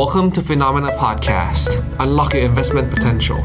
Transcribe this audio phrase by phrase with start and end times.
[0.00, 1.70] Welcome to Phenomena Podcast.
[2.04, 3.40] Unlock your investment potential.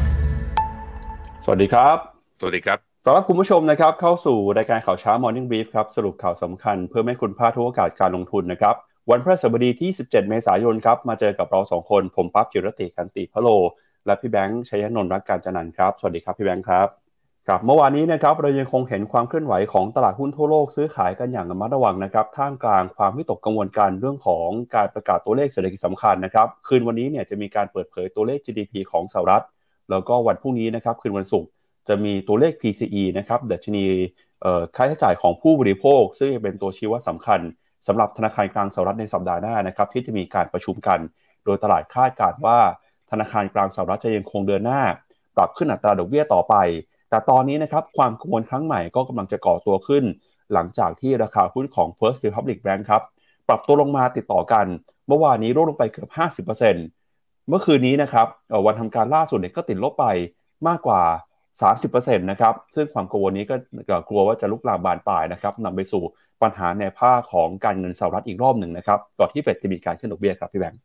[1.44, 1.96] สวัสดีครับ
[2.40, 8.74] สวัสดีครับต้อนรับคุณผู้ชมนะครับเข้าสู่รายการข่าวเช้า Morning Brief ครับ สรุปข่าวสำคัญเพื่อไม่ให้คุณพลาดทุกโอกาสการลงทุนนะครับ
[9.10, 13.48] วันพฤหัสบดีที่ 17 เมษายนครับ มาเจอกับเราสองคน ผมปั๊บจิรติคันติพะโล
[14.06, 16.88] และพี่แบงค์ชัยนนท์รักการจันนันท์ครับ สวัสดีครับพี่แบงค์ครับ
[17.50, 29.44] ครับเมื่อวานนี้นะครับเรายังคงเห็นความเคลื่อนไหวของตลาดหุ้นทั่วโลกซื้อขายกันอย่างระมัดระวังนะครับท่ามกลางความวิตกกังวลกันเรื่องของการประกาศตัวเลขเศรษฐกิจสำคัญนะครับคืนวันนี้เนี่ยจะมีการเปิดเผยตัวเลข GDP ของสหรัฐ
[29.90, 31.48] แล้วก็วันพรุ่งนี้นะครับคืนวันศุกร์
[31.88, 33.84] จะมีตัวเลข PCE นะครับดัชนี
[34.76, 37.40] ค่าใช้จ่ายของผู้บริโภค ซึ่งเป็นตัวชี้วัดสำคัญ
[37.86, 40.98] สำหรับธนาคารกลางสหรัฐในสัปดาห์หน้านะครับที่จะมีการประชุมกัน
[41.44, 42.58] โดยตลาดคาดการณ์ว่า
[43.10, 44.82] ธนาคารกลางสหรัฐจะยังคงเดินหน้า
[45.36, 46.54] ปรับขึ้นอัตราดอกเบี้ยต่อไป
[47.10, 50.04] แต่ตอนนี้นะครับความกังวลครั้งใหม่ก็กำลังจะก่อตัวขึ้น
[50.52, 53.02] หลังจากที่ราคาหุ้นของ First Republic Bank ครับ
[53.48, 54.66] ปรับตัวลงมาติดต่อกัน
[55.08, 58.26] เมื่อวานนี้ร่วงลงไปเกือบ 50%เมื่อคืนนี้นะครับ
[58.66, 60.06] วันทำการล่าสุดเนี่ยก็ติดลบไป
[60.68, 61.02] มากกว่า
[61.66, 63.56] 30%นะครับซึ่งความกังวลนี้ก็
[64.08, 66.02] กลัวว่าจะลุกลามบานปลายนะครับนำไปสู่
[66.42, 70.80] ปัญหาในภาคของการเงินสหรัฐอีกรอบหนึ่งนะครับก่อนที่เฟดจะมีการขึ้นดอกเบี้ยครับพี่แบงค์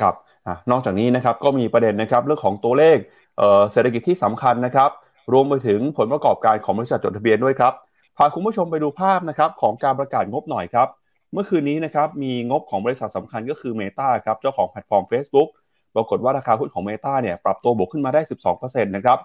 [0.00, 0.14] ครับ
[0.46, 2.96] อนอกจากนี้นะครับก็มีประเด็นนะครับเรื่องของตัวเลข
[3.72, 4.90] เศรษฐกิจที่สำคัญนะครับ
[5.32, 7.72] รวมไปถึงผลประกอบการของบริษัทจดทะเบียนด้วยครับ
[8.16, 10.88] พาคุณผู้ชมไปดูภาพนะครับของการประกาศงบหน่อยครับ
[11.32, 15.48] เมื่อคืนนี้นะครับมีงบของบริษัทสำคัญก็คือ Meta ครับเจ้าของแพลตฟอร์ม Facebook
[15.94, 18.20] ปรากฏว่าราคาหุ้นของ Meta เนี่ยปรับตัวบวกขึ้นมาได้
[18.52, 19.18] 12%นะครับ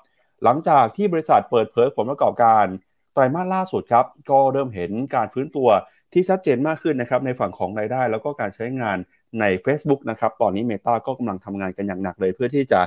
[0.43, 2.65] หลังจากที่บริษัทเปิดเผยผลประกอบการ
[3.13, 5.69] ไตรมาสล่าสุดครับก็เริ่มเห็นการฟื้นตัว
[6.13, 8.97] ที่ชัดเจนมากขึ้นนะครับในฝั่งของรายได้ แล้วก็การใช้งาน
[9.39, 12.81] ใน Facebook นะครับตอนนี้ Meta ก็กำลังทำงานกันอย่างหนักเลยเพื่อที่จะ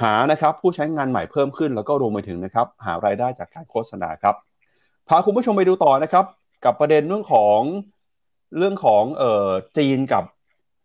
[0.00, 4.34] หานะครับผู้ใช้งานใหม่เพิ่มขึ้นแล้วก็รวมไปถึงนะครับหารายได้จากการโฆษณาครับ
[5.08, 6.24] พาคุณผู้ชมไปดูต่อนะครับ
[6.64, 7.58] กับประเด็นเรื่องของ
[8.58, 9.48] เรื่องของเอ่อ
[9.78, 10.24] จีนกับ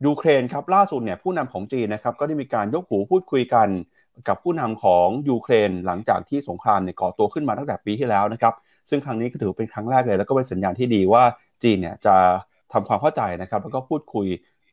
[0.05, 3.67] ยูเครนครับล่าสุดเนี่ยผู้นำของจีนนะครับก็ได้มีการยกหูพูดคุยกัน
[4.27, 8.53] กับผู้นำของยูเครนหลังจากที่สงครามเนี่ยก่อตัวขึ้นมาตั้งแต่ปีที่แล้วนะครับ
[8.89, 11.23] ซึ่งครั้งนี้ก็ถือเป็นครั้งแรกเลย แล้วก็เป็นสัญญาณที่ดีว่า
[11.63, 12.15] จีนเนี่ยจะ
[12.73, 14.27] ทำความเข้าใจนะครับ แล้วก็พูดคุย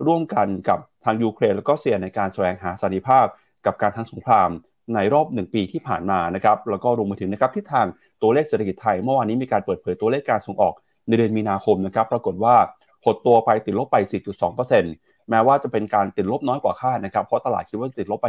[0.06, 3.26] ร่วมกันกับทางยูเครน แล้วก็เซียในการแสวงหาสันติภาพ
[3.66, 4.50] กับการทั้งสงคราม
[4.94, 7.86] ในรอบหนึ่งปีที่ผ่านมานะครับแล้วก็รวมไปถึงนะครับที่ทาง
[8.22, 10.74] ตัวเลขเศรษฐกิจไทยเมื่อวานนี้มีการเปิดเผยตัวเลขการส่งออก
[11.08, 12.54] ในเดือนมีนาคมนะครับปรากฏว่า
[13.04, 13.96] หดตัวไปติดลบไป
[14.62, 18.26] 4.2%แม้ว่าจะเป็นการติดลบน้อยกว่าคาดนะครับเพราะตลาดคิดว่าติดลบไป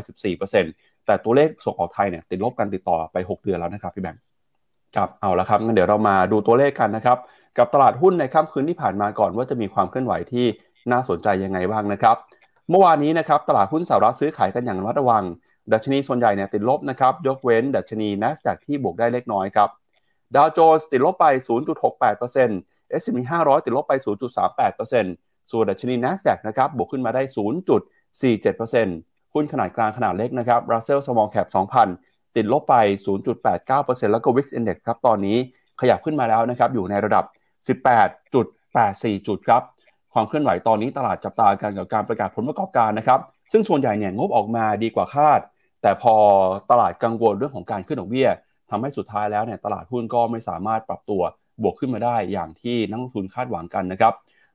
[0.52, 4.22] 14%แต่ตัวเลขส่งออกไทยเนี่ยติดลบกันติดต่อไป 6 เดือนแล้วนะครับพี่แบงค์
[4.96, 7.18] ครับเอาละครับงั้นเดี๋ยวเรามาดูตัวเลขกันนะครับ
[7.58, 10.46] กับตลาดหุ้นในค่ำคืนที่ผ่านมาก่อนว่าจะมีความเคลื่อนไหวที่
[10.92, 12.16] น่าสนใจยังไงบ้างนะครับ
[12.70, 15.24] เมื่อวานนี้นะครับตลาดหุ้นสหรัฐซื้อขายกันอย่างระมัดระวัง
[15.74, 19.70] ดัชนีส่วนใหญ่เนี่ยติดลบนะครับยกเว้น ดัชนี NASDAQ ที่บวกได้เล็กน้อยครับ
[20.36, 21.26] ดาวโจนส์ติดลบไป
[22.10, 23.94] 0.68% S&P 500 ติดลบไป
[24.78, 27.22] 0.38%ส่วนดัชนี NASDAQ นะครับบวกขึ้นมาได้
[28.28, 31.48] 0.47%หุ้นขนาดกลางขนาดเล็กนะครับ Russell Small Cap
[31.92, 32.76] 2,000 ติดลบไป
[33.46, 35.38] 0.89%แล้วก็ Wix Index ครับตอนนี้
[35.82, 37.26] ขยับขึ้นมาแล้วนะครับอยู่ในระดับ
[38.26, 39.62] 18.84 จุดครับ
[40.14, 43.20] ความเคลื่อนไหวตอนนี้ตลาดจับตากันกับการประกาศผลประกอบการนะครับ
[43.52, 45.40] ซึ่งส่วนใหญ่เนี่ยงบออกมาดีกว่าคาด
[45.82, 46.16] แต่พอ
[46.72, 48.30] ตลาดกังวลเรื่องของการขึ้นดอกเบี้ย
[48.70, 51.22] ทำให้สุดท้ายแล้วเนี่ยตลาดหุ้นก็ไม่สามารถปรับตัว
[51.64, 54.14] บวกขึ้นมาได้อย่างที่นักลงทุนคาดหวังกันนะครับ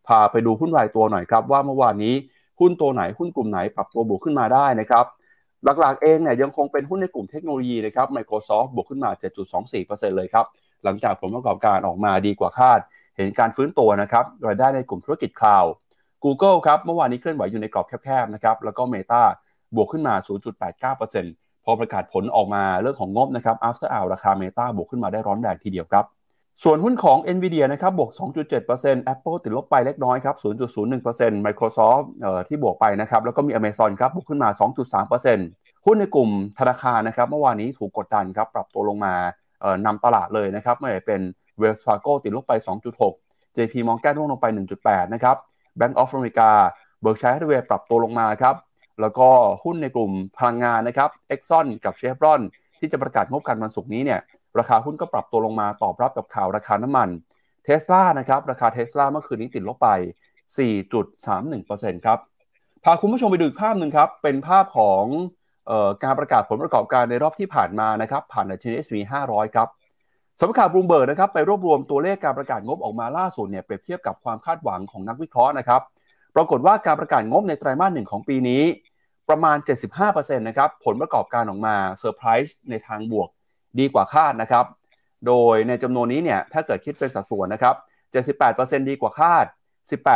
[0.09, 2.15] พาไปดูหุ้นรายตัวหน่อยครับ ว่าเมื่อวานนี้
[2.61, 5.05] หุ้นตัวไหนหุ้นกลุ่มไหนปรับตัวบวกขึ้นมาได้นะครับ
[5.81, 9.11] หลักๆเองเนี่ยยังคงเป็นหุ้นในกลุ่มเทคโนโลยีนะครับ Microsoft บวกขึ้นมา
[9.65, 10.47] 7.24%เลยครับ
[10.85, 12.81] หลังจากผลประกอบการออกมาดีกว่าคาด
[13.19, 15.73] เห็นการฟื้นตัวนะครับรายได้ในกลุ่มธุรกิจคลาวด์
[16.25, 19.23] Google ครับเมื่อวานนี้เคลื่อนไหวอยู่ในกรอบแคบๆนะครับแล้วก็ Meta
[19.77, 20.15] บวกขึ้นมา
[20.91, 26.05] 0.89%พอประกาศผลออกมาเรื่องของงบนะครับ after hour ราคา Meta บวกขึ้นมาได้ร้อนแรงทีเดียวครับ
[26.65, 28.11] ส่วนหุ้นของ NVIDIA นะครับบวก
[28.61, 30.37] 2.7% Apple ติดลบไปเล็กน้อยครับ
[30.91, 34.49] 0.01% Microsoft เอ่อที่บวกไปนะครับแล้วก็มี Amazon ครับบวกขึ้นมา
[35.19, 39.15] 2.3%หุ้นในกลุ่มธนาคารนะครับเมื่อวานนี้ถูกกดดันครับปรับตัวลงมา
[39.61, 41.21] เอ่อนำตลาดเลยนะครับไม่ว่าเป็น
[41.61, 42.53] Wells Fargo ติดลบไป
[43.07, 44.47] 2.6 JP Morgan ร่วงลงไป
[44.81, 45.37] 1.8 นะครับ
[45.79, 46.49] Bank of America
[47.05, 48.57] Berkshire Hathaway ปรับตัวลงมาครับ
[49.01, 49.29] แล้วก็
[49.65, 52.41] หุ้นในกลุ่มพลังงานนะครับ Exxon กับ Chevron
[52.79, 54.21] ที่จะประกาศงบการวันศุกร์นี้เนี่ย
[54.59, 57.09] ราคาหุ้นก็ปรับตัวลงมาตอบรับกับข่าวราคาน้ำมัน
[57.65, 59.89] เทสลานะครับราคาเทสลาเมื่อคืนนี้ติดลบไป
[60.97, 62.19] 4.31%ครับ
[62.85, 65.05] พาคุณผู้ชมไปดูภาพหนึ่งครับเป็นภาพของ
[65.71, 68.97] ออการประกาศผลประกอบการในรอบที่ผ่านมานะครับผ่านดัชนี S&P
[69.27, 69.69] 500 ครับ
[70.41, 75.83] สำนักข่าวบลูเบิร์กนะครับไปรวบรวมตัวเลขการประกาศงบออกมาล่าสุดเนี่ยเปรียบเทียบกับความคาดหวังของนักวิเคราะห์นะครับ
[76.37, 78.63] ปรากฏว่าการประกาศงบในไตรมาสหนึ่งของปีนี้
[79.29, 79.57] ประมาณ
[80.03, 83.29] 75%นะครับผลประกอบการออกมาเซอร์ไพรส์ในทางบวก
[83.79, 84.65] ดีกว่าคาดนะครับ
[85.27, 87.75] โดยในจำนวนนี้เนี่ยถ้าเกิดคิดเป็นสัดส่วนนะครับ
[88.33, 89.45] 78%ดีกว่าคาด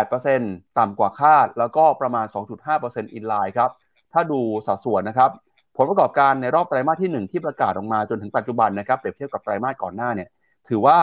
[0.02, 2.26] 18%ต่ำกว่าคาด แล้วก็ประมาณ
[2.70, 3.70] 2.5%อินไลน์ครับ
[4.12, 5.30] ถ้าดูสัดส่วนนะครับ
[5.76, 10.28] ผลประกอบการในรอบไตรมาสที่ 1 ที่ประกาศออกมาจนถึงปัจจุบันนะครับเปรียบเทียบกับไตรมาสก่อนหน้าเนี่ย
[10.68, 10.98] ถือว่า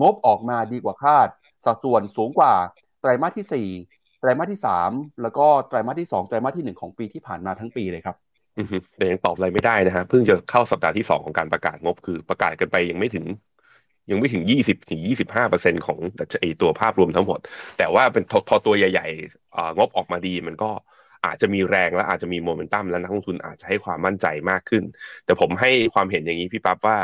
[0.00, 1.28] งบออกมาดีกว่าคาด
[1.64, 2.52] สัดส่วนสูงกว่า
[3.00, 4.60] ไตรมาสที่ 4 ไตรมาสที่
[4.90, 8.16] 3 แล้วก็ไตรมาสที่ 2 ไตรมาสที่ 1 ของปีที่ผ่านมาทั้งปีเลยครับ
[8.96, 13.24] แต่ยังตอบอะไรไม่ได้นะฮะเพิ่งจะเข้าสัปดาห์ที่ 2 ของการประกาศงบคือประกาศกันไปยังไม่ถึง
[14.10, 15.98] ยังไม่ถึง 20ถึง25เปอร์เซ็นของ
[16.40, 17.38] ไอตัวภาพรวมทั้งหมด
[17.78, 20.70] แต่ว่าเป็นพอตัวใหญ่ๆงบออกมาดีมันก็
[21.24, 24.84] อาจจะมีแรงและอาจจะมีโมเมนตัมและนักลงทุนอาจจะให้ความมั่นใจมากขึ้น
[25.24, 26.98] แต่ผมให้ความเห็นอย่างนี้พี่ปั๊บว่า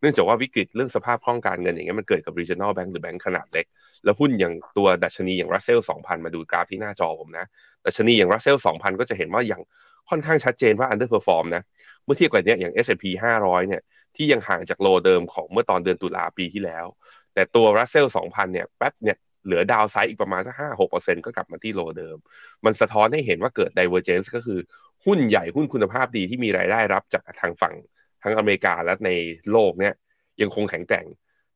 [0.00, 3.66] เนื่องจากว่าวิกฤตเรื่องสภาพคล่องการเงินอย่างเงี้ยมันเกิดกับ regional bank หรือแบงก์ขนาดเล็ก
[4.04, 7.46] แล้วหุ้นอย่างตัวดัชนีอย่างรัสเซล2,000 มาดูกราฟที่หน้าจอผมนะ
[7.86, 9.62] ดัชนีอย่างรัสเซล2,000 ก็จะเห็นว่าอย่าง
[10.10, 11.62] ค่อนข้างชัดเจนว่า underperform นะ
[12.04, 13.04] เมื่อเทียบกับเนี้ยอย่าง S&P
[13.38, 13.82] 500 เนี่ย
[14.16, 16.86] ที่ยังห่างจากโลเดิมของเมื่อตอนเดือนตุลาปีที่แล้ว
[17.34, 22.16] แต่ตัวรัสเซล2,000 เนี่ยแป๊บเนี่ย เหลือดาวไซด์อีกประมาณสักห้าหกเปอร์เซ็นก็กลับมาที่โลเดิม
[22.64, 24.60] มันสะท้อนให้เห็นว่าเกิด divergence ก็คือ
[25.04, 27.74] หุ้นใหญ่หุ้นคุณภาพดีที่มีรายได้รับจากทางฝั่ง
[28.22, 29.10] ทั้งอเมริกาและใน
[29.52, 29.94] โลกเนี่ย
[30.42, 31.06] ยังคงแข็งแกร่ง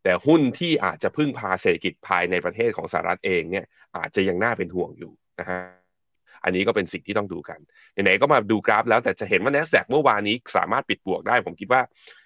[0.02, 3.64] แต่หุ้นที่อาจจะพึ่งพาเศรษฐกิจภายในประเทศของสหรัฐเองเนี่ย
[3.96, 5.60] อาจจะยังน่าเป็นห่วงอยู่นะฮะ
[6.44, 7.58] อันนี้ก็เป็นสิ่งที่ต้องดูกัน
[8.04, 11.82] ไหนๆก็มาดูกราฟแล้วแต่จะเห็นว่า NASDAQ เมื่อวานนี้สามารถปิดบวกได้ ผมคิดว่า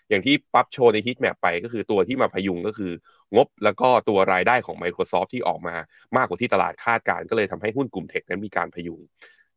[0.09, 2.93] อย่างที่ปั๊บโชว์ในฮิตแมปไปก็คือตัวที่มาพยุงก็คือ
[3.37, 5.75] งบแล้วก็ตัวรายได้ของ Microsoft ที่ออกมา
[6.17, 9.01] มากกว่าที่ตลาดคาดการก็เลยทำให้หุ้นกลุ่มเทคนั้นมีการพยุง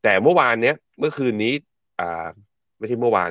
[0.02, 1.54] แต่เมื่อวานเนี้ยเมื่อคืนนี้
[2.00, 2.26] อ่า
[2.78, 3.30] ไม่ใช่เมื่อวาน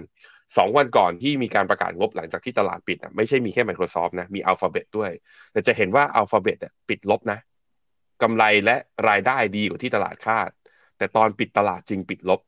[0.58, 5.12] สองวันก่อนที่มีการประกาศงบหลังจากที่ตลาดปิดอะไม่ใช่มีแค่ Microsoft นะมี Alphabet ด้วย
[5.52, 6.58] แต่จะเห็นว่า Alphabet
[6.90, 7.40] ปิดลบนะ
[8.22, 8.76] กำไรและ
[9.10, 10.50] รายได้ดีกว่าที่ตลาดคาด
[10.98, 12.42] แต่ตอนปิดตลาดจริงปิดลบ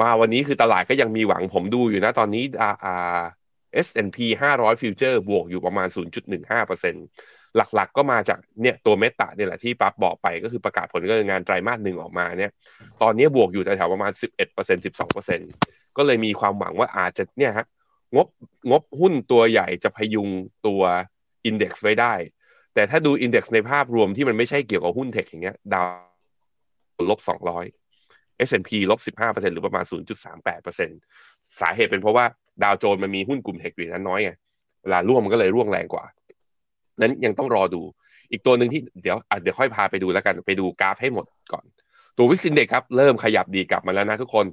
[0.00, 3.20] มาวันนี้คือตลาดก็ยังมีหวังผมดูอยู่นะ ตอนนี้อ่า
[3.86, 4.18] S&P
[4.54, 5.88] 500 Future บวกอยู่ประมาณ
[6.52, 12.52] 0.15%หลักๆก็มาจากเนี่ยตัวเมตาเนี่ยแหละที่ปั๊บบอกไปก็คือประกาศผลการงานไตรมาสหนึ่งออกมาเนี่ย
[13.02, 14.12] ตอนนี้บวกอยู่แถวๆประมาณ
[14.48, 14.86] 11%
[15.46, 17.66] 12%ก็เลยมีความหวังว่าอาจจะเนี่ยฮะ
[18.14, 18.26] งบ
[18.70, 20.28] งบหุ้นตัวใหญ่จะพยุง
[20.66, 20.82] ตัว
[21.44, 22.14] อินเด็กซ์ไว้ได้
[22.74, 25.82] แต่ถ้าดูอินเด็กซ์ในภาพรวมที่มันไม่ใช่เกี่ยวกับหุ้นเทคอย่างเงี้ย ดา
[27.00, 27.20] วลบ
[27.84, 29.84] 200 S&P ลบ15%หรือประมาณ
[30.52, 32.24] 0.38%สาเหตุเป็นเพราะว่า
[32.62, 34.30] ดาวโจนมันมีหุ้นกลุ่มเทคอยู่นั้นน้อยไง
[34.82, 36.04] เวลาร่วงมันก็เลยร่วงแรงกว่า
[37.00, 37.82] นั้นยังต้องรอดู
[38.30, 41.64] อีกตัวหนึ่งที่เดี๋ยวเดี๋ยวค่อยพาไปดูแล้วกันไปดูกราฟให้หมดก่อน
[42.16, 44.46] ตัววิกซินเด็กครับ เริ่มขยับดีกลับมาแล้วนะทุกคน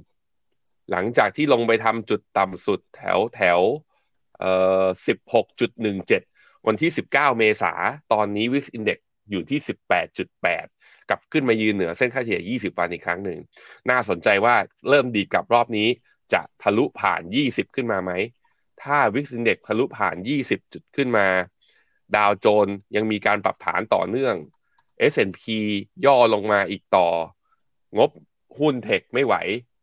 [0.90, 3.60] หลังจากที่ลงไปทำจุดต่ำสุดแถวแถว
[4.40, 4.52] เอ่
[4.82, 6.22] อสิบหกจุดหนึ่งเจ็ด
[6.66, 7.72] วันที่สิบเก้าเมษา
[8.12, 8.98] ตอนนี้วิกซินเด็ก
[9.30, 10.66] อยู่ที่สิบแปดจุดแปด
[11.08, 13.38] กลับขึ้นมายืนเหนือเส้นค่าเฉลี่ย 20 วันอีกครั้งหนึ่ง
[13.90, 14.54] น่าสนใจว่า
[14.88, 15.88] เริ่มดีกลับรอบนี้
[16.32, 18.12] จะทะลุผ่าน 20 ขึ้นมาไหม
[18.82, 21.26] ถ้าวิกซินเด็กทะลุผ่าน 20 จุดขึ้นมา
[22.16, 24.34] ดาวโจนยังมีการปรับฐานต่อเนื่อง
[25.12, 25.42] S&P
[26.04, 27.08] ย่อลงมาอีกต่อ
[27.98, 28.10] งบ
[28.58, 29.34] หุ้น tech ไม่ไหว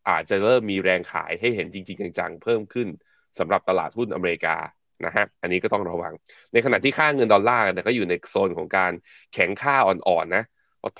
[0.08, 2.88] อาจจะเริ่มมีแรงขายให้เห็นจริง ๆ จังๆ เพิ่มขึ้น
[3.38, 4.56] สำหรับตลาดหุ้นอเมริกา
[5.04, 6.14] นะฮะ อันนี้ก็ต้องระวัง
[6.52, 8.92] ในขณะที่ค่าเงินดอลลาร์เนี่ยก็อยู่ในโซนของการ
[9.34, 10.44] แข็งค่าอ่อนๆนะ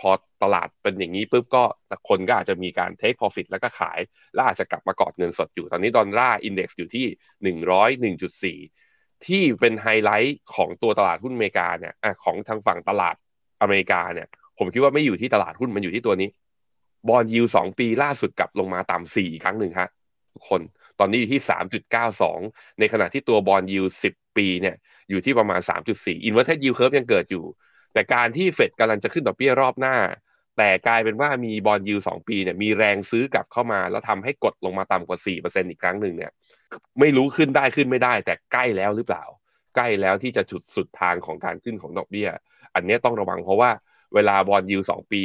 [0.00, 0.10] พอ
[0.42, 1.64] ตลาดเป็นอย่างนี้ปุ๊บก็
[2.08, 3.98] คนก็อาจจะมีการ take profit แล้วก็ขาย
[4.34, 7.06] แล้วอาจจะกลับมากอดเงินสดอยู่ ตอนนี้ Dollar Index อยู่ที่
[7.42, 8.58] หนึ่งร้อยหนึ่งจุดสี่
[9.26, 13.16] ที่เป็นไฮไลท์ของตัวตลาดหุ้นอเมริกาเนี่ยอของทางฝั่งตลาด
[13.62, 14.28] อเมริกาเนี่ย
[14.58, 16.28] ผมคิดว่าไม่อยู่ที่ตลาดหุ้นมันอยู่ที่ตัวนี้
[17.08, 19.88] bond yield สองปีล่าสุดกลับลงมาต่ำสี่อีกครั้งหนึ่งครับ
[20.32, 20.60] ทุกคน
[20.98, 22.40] ตอนนี้อยู่ที่สามจุดเก้าสอง
[22.78, 24.76] ในขณะที่ตัว bond yield สิบปีเนี่ย
[25.10, 27.44] อยู่ที่ประมาณสามจุดสี่ inverted yield curve ยังเกิดอยู่
[27.94, 29.96] แต่การที่เฟดกำลังจะขึ้นดอกเบี้ยรอบหน้า
[30.58, 36.32] แต่กลายเป็นว่ามี bond yield สองปีเนี่ยมีแรงซื้อกลับเข้ามา แล้วทำให้กดลงมาต่ำกว่า4%อีกครั้งหนึ่งเนี่ย
[37.00, 39.24] ไม่รู้ขึ้นได้ขึ้นไม่ได้ แต่ใกล้แล้วหรือเปล่า
[39.76, 42.28] ใกล้แล้วที่จะจุดสุดทางของการขึ้นของดอกเบี้ย
[42.74, 43.70] อันนี้ต้องระวังเพราะว่า
[44.14, 45.22] เวลา bond yield สองปี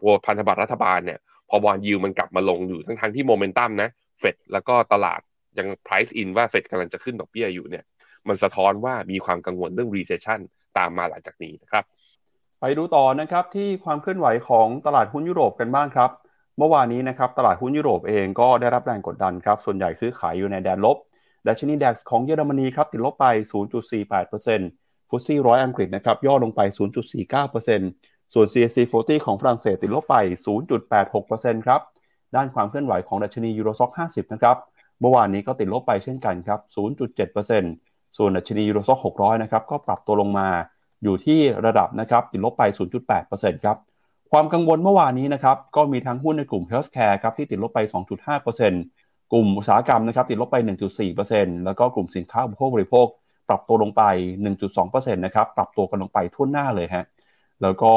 [0.00, 1.18] ตัวพันธบัตรรัฐบาลเนี่ย
[1.48, 3.90] พอ bond yield มันกลับมาลงอยู่ทั้งทั้งที่โมเมนตัมนะ
[4.20, 5.20] เฟดแล้วก็ตลาด
[5.58, 7.84] ยัง price in ว่าเฟดกำลังจะขึ้นดอกเบี้ยอยู่เนี่ย
[8.28, 10.40] มันสะท้อนว่ามีความกังวลเรื่อง recession
[10.78, 11.84] ตามมาหลังจากนี้นะครับ
[12.66, 16.10] ไปดูต่อนะครับที่ความเคลื่อนไหวของตลาดหุ้นยุโรปกันบ้างครับ
[16.58, 20.96] เมื่อวานนี้นะครับตลาดหุ้นยุโรปเองก็ได้รับแรงกดดันครับ ส่วนใหญ่ซื้อขายอยู่ในแดนลบ
[21.48, 23.26] ดัชนี DAX ของเยอรมนีครับติดลบไป
[24.32, 26.60] 0.48% FTSE ร้อยอังกฤษนะครับย่อลงไป
[27.48, 30.16] 0.49%ส่วน CAC 40 ของฝรั่งเศสติดลบไป
[30.92, 31.80] 0.86%ครับ
[32.34, 34.56] ด้านความเคลื่อนไหวของดัชนี Euro Stoxx 50 นะครับ
[35.00, 36.60] เมื่อวานนี้ก็ติดลบไปเช่นกันครับ
[37.38, 40.50] 0.7%ส่วนดัชนี Euro Stoxx 600 นะครับก็ปรับตัวลงมา
[41.04, 42.62] อยู่ที่ระดับนะครับติดลบไป
[43.14, 43.76] 0.8%ครับ
[44.32, 47.78] ความกังวลเมื่อวานนี้นะครับก็มีทั้งหุ้นในกลุ่ม Healthcare ครับที่ติดลบไป
[48.36, 50.56] 2.5%กลุ่มอุตสาหกรรมนะครับติดลบไป
[51.10, 53.06] 1.4%แล้วก็กลุ่มสินค้าอุปโภคบริโภค
[53.48, 54.02] ปรับตัวลงไป
[54.62, 57.04] 1.2%นะครับปรับตัวกันลงไปทั่วหน้าเลยฮะ
[57.62, 57.92] แล้วก็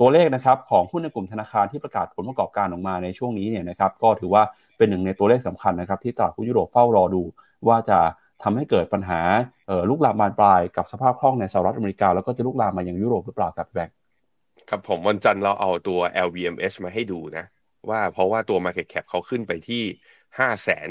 [0.00, 4.42] ตัวเลขนะครับของหุ้นในกลุ่มธนาคารที่ประกาศผลประกอบการออกมาในช่วงนี้เนี่ยนะครับก็ถือว่า
[4.76, 7.22] เป็นหนึ่งในตัวเลขสำคัญนะครับที่ตลาดหุ้นยุโรปเฝ้ารอดู
[7.68, 7.98] ว่าจะ
[8.42, 9.20] ทำให้เกิดปัญหา
[9.88, 13.94] ลุกลามบานปลายกับสภาพคล่องในสหรัฐอเมริกา แล้วก็จะลุกลามมายังยุโรปหรือเปล่าครับแบงค์
[14.70, 17.44] ครับผมวันจันทร์เราเอาตัว LVMH มาให้ดูนะ
[17.90, 19.82] ว่าเพราะว่าตัว Market Cap เขาขึ้นไปที่
[20.38, 20.88] ห้าแสน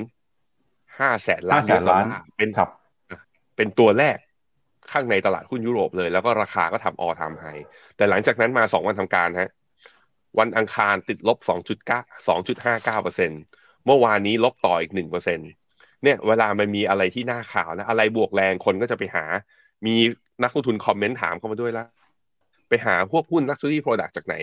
[1.00, 2.08] ห้าแสนล้านดอลลาร์
[2.38, 2.70] เป็นครับ
[3.56, 4.18] เป็นตัวแรก
[4.92, 7.46] ข้างในตลาดหุ้นยุโรปเลย แล้วก็ราคาก็ทำ all time high
[7.96, 9.52] แต่หลังจากนั้นมาสองวันทำการฮะ
[10.40, 13.32] วันอังคารติดลบ 2.9 2.59เปอร์เซ็น
[13.86, 15.26] เมื่อวานนี้ลบต่ออีก 1เปอร์
[16.04, 19.26] เนี่ยเวลามันมีอะไรที่น่าข่าวนะ อะไรบวกแรงคนก็จะไปหา
[19.86, 19.96] มี
[20.44, 21.86] นักลงทุนคอมเมนต์ถามเข้ามาด้วยละ
[22.70, 24.36] ไปหาพวกหุ้น luxury product จากไหน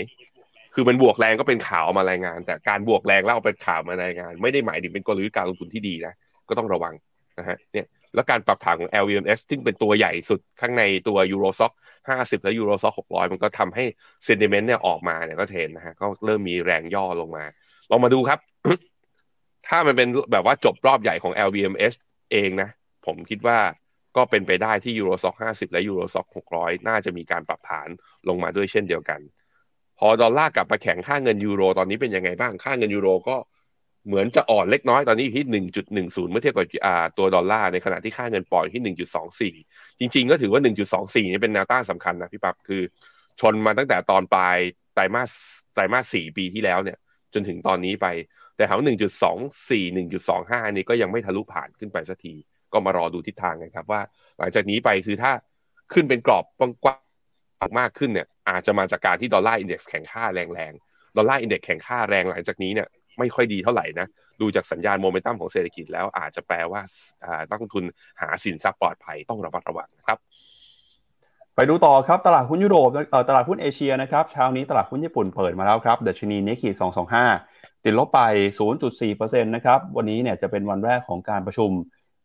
[0.75, 6.15] คือมันบวกแรงก็เป็นข่าวมารายงาน แต่การบวกแรงแล้วเอาเป็นข่าวมารายงาน ไม่ได้หมายถึงเป็นกลยุทธ์การลงทุนที่ดีนะ
[6.49, 6.95] ก็ต้องระวัง
[7.39, 11.73] นะฮะเนี่ยแล้วการปรับฐานของ LVMH ซึ่งเป็นตัวใหญ่สุดข้างในตัว Euro Stoxx
[12.09, 13.85] 50 และ Euro Stoxx 600 มันก็ทำให้
[14.27, 17.45] sentiment เนี่ยออกมาเนี่ยก็ turn นะฮะก็เริ่มมีแรงย่อลงมา
[17.91, 18.39] ลองมาดูครับ
[19.71, 21.95] ถ้ามันเป็นแบบว่าจบรอบใหญ่ของ LVMH
[22.33, 22.69] เองนะ
[23.07, 23.59] ผมคิดว่า
[24.17, 27.89] ก็เป็นไปได้ที่ Eurostock 50และ Eurostock 600น่าจะมีการปรับฐาน
[28.29, 29.21] ลงมาด้วยเช่นเดียวกัน
[29.99, 33.37] พอดอลลาร์กลับมาแข็งค่าเงินยูโรตอนนี้เป็นยังไงบ้างค่าเงินยูโรก็
[34.07, 36.67] เหมือนจะอ่อนเล็กน้อยตอนนี้ที่หนึ่งจุดหนึ่งศูนย์เมื่อเทียบกับ
[37.19, 39.55] ตัวดอลลาร์ในขณะที่ค่าเงินปอนด์ที่หนึ่งจุดสองสี่
[39.99, 42.83] จริง ๆ ก็ถือว่าหนึ่งจุดสองสี่นี่เป็นแนวต้านสำคัญนะพี่ปั๊บคือ
[43.41, 44.57] ชนมาตั้งแต่ตอนปลาย
[44.95, 45.31] ไตรมาส
[45.75, 46.99] ไตรมาสสี่ปีที่แล้วเนี่ย
[47.35, 48.07] จนถึงตอนนี้ไป
[48.61, 49.39] แต่ถามหนึ่งจุดสอง
[49.71, 52.35] สี่หนึ่งจุดสองห้านี่ก็ยังไม่ทะลุผ่านขึ้นไปสักที
[52.73, 54.01] ก็มารอดูทิศทางกันครับว่า
[54.39, 55.33] หลังจากนี้ไปคือถ้า
[55.93, 56.45] ขึ้นเป็นกรอบ
[56.85, 56.97] กว้า
[57.67, 62.89] งมากขึ้นเนี่ย อาจจะมาจากการที่ Dollar Index แข็งค่าแรงๆ Dollar Index แข็งค่าแรงหลังจากนี้เนี่ย
[63.19, 64.07] ไม่ค่อยดีเท่าไหร่นะ
[64.41, 66.81] ดูจากสัญญาณโมเมนตัมของเศรษฐกิจแล้วอาจจะแปลว่า
[67.51, 67.85] นักลงทุน
[68.21, 70.19] หาสินทรัพย์ปลอดภัยต้องระมัดระวังนะครับ
[71.57, 72.89] ไปดูต่อครับตลาดหุ้นยุโรป
[73.29, 76.73] ตลาดหุ้นเอเชียนะครับเช้านี้ตลาดหุ้นญี่ปุ่นเปิดมาแล้วครับเดชนีนิกกี้
[77.19, 77.50] 225
[77.85, 78.21] ติดลบไป
[78.85, 81.71] 0.4%นะครับ วันนี้เนี่ยจะเป็นวันแรกของการประชุม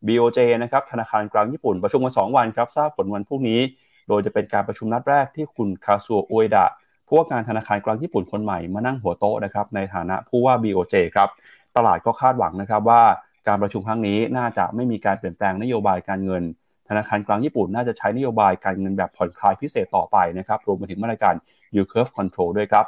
[0.06, 3.60] BOJ นะครับ ธนาคารกลางญี่ปุ่นประชุมมา2วันครับ ทราบผลวันพรุ่งนี้
[4.08, 6.66] โดยจะเป็นการประชุมนัดแรกที่คุณคาซัวอุเอดะ
[7.06, 11.28] ผู้ว่าการธนาคารกลางญี่ปุ่นคนใหม่มานั่งหัวโต๊ะนะครับในฐานะผู้ว่า BOJ ครับ
[11.76, 13.02] ตลาดก็คาดหวังนะครับว่า
[13.48, 16.42] การประชุมครั้งนี้น่าจะไม่มีการเปลี่ยนแปลงนโยบายการเงิน
[16.88, 21.34] ธนาคารกลางญี่ปุ่นน่าจะใช้นโยบายการเงินแบบผ่อนคลายพิเศษต่อไปนะครับรวมไปถึงมาตรการ
[21.74, 22.86] yield curve control ด้วยครับ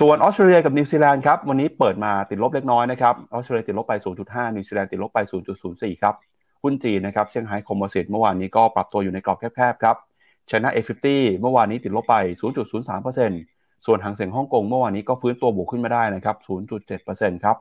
[0.00, 5.18] ส่วนออสเตรเลียกับนิวซีแลนด์ครับวันนี้เปิดมาติดลบเล็กน้อยนะครับออสเตรเลียติดลบไป 0.5 นิวซีแลนด์ติดลบไป
[5.60, 6.14] 0.04 ครับ
[6.62, 9.96] หุ้นจีนนะครับเซี่ยงไฮ้ Composite เมื่อวานนี้ก็ปรับตัวอยู่ในกรอบแคบๆครับ
[10.50, 11.06] ชนะ A50
[11.40, 12.16] เมื่อวานนี้ติดลบไป
[13.00, 16.36] 0.03%ส่วนฮั่งเส็งฮ่องกงเมื่อวานนี้ก็ฟื้นตัวบวกขึ้นมาได้นะครับ
[16.90, 17.56] 0.7%ครับ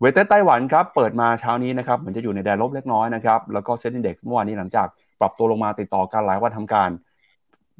[0.00, 4.86] weighted ไต้หวันครับเปิดมาเช้านี้นะครับเหมือนจะอยู่ในแดนลบเล็กน้อยนะครับแล้วก็ SET Index เมื่อวานนี้หลังจาก
[5.20, 6.90] ปรับตัวลงมาติดต่อกันหลายวันทำการ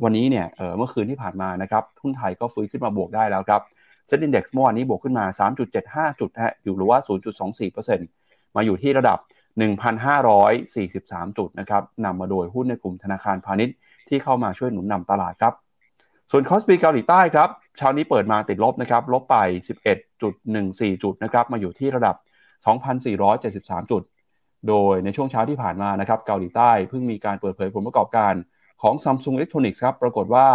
[0.04, 3.62] วันนี้เนี่ยเเมื่อคืนที่ผ่านมานะครับทุนไทยก็ฟื้นขึ้นมาบวกได้แล้วครับ
[4.09, 5.25] เซ็นดีเด็กซ์เมื่อวานนี้บวกขึ้นมา
[5.73, 6.99] 3.75 จุดฮะอยู่หรือว่า
[7.79, 9.19] 0.24%มาอยู่ที่ระดับ
[10.29, 13.77] 1,543 จุดนะครับนำมาโดยหุ้นในกลุ่มธนาคารพาณิชย์
[14.09, 15.55] ที่เข้ามาช่วยหนุนนำตลาดครับ
[16.31, 17.49] ส่วนคอสปีเกาหลีใต้ครับ
[17.79, 19.37] เช้านี้เปิดมาติดลบนะครับลบไป
[20.17, 22.17] 11.14 จุดนะครับมาอยู่ที่ระดับ
[23.03, 24.03] 2,473 จุด
[24.69, 28.35] โดยในช่วงเช้าที่ผ่านมานะครับเกาหลีใต้เพิ่งมีการเปิดเผยผลประกอบการ
[28.83, 30.47] ของ Samsung Electronics ครับปรากฏว่า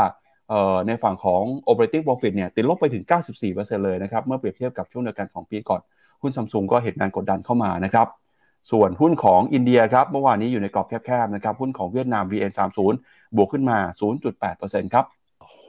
[0.87, 3.03] ในฝั่งของ operating profit เนี่ยติดลบไปถึง
[3.43, 5.81] 94%เลยนะครับ เมื่อเปรียบเทียบกับช่วงเดียวกันของปีก่อน
[6.21, 8.07] หุ้นซัมซุงก็เห็นงานกดดันเข้ามานะครับ
[8.71, 12.79] ส่วนหุ้นของอินเดียครับเมื่อวานนี้อยู่ในกรอบแคบๆนะครับ หุ้นของเวียดนาม VN30
[13.35, 13.77] บวกขึ้นมา
[14.35, 15.05] 0.8%ครับ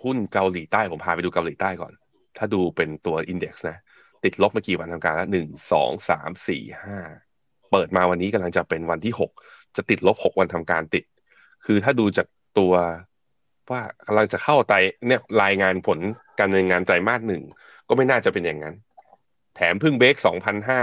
[0.02, 1.92] หุ้นเกาหลีใต้ผมพาไปดูเกาหลีใต้ก่อน
[2.36, 3.78] ถ้าดูเป็นตัวอินเด็กซ์นะ
[4.24, 6.98] ติดลบมากี่วันทำการแล้วหนึ่งสองสามสี่ห้า
[7.70, 9.30] เปิดมาวันนี้กำลังจะเป็นวันที่หก
[9.76, 11.04] จะติดลบหกวันทำการติด
[11.64, 12.26] คือถ้าดูจาก
[12.58, 12.72] ตัว
[13.70, 14.74] ว่ากำลังจะเข้าไต
[15.06, 15.98] เนี่ยรายงานผล
[16.38, 17.42] การดำเนินงานไตรมาสหนึ่ง
[17.88, 18.74] ก็ไม่น่าจะเป็นอย่างนั้น
[19.56, 20.80] แถมพึ่งเบรกสองพันห้า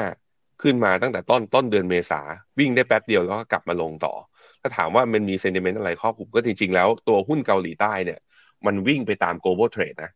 [0.61, 2.21] ขึ้นมาตั้งแต่ต้นต้นเดือนเมษา
[2.59, 4.13] วิ่งได้แป๊บเดียวแล้วก็กลับมาลงต่อ
[4.61, 8.19] ถ้าถามว่ามันมีเซนติเมนต์อะไรครอบคลุมก็จริง ๆ แล้วตัวหุ้นเกาหลีใต้เนี่ย
[8.65, 10.11] มันวิ่งไปตาม global trade นะ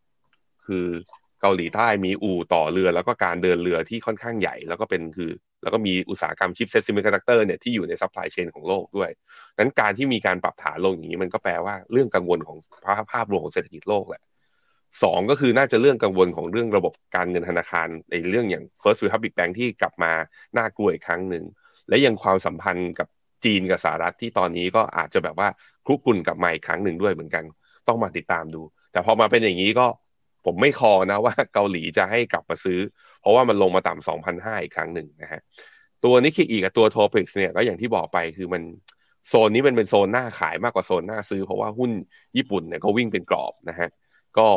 [0.65, 0.85] คือ
[1.41, 5.31] เกาหลีใต้มีอู่ต่อเรือแล้วก็การเดินเรือที่ค่อนข้างใหญ่ แล้วก็เป็นคือ
[5.65, 9.09] แล้วก็มีอุตสาหกรรม chipset semiconductor เนี่ยที่อยู่ใน supply chain ของโลกด้วย
[9.57, 14.23] นั้นการที่มีการปรับฐานลงอย่างนี้มันก็แปลว่าเรื่องกังวลของภาพภาพรวมของเศรษฐกิจโลกแหละ
[15.03, 20.11] สองก็คือน่าจะเรื่องกังวลของเรื่องระบบการเงินธนาคารในเรื่องอย่าง First Republic Bank ที่กลับมา
[20.57, 21.43] น่ากลัวอีกครั้งหนึ่ง
[21.89, 23.07] และยังความสัมพันธ์กับ
[23.45, 25.47] จีนกับสหรัฐที่ตอนนี้ก็อาจจะแบบว่า
[25.85, 27.43] คลุกกุ่นกับใหม่ครั้งหนึ่งด้วยเหมือนกัน
[27.87, 29.87] ต้องมาติดตามดู แต่พอมาเป็นอย่างนี้ก็
[30.45, 32.79] ผมไม่คอนะว่าเกาหลีจะให้กลับมาซื้อ
[33.25, 35.41] เพราะว่ามันลงมาต่ำสองพันห้าอีกครั้งหนึ่งนะฮะ
[36.03, 38.61] ตัวนิคิอีกับตัวโทปิกส์เนี่ยก็อย่างที่บอกไปคือมัน
[39.27, 41.91] โซนนี้มันเป็นโซนหน้าขายมากกว่าโซนหน้าซื้อ เพราะว่าหุ้น
[42.37, 43.89] ญี่ปุ่นเนี่ยก็วิ่งเป็นกรอบนะฮะ
[44.37, 44.47] ก็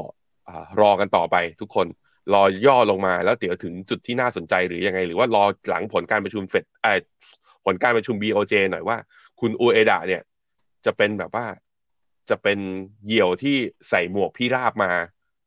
[0.81, 1.87] รอกันต่อไปทุกคน
[2.35, 6.65] รอย่อลงมาแล้วเดี๋ยวถึงจุดที่น่าสนใจหรือยังไง หรือว่ารอหลังผลการประชุมเฟด
[7.65, 8.97] ผลการประชุม BOJ หน่อยว่า
[9.41, 10.23] คุณอูเอดะเนี่ย
[10.87, 11.47] จะเป็นแบบว่า
[12.31, 12.59] จะเป็น
[13.07, 13.57] เหยี่ยวที่
[13.89, 14.91] ใส่หมวกพี่ราบมา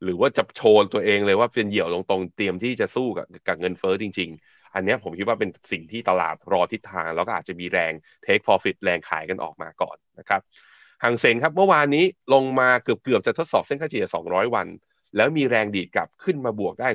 [0.04, 7.92] หรือว่าจะโชว์ตัวเองเลยว่าเป็นเหี่ยวลงตรงเตรียมที่จะสู้กับกับเงินเฟ้อจริง ๆ อันนี้ผมคิดว่าเป็นสิ่งที่ตลาดรอทิศทาง แล้วก็อาจจะมีแรง
[8.24, 10.40] take profit แรงขายกันออกมาก่อนนะครับ
[11.02, 12.04] หางเซงครับเมื่อวานนี้
[12.34, 14.66] ลงมาเกือบๆจะทดสอบเส้นค่าเฉลี่ย 200 วัน
[15.16, 16.88] แล้วมีแรงดีดกลับขึ้นมาบวกได้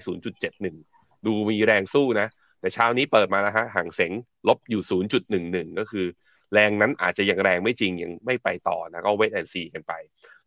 [0.60, 2.28] 0.71 ดูมีแรงสู้นะ
[2.60, 4.12] แต่เช้านี้เปิดมาแล้วฮะฮั่งเส็ง
[4.48, 4.82] ลบอยู่
[5.30, 6.06] 0.11 ก็คือ
[6.54, 9.94] แรงนั้นอาจจะยังแรงไม่จริงยังไม่ไปต่อนะก็ wait and see กันไป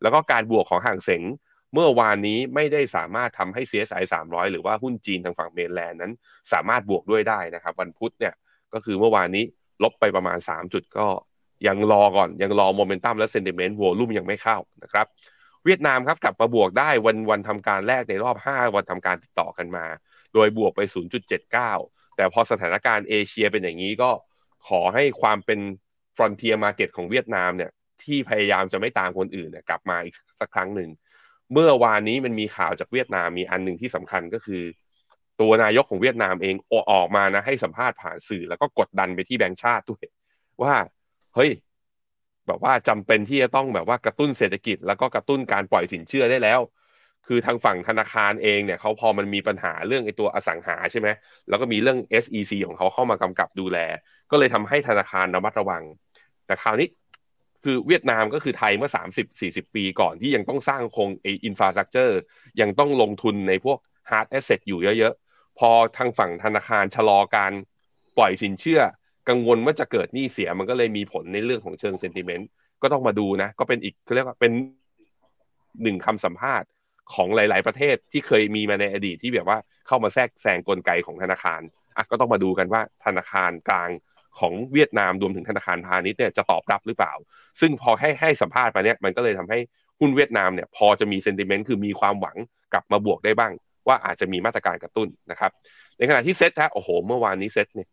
[0.01, 1.23] แล้วก็การบวกของฮั่งเส็ง
[1.73, 6.13] เมื่อวานนี้ไม่ได้สามารถทำให้ CSI 300 หรือว่าหุ้นจีนทางฝั่ง mainland นั้น
[6.51, 8.33] สามารถบวกด้วยได้นะครับ วันพุธเนี่ย
[8.73, 9.43] ก็คือเมื่อวานนี้
[9.83, 11.07] ลบไปประมาณ 3 จุดก็
[11.67, 15.05] ยังรอก่อน ยังรอโมเมนตัมและ sentiment volume ยังไม่เข้านะครับ
[15.65, 19.85] เวียดนามครับกลับมาบวกได้วันวันทำการแรกในรอบ 5 วันทำการติดต่อกันมา
[20.33, 20.81] โดยบวกไป
[21.49, 24.11] 0.79 แต่พอสถานการณ์เอเชียเป็นอย่างนี้ก็
[24.67, 25.59] ขอให้ความเป็น
[26.15, 27.71] frontier market ของเวียดนามเนี่ย
[28.03, 30.89] ที่พยายามจะไม่ตามคนอื่นเนี่ยกลับมาอีกสักครั้งหนึ่ง
[31.53, 34.63] เมื่อวานนี้มันมีข่าวจากเวียดนามมีอันหนึ่งที่สำคัญก็คือ
[35.41, 36.55] ตัวนายกของเวียดนามเอง
[36.91, 40.03] ออกมานะให้สัมภาษณ์ผ่านสื่อแล้วก็กดดันไปที่แบงก์ชาติด้วย
[40.63, 40.73] ว่า
[41.35, 41.51] เฮ้ย
[42.47, 46.59] แบบว่าจำเป็นที่จะต้องแบบว่ากระตุ้นเศรษฐกิจ แล้วก็กระตุ้นการปล่อยสินเชื่อได้แล้ว
[47.27, 51.07] คือทางฝั่งธนาคารเองเนี่ยเขาพอมันมีปัญหาเรื่องไอ้ตัวอสังหาใช่ไหม
[51.49, 53.77] แล้วก็มีเรื่อง SEC ของเขาเข้ามากำกับดูแล
[54.31, 55.83] ก็เลยทำให้ธนาคารระมัดระวัง
[56.45, 56.87] แต่คราวนี้
[57.63, 58.91] คือเวียดนามก็คือไทยเมื่อ
[59.31, 62.19] 30-40 ปีก่อนที่ยังต้องสร้างโครงไอ infrastructure
[62.61, 63.77] ยังต้องลงทุนในพวก
[64.09, 67.51] hard asset อยู่เยอะๆ พอทางฝั่งธนาคารชะลอการ
[68.17, 68.81] ปล่อยสินเชื่อ
[69.29, 72.49] กังวลว่าจะเกิดหนี้เสียมันก็เลยมีผลในเรื่องของเชิงเซนติเมนต์
[72.81, 74.51] ก็ต้องมาดูนะ ก็เป็นอีกเรียกว่าเป็น
[75.83, 76.67] หนึ่งคำสัมภาษณ์
[77.13, 81.61] ของหลาย ๆ ประเทศที่เคยมีมาในอดีตที่แบบว่าเข้ามาแทรกแซงกลไกของธนาคาร
[81.95, 83.89] อะก็ต้องมาดูกันว่าธนาคารกลาง
[84.39, 87.13] ของเวียดนามรวมถึงธนาคารพาณิชย์เนี่ยจะตอบรับหรือเปล่า
[87.59, 89.59] ซึ่งพอให้ให้สัมภาษณ์ไปเนี่ยมันก็เลยทำให้
[89.99, 92.37] หุ้นเวียดนามเนี่ยพอจะมีเซนติเมนต์คือมีความหวัง
[92.73, 93.51] กลับมาบวกได้บ้าง
[93.87, 95.51] ว่าอาจจะมีมาตรการกระตุ้นนะครับ
[95.97, 97.87] ในขณะที่เซ็ตฮะโอ้โห เมื่อวานนี้เซ็ตเนี่ย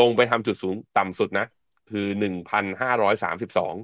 [0.00, 1.46] ลงไปทำจุดสูงต่ำสุดนะ
[1.90, 3.74] คือหนึ่งพันห้าร้อยสามสิบสอง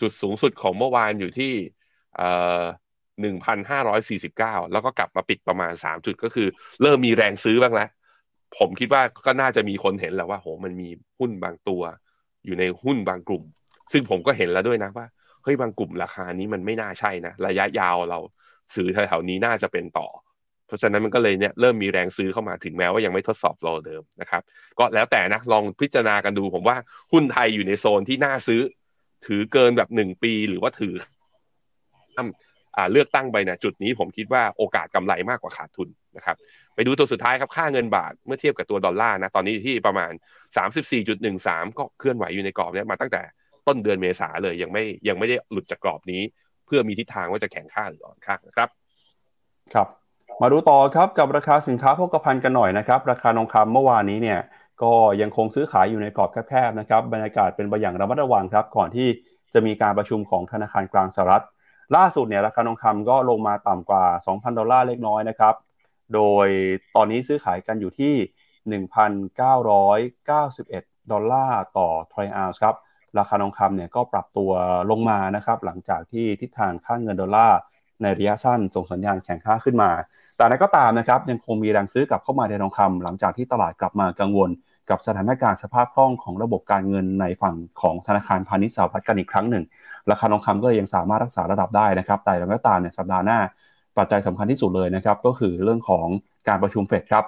[0.00, 1.52] จุดสูงสุดของเมื่อวานอยู่ที่
[2.16, 2.62] เอ่อ
[3.20, 6.48] หนึ่งพันห้าร้อยสี่สิบเก้าแล้วก็กลับมาปิดประมาณสามจุดก็คือ
[6.82, 7.88] เริ่มมีแรงซื้อบ้างแล้ว
[8.56, 11.82] ผมคิดว่าก็น่าจะมีคนเห็นแล้วว่าโหมันมีหุ้นบางตัว
[12.44, 13.42] อยู่ในหุ้นบางกลุ่ม
[13.92, 15.06] ซึ่งผมก็เห็นแล้วด้วยนะว่า
[15.42, 18.18] เฮ้ยบางกลุ่มราคานี้มันไม่น่าใช่นะ ระยะยาวเรา
[18.74, 20.08] ซื้อแถวๆนี้น่าจะเป็นต่อ
[20.66, 24.42] เพราะฉะนั้นมันก็เลยเนี่ยเริ่มมีแรงซื้อเข้ามาถึงแม้ว่ายังไม่ทดสอบโลเดิมนะครับ
[24.78, 26.76] ก็แล้วแต่นะลองพิจารณากันดู ผมว่า
[27.12, 28.60] หุ้นไทยอยู่ในโซนที่น่าซื้อ
[29.26, 30.94] ถือเกินแบบหนึ่งปีหรือว่าถือ
[32.92, 36.36] เลือกตั้งไปนะจุดนี้ผมคิดว่าโอกาสกำไรมากกว่าขาดทุน นะครับ
[36.74, 40.12] ไปดูตัวสุดท้ายครับค่าเงินบาทเมื่อเทียบกับตัวดอลลาร์นะตอนนี้ที่ประมาณ
[40.94, 43.22] 34.13 ก็เคลื่อนไหวอยู่ในกรอบนี้มาตั้งแต่
[43.66, 46.22] ต้นเดือนเมษาเลยยังไม่ยังไม่ได้หลุดจากกรอบนี้
[46.66, 48.68] เพื่อมีทิศทางว่าจะแข็งค่าหรืออ่อนค่านะครับ
[49.74, 49.88] ครับ
[50.42, 54.40] มาดูต่อครับกับราคาสินค้าโภคภัณฑ์กันหน่อยนะครับราคาทองคำเมื่อวานนี้เนี่ย
[54.82, 59.08] ก็ยังคงซื้อขายอยู่ในกรอบแคบๆนะครับบรรยากาศเป็นไปอย่างระมัดระวังครับก่อนที่
[59.54, 61.44] จะมีการประชุมของธนาคารกลางสหรัฐ
[61.96, 65.54] ล่าสุดเนี่ยราคาทองคำก็ลงมาต่ำกว่า 2,000 ดอลลาร์เล็กน้อยนะครับ
[66.14, 66.46] โดย
[66.96, 68.14] ตอนนี้ซื้อขายกันอยู่ที่
[68.82, 72.76] 1,991 ดอลลาร์ต่อทรอยออนซ์ครับ
[73.18, 74.50] ราคาทองคำเนี่ยก็ปรับตัว
[74.90, 77.58] ลงมานะครับ หลังจากที่ทิศทางค่าเงินดอลลาร์
[78.02, 79.90] ในระยะสั้นส่งสัญญาณแข็งค่าขึ้นมา
[80.36, 84.50] แต่นั้นก็ตามนะครับยังคงมีแรงซื้อกลับเข้ามาในทองคำหลังจากที่ตลาดกลับมากังวล
[84.90, 89.64] กับสถานการณ์สภาพคล่องของระบบการเงินในฝั่งของธนาคารพาณิชย์สหรัฐกันอีกครั้งหนึ่ง
[90.10, 93.38] ราคาทองคำก็ยังสามารถรักษาระดับได้นะครับ แต่อย่างไรก็ตามเนี่ยสัปดาห์หน้า
[93.98, 96.06] ปัจจัยสำคัญที่สุดเลยนะครับก็คือเรื่องของ
[96.48, 97.24] การประชุมเฟดครับ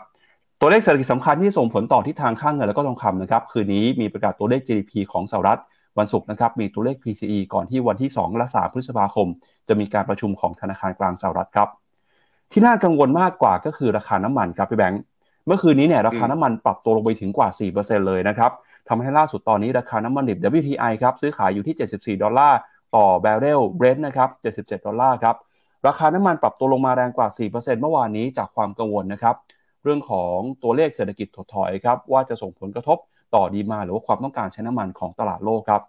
[0.61, 5.61] ตัวเลขเศรษฐกิจสำคัญที่ส่งผลต่อทิศทางค่างเงินแล้วก็ทองคำนะครับคืนนี้มีประกาศตัวเลข GDP ของสหรัฐ
[5.99, 9.29] วันศุกร์นะครับมีตัวเลข PCE ก่อนที่วันที่2และ3พฤษภาคม
[9.69, 11.69] จะมีการประชุมของธนาคารกลางสหรัฐครับ
[12.53, 15.03] ที่น่ากังวลมากกว่าก็คือราคาน้ำมันครับพี่แบงค์
[15.47, 18.51] เมื่อคืนนี้เนี่ยราคาน้ำมันปรับตัวลงไปถึงกว่า 4%เลยนะครับ
[18.89, 21.77] ทำให้ล่าสุดตอนนี้ราคาน้ำมันดิบ WTI ครับซื้อขายอยู่ที่
[22.19, 22.59] 74 ดอลลาร์
[22.97, 24.29] ต่อแบเรลเบรนท์นะครับ
[24.61, 25.37] 77 ดอลลาร์ครับ
[25.87, 29.37] ราคาน้ำมันปรับตัวลงมาแรงกว่า 4%เมื่อวานนี้จากความกังวลนะครับ
[29.85, 32.99] เรื่องของตัวเลขเศรษฐกิจถดถอยครับ ว่าจะส่งผลกระทบ
[33.35, 35.83] ต่อ demand หรือว่าความต้องการใช้น้ำมันของตลาดโลกครับ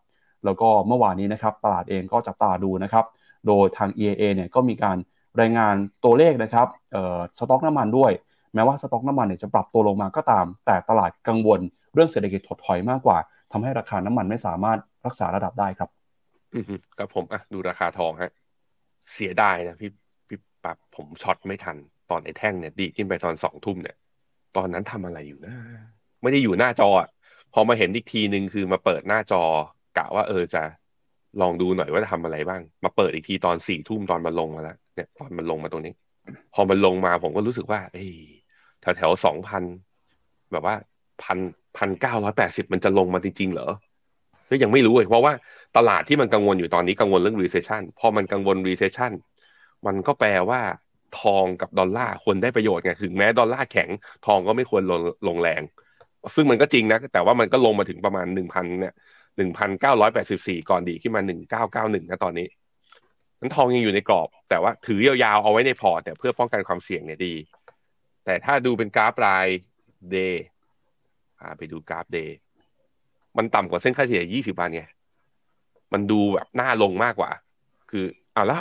[0.45, 3.05] แล้วก็เมื่อวานนี้นะครับ ตลาดเองก็จับตาดูนะครับ
[3.47, 4.97] โดยทาง EIA เนี่ยก็มีการ
[5.39, 6.67] รายงานตัวเลขนะครับ
[7.37, 8.11] สต็อกน้ำมันด้วย
[8.53, 11.59] แม้ว่าสต็อกน้ำมันเนี่ยจะปรับตัวลงมาก็ตาม แต่ตลาดกังวล
[11.93, 13.17] เรื่องเศรษฐกิจถดถอยมากกว่า
[13.51, 15.89] ทำให้ราคาน้ำมันไม่สามารถรักษาระดับได้ครับ
[16.55, 16.59] อื
[16.97, 18.31] ครับผมอะดูราคาทองฮะ
[19.13, 19.91] เสียดายนะพี่
[20.27, 21.77] พี่ปั๊บผมช็อตไม่ทัน
[22.09, 23.95] ตอนไอ้แท่งเนี่ย ดีขึ้นไปตอนสองทุ่มเนี่ย
[24.57, 25.55] ตอนนั้นทำอะไรอยู่นะ
[26.21, 26.89] ไม่ได้อยู่หน้าจอ
[27.53, 29.43] พอมาเห็นอีกทีหนึ่งคือมาเปิดหน้าจอ
[29.97, 30.61] กะว่าเออจะ
[31.41, 35.93] ลองดูหน่อยว่าจะทำอะไรบ้าง มาเปิดอีกทีตอนสี่ทุ่มตอนมันลงมาแล้วเนี่ยตอนมันลงมาตรงนี้
[36.53, 38.05] พอมันลงมาผมก็รู้สึกว่า เอ้
[38.81, 39.63] แถวแถวสองพัน
[40.51, 40.75] แบบว่า
[41.23, 41.39] พัน
[41.77, 43.69] พันเก้าร้อยแปดสิบมันจะลงมาจริง ๆ เหรอ
[44.49, 45.33] ก็ยังไม่รู้เลยเพราะว่า
[45.77, 49.11] ตลาดที่มันกังวลอยู่ตอนนี้กังวลเรื่อง recession พอมันกังวล recession
[49.85, 50.61] มันก็แปลว่า
[51.19, 53.89] ทองกับดอลลาร์ควรได้ประโยชน์ไงถึงแม้ดอลลาร์แข็ง
[54.25, 55.61] ทองก็ไม่ควรลงลงแรง
[56.35, 58.93] ซึ่งมันก็จริงนะ แต่ว่ามันก็ลงมาถึงประมาณหนึ่งพันเนี่ย
[59.37, 62.47] หนึ่งพันเก้าร้อยแปดสิบสี่ก่อนดีขึ้นมาหนึ่งเก้าเก้าหนึ่งนะตอนนี้
[63.39, 67.33] นั้นทองยังอยู่ในกรอบ แต่ว่าถือยาวๆเอาไว้ในพอร์ตแต่เพื่อป้องกันความเสี่ยงเนี่ยดี
[68.25, 69.47] แต่ถ้าดูเป็นกราฟราย
[70.11, 70.45] day
[71.57, 72.35] ไปดูกราฟ day
[73.37, 74.83] มันต่ำกว่าเส้นค่าเฉลี่ย20วันไง
[75.93, 77.31] มันดูแบบน่าลงมากกว่า
[77.91, 78.59] คือเอาละ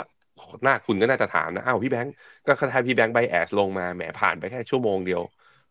[0.63, 2.13] หน้าคุณก็น่าจะถามนะอ้าวพี่แบงก์
[2.47, 5.21] ก็คล้ายพี่แบงก์ bias ลงมาแหมผ่านไปแค่ชั่วโมงเดียว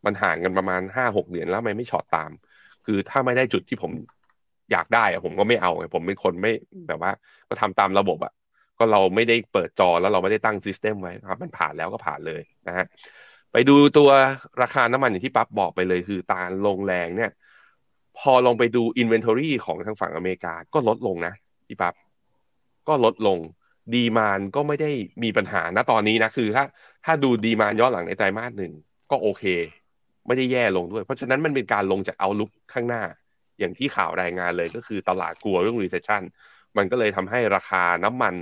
[0.05, 2.31] มันห่างกันประมาณห้าหกเหรียญแล้วไม่ไม่ short ตาม
[2.87, 3.93] คือถ้าไม่ได้จุดที่ผม
[4.73, 6.53] อยากได้อะผมก็ไม่เอาไงผมเป็นคนไม่
[6.89, 7.13] แบบว่า
[7.49, 8.33] ก็ทำตามระบบอะ
[8.79, 12.87] ก็เราไม่ได้เปิดจอแล้วเราไม่ได้ตั้ง system ไว้ครับมันผ่านแล้วก็ผ่านเลยนะฮะ
[13.53, 14.11] ไปดูตัว
[14.63, 17.31] ราคาน้ำมันอย่างที่ปั๊บบอกไปเลยคือตาลงแรงเนี่ย
[18.19, 21.35] พอลองไปดู Inventory ของทางฝั่งอเมริกาก็ลดลงนะ
[21.71, 21.95] พี่ปับ๊บ
[22.89, 23.39] ก็ลดลง
[23.95, 24.91] ดีมานก็ไม่ได้
[25.23, 26.65] มีปัญหานะตอนนี้นะคือถ้า
[27.05, 28.73] ถ้าดูดีมานย้อนหลังในไตรมาสหนึ่ง
[29.11, 29.45] ก็โอเค
[30.27, 33.03] ไม่ได้แย่ลงด้วย เพราะฉะนั้นมันเป็นการลงจากเอาลุกข้างหน้า
[33.59, 36.23] อย่างที่ข่าวรายงานเลยก็คือตลาดกลัวเรื่อง recession
[36.77, 38.35] มันก็เลยทำให้ราคาน้ำมัน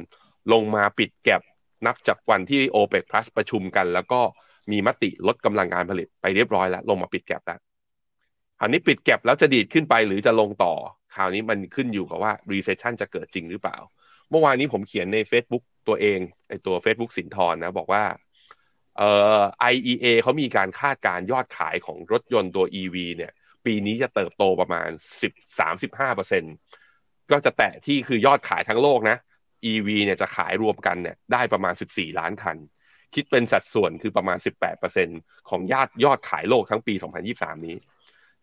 [0.52, 1.42] ลงมาปิดแก็บ
[1.86, 4.20] นับจากวันที่ OPEC Plus ประชุมกัน แล้วก็
[4.70, 7.58] มีมติลดกำลังการผลิตไปเรียบร้อยแล้ว ลงมาปิดแก็บแล้ว
[8.58, 10.74] คราวนี้ปิดแก็บแล้วจะดีดขึ้นไปหรือจะลงต่อ
[11.14, 13.76] คราวนี้มันขึ้นอยู่กับว่า recession จะเกิดจริงหรือเปล่า
[14.30, 16.18] เมื่อวานนี้ผมเขียนใน Facebook ตัวเอง
[16.48, 18.04] ในตัว Facebook สินทรนะ บอกว่า
[18.98, 19.42] เอ่อ
[19.72, 23.32] IEA เขามีการคาดการยอดขายของรถยนต์ตัว EV เนี่ย
[23.64, 24.88] ปีนี้จะเติบโตประมาณ
[25.70, 29.16] 10-35%ก็จะแตะที่คือยอดขายทั้งโลกนะ
[29.72, 32.56] EV เนี่ยจะขายรวมกันเนี่ยได้ประมาณ 14 ล้านคัน
[33.14, 34.38] คิดเป็นสัดส่วนคือประมาณ
[34.94, 36.94] 18%ของยอดยอดขายโลกทั้งปี
[37.30, 37.76] 2023 นี้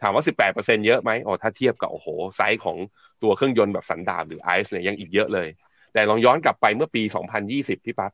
[0.02, 2.78] ถามว่า 18%เยอะไหมอ๋อถ้าเทียบกับโอ้โหไซส์ของ
[3.24, 5.48] ตัวเครื่องยนต์แบบสันดาปหรือไอซ์เนี่ยยังอีกเยอะเลย
[5.94, 7.04] แต่ลองย้อนกลับไปเมื่อปี
[7.44, 8.12] 2020 พี่ปั๊บ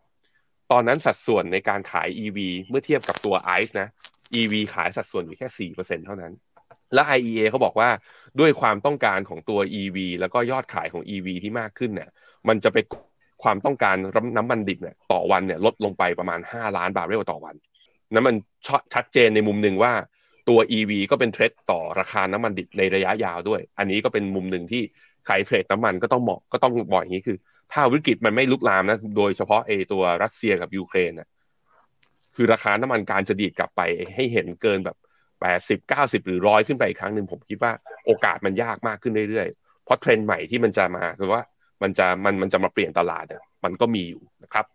[0.71, 2.39] ตอนนั้นสัดส่วนในการขาย EV
[2.69, 3.87] เมื่อเทียบกับตัวไอซ์นะ
[4.39, 6.33] EV ขายสัดส่วนอยู่แค่ 4%เท่านั้น
[6.93, 7.89] และ IEA เขาบอกว่า
[8.39, 12.09] ด้วยความต้องการของตัว EV แล้วก็ยอดขายของ EV ที่มากขึ้นเนี่ย
[12.47, 12.77] มันจะไป
[13.43, 13.95] ความต้องการ
[14.37, 17.55] น้ำมันดิบเนี่ยต่อวันเนี่ยลดลงไปประมาณ 5 ล้านบาร์เรลต่อวัน
[18.13, 18.35] นั้นมัน
[18.93, 19.93] ชัดเจนในมุมหนึ่งว่า
[20.49, 24.81] ตัว EV ก็เป็น threat ต่อราคาน้ำมันดิบในระยะยาวด้วย อันนี้ก็เป็นมุมหนึ่งที่
[25.25, 27.37] ใครเทรดน้ำมันก็ต้องเหมาะก็ต้องบอกอย่างนี้คือ
[27.71, 31.29] ถ้าวิกฤตมันไม่ลุกลามนะ โดยเฉพาะเอตัวรัสเซียกับยูเครนนะ
[32.35, 33.81] คือราคาน้ำมันการจะดีดกลับไป
[34.15, 34.97] ให้เห็นเกินแบบ
[35.41, 37.71] แปดสิบเก้าสิบหรือร้อยขึ้นไปอีกครั้งหนึ่งผมคิดว่า
[38.05, 41.41] โอกาสมันยากมากขึ้นเรื่อยๆ เพราะเทรนด์ใหม่ที่มันจะมาคือว่า
[41.81, 44.65] มันจะมันมันจะมาเปลี่ยนตลาดเนี่ยมันก็มีอยู่นะครับ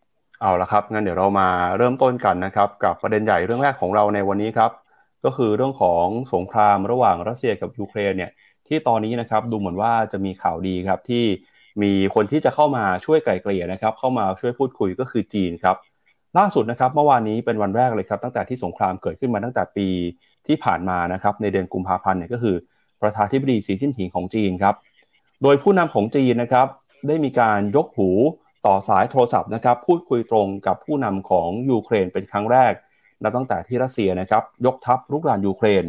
[0.40, 1.48] เอาละครับงั้นเดี๋ยวเรามา
[1.78, 4.70] เริ่มต้นกันนะครับ กับประเด็นใหญ่เรื่องแรกของเราในวันนี้ครับ
[5.24, 8.30] ก็คือเรื่องของสงครามระหว่างรัสเซียกับยูเครนเนี่ย
[8.68, 11.24] ที่ตอนนี้นะครับดูเหมือนว่าจะมีข่าวดีครับที่
[11.82, 15.76] มีคนที่จะเข้ามาช่วยไกล่เกลี่ยนะครับเข้ามาช่วยพูดคุยก็คือจีนครับ
[16.38, 19.88] ล่าสุดนะครับเมื่อวานนี้เป็นวันแรกเลยครับตั้งแต่ที่สงครามเกิดขึ้นมาตั้งแต่ปี
[20.46, 22.56] ที่ผ่านมานะครับในเดือนกุมภาพันธ์เนี่ยก็คือ
[23.02, 24.74] ประธานธิบดีสีจิ้นผิงของจีนครับ
[25.42, 26.66] โดยผู้นำของจีนนะครับ
[27.06, 28.10] ได้มีการยกหู
[28.66, 32.72] ต่อสายโทรศัพท์นะครับพูดคุยตรงกับผู้นำของยูเครนเป็นครั้งแรก
[33.22, 35.84] นับตั้งแต่ที่รัสเซียนะครับยกทัพรุกรานยูเครน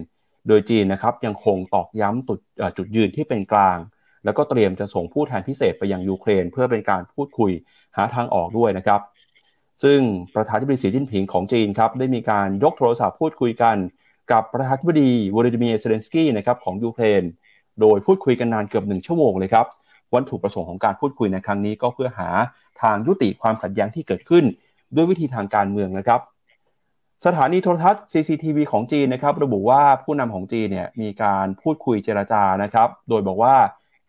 [0.47, 2.39] โดยจีนนะครับยังคงตอกย้ำจุด
[2.77, 3.77] จุดยืนที่เป็นกลาง
[4.25, 7.51] แล้วก็เตรียมจะส่งผู้แทนพิเศษไปยังยูเครน เพื่อเป็นการพูดคุย
[7.97, 9.01] หาทางออกด้วยนะครับ
[9.83, 9.99] ซึ่ง
[10.35, 13.77] ประธานาธิบดีสีจิ้นผิงของจีนครับได้มีการยกโทรศัพท์พูดคุยกัน
[14.31, 17.23] กับประธานาธิบดีวลาดิเมียร์เซเลนสกี้นะครับของยูเครน
[17.81, 19.65] โดยพูดคุยกันนานเกือบหนึ่งชั่วโมงเลยครับ
[20.13, 22.29] วัตถุประสงค์ของการพูดคุยในครั้งนี้ก็เพื่อหา
[22.81, 24.43] ทางยุติความขัดแย้งที่เกิดขึ้น
[24.95, 26.21] ด้วยวิธีทางการเมืองนะครับ
[27.25, 33.55] สถานีโทรทัศน์ CCTV ของจีนนะครับระบุว่าผู้นำของจีนเนี่ยมีการพูดคุยเจรจานะครับ โดยบอกว่า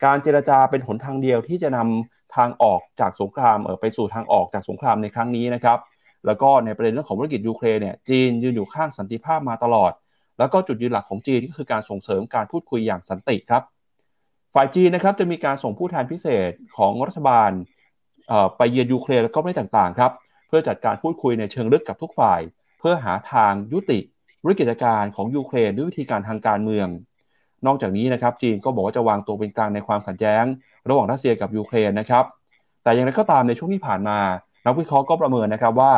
[0.05, 5.79] การเจรจาเป็นหนทางเดียวที่จะนำทางออกจากสงครามเออไปสู่ทางออกจากสงครามในครั้งนี้นะครับ
[6.27, 9.92] แล้วก็ในประเด็นเรื่องของธุรกิจยูเครนเนี่ยจีนยืนอยู่ข้างสันติภาพมาตลอด
[10.38, 13.62] แล้วก็จุดยืนหลักของจีนก็คือการส่งเสริมการพูดคุยอย่างสันติครับ
[14.55, 17.51] ฝ่ายจีนนะครับจะมีการส่งผู้แทนพิเศษของรัฐบาล
[18.57, 20.12] ไปเยือนยูเครนแล้วก็ไม่ต่างๆครับ
[20.49, 22.40] เพื่อจัดการพูดคุยในเชิงลึกกับทุกฝ่าย
[22.78, 23.98] เพื่อหาทางยุติ
[24.46, 26.88] วิกฤตการณ์ของยูเครนด้วยวิธีการทางการเมือง
[27.66, 30.44] นอกจากนี้นะครับจีนก็บอกว่าจะวางตัวเป็นกลางในความขัดแย้ง
[30.88, 32.24] ระหว่างรัสเซียกับยูเครนนะครับ
[32.82, 34.18] แต่อย่างไรก็ตามในช่วงที่ผ่านมา
[34.66, 35.92] นักวิเคราะห์ก็ประเมินนะครับว่า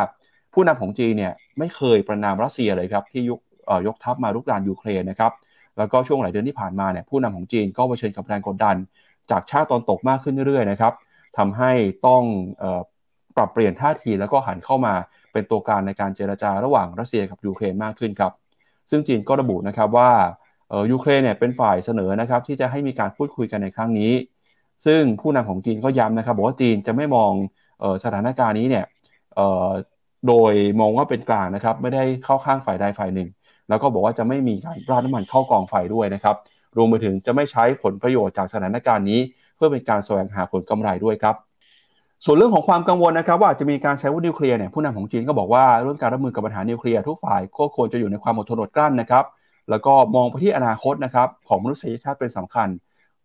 [0.55, 3.41] ผู้นำของจีนเนี่ยไม่เคยประนามรัสเซียเลยครับที่ยก
[3.87, 5.33] ยกทัพมารุกรานยูเครนนะครับ
[5.79, 8.77] แล้วก็ช่วงหลายเดือนที่ผ่านมาเนี่ยผู้นำของจีนก็เผชิญกับแรงกดดัน
[9.31, 10.93] จากชาติตอนตกมากขึ้นเรื่อยๆนะครับ
[11.39, 11.73] ทำให้
[12.07, 12.23] ต้อง
[13.37, 14.95] ปรับเปลี่ยนท่าทีแล้วก็หันเข้ามา
[15.33, 18.33] เป็นตัวการในการเจรจาระหว่างรัสเซียกับยูเครนมากขึ้นครับ
[18.91, 20.11] ซึ่งจีนก็ระบุนะครับว่า
[20.93, 24.13] ยูเครนเนี่ยเป็นฝ่ายเสนอนะครับที่จะให้มีการพูดคุยกันในครั้งนี้
[24.85, 27.33] ซึ่งผู้นำของจีนก็ย้ำนะครับบอกว่าจีนจะไม่มอง
[28.05, 28.85] สถานการณ์นี้เนี่ย
[30.29, 33.29] โดยมองว่าเป็นกลางนะครับไม่ได้เข้าข้างฝ่ายใดฝ่ายหนึ่ง
[33.69, 36.37] แล้วก็บอกว่าจะไม่มีการราดน้ำมันเข้ากองไฟด้วยนะครับ
[36.77, 39.21] รวมไปถึงจะไม่ใช้ผลประโยชน์จากสถานการณ์นี้
[39.57, 41.37] เพื่อเป็นการแสวงหาผลกำไรด้วยครับ
[42.25, 49.25] ส่วนเรื่องของความกังวลนะครับ ว่าจะมีการใช้วุธนิวเคลียร์เนี่ยผู้นำของจีนก็บอกว่าเรื่องการรับมือกับปัญหานิวเคลียร์ทุกฝ่ายก็ควรจะอยู่ในความอดทนอดกลั้นนะครับ
[49.71, 52.69] แล้วก็มองไปที่อนาคตนะครับของมนุษยชาติเป็นสำคัญ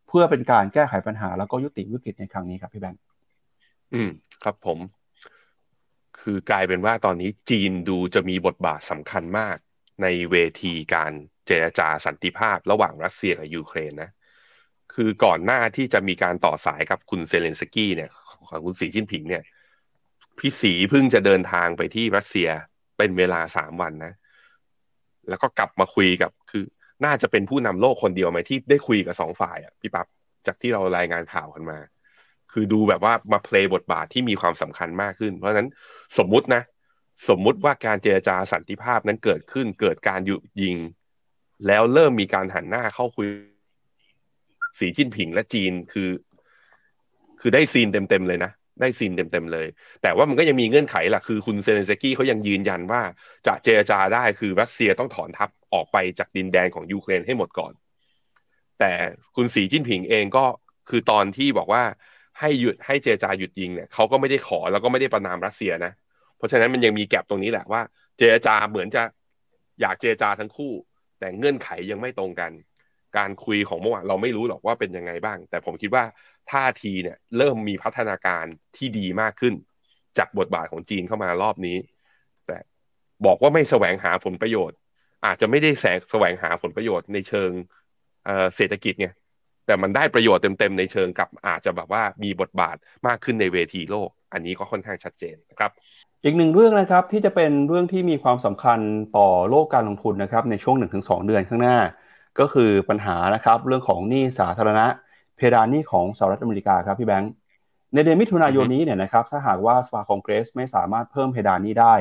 [0.07, 3.01] เพื่อเป็นการแก้ไขปัญหาแล้วก็ยุติวิกฤตในครั้งนี้ครับพี่แบงค์
[3.93, 4.09] อืม
[4.43, 4.79] ครับผม
[6.19, 9.57] คือกลายเป็นว่าตอนนี้จีนดูจะมีบทบาทสำคัญมาก
[10.01, 11.11] ในเวทีการ
[11.47, 14.09] เจรจาสันติภาพ ระหว่างรัสเซียกับยูเครนนะ
[14.93, 18.09] คือก่อนหน้าที่จะมีการต่อสายกับคุณเซเลนสกี้เนี่ย
[18.47, 19.43] ของคุณสีจิ้นผิงเนี่ย
[20.39, 22.49] พี่สีเพิ่งจะเดินทางไปที่รัสเซีย
[22.97, 24.13] เป็นเวลาสามวันนะ
[25.29, 26.63] แล้วก็กลับมาคุยกับคือ
[27.05, 30.07] น่าจะเป็นผู้นำโลกคนเดียวไหมที่ได้คุยกับสองฝ่ายอะพี่ปับ๊บ
[30.47, 31.79] จากที่เรารายงานข่าวกันมา
[32.51, 35.69] คือดูแบบว่ามาเพลย์บทบาทที่มีความสำคัญมากขึ้น เพราะฉะนั้น
[36.17, 36.61] สมมุตินะ
[37.29, 40.77] สมมุติว่าการเจรจาสันติภาพนั้นเกิดขึ้นเกิดการยุยิง
[41.67, 43.27] แล้วเริ่มมีการหันหน้าเข้าคุย
[44.79, 46.09] สีจิ้นผิงและจีนคือ
[47.41, 49.67] คือได้ซีนเต็มๆเลยนะ ได้ซีนเต็มๆเลย
[50.01, 53.01] แต่ว่ามันก็ยังมีเงื่อนไขล่ะคือคุณเซเลนสกี้เขายังยืนยันว่า
[53.47, 57.73] จะเจรจาได้คือรัสเซียต้องถอนทัพออกไปจากดินแดนของยูเครนให้หมดก่อน
[58.79, 58.91] แต่
[59.35, 60.45] คุณสีจิ้นผิงเองก็
[60.89, 61.83] คือตอนที่บอกว่า
[62.39, 65.91] ให้หยุดให้เจรจาหยุดยิงเนี่ยเขาก็ไม่ได้ขอแล้วก็ไม่ได้ประณามรัสเซียนะ
[66.37, 67.81] เพราะฉะนั้นมันยังมี gap ตรงนี้แหละว่า
[68.17, 69.03] เจรจาเหมือนจะ
[69.81, 70.71] อยากเจรจาทั้งคู่
[71.19, 72.51] แต่เงื่อนไขยังไม่ตรงกัน
[73.17, 76.03] การคุยของเมื่อวานเราไม่รู้หรอกว่าเป็นยังไงบ้าง แต่ผมคิดว่า
[76.51, 78.45] ท่าทีเนี่ยเริ่มมีพัฒนาการ
[78.77, 79.53] ที่ดีมากขึ้น
[80.17, 81.77] จากบทบาทของจีนเข้ามารอบนี้
[82.47, 82.57] แต่
[83.25, 84.77] บอกว่าไม่แสวงหาผลประโยชน์
[85.25, 87.51] อาจจะไม่ได้แสแสวงหาผลประโยชน์ในเชิง
[88.55, 89.07] เศรษฐกิจไง
[89.65, 92.75] แต่มันได้ประโยชน์เต็มๆในเชิงกับอาจจะแบบว่ามีบทบาท
[93.07, 95.71] มากขึ้นในเวทีโลก อันนี้ก็ค่อนข้างชัดเจนนะครับ
[96.23, 98.79] อีกหนึ่งเรื่องนะครับที่จะเป็นเรื่องที่มีความสำคัญ
[99.17, 101.77] ต่อโลกการลงทุนนะครับในช่วง 1-2 เดือนข้างหน้า
[102.39, 104.85] ก็คือปัญหานะครับเรื่องของหนี้สาธารณะ
[105.35, 107.31] เพดานหนี้ของสหรัฐอเมริกาครับพี่แบงค์
[107.93, 111.95] ในเดือนมิถุนายนนี้เนี่ยนะครับถ้าหากว่าสภาคองเกรสไม่สามารถเพิ่มเพดานหนี้ได้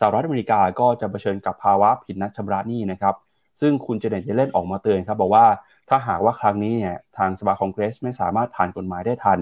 [0.00, 3.14] สหรัฐอเมริกาก็จะเผชิญกับภาวะผิดนัดชำระหนี้นะครับ
[3.60, 5.46] ซึ่งคุณเจเนตเยเล่นออกมาเตือนครับบอกว่า
[5.88, 9.38] ถ้าหากว่าครั้งนี้เนี่ยทางสภาคองเกรสไม่สามารถผ่านกฎหมายได้ทัน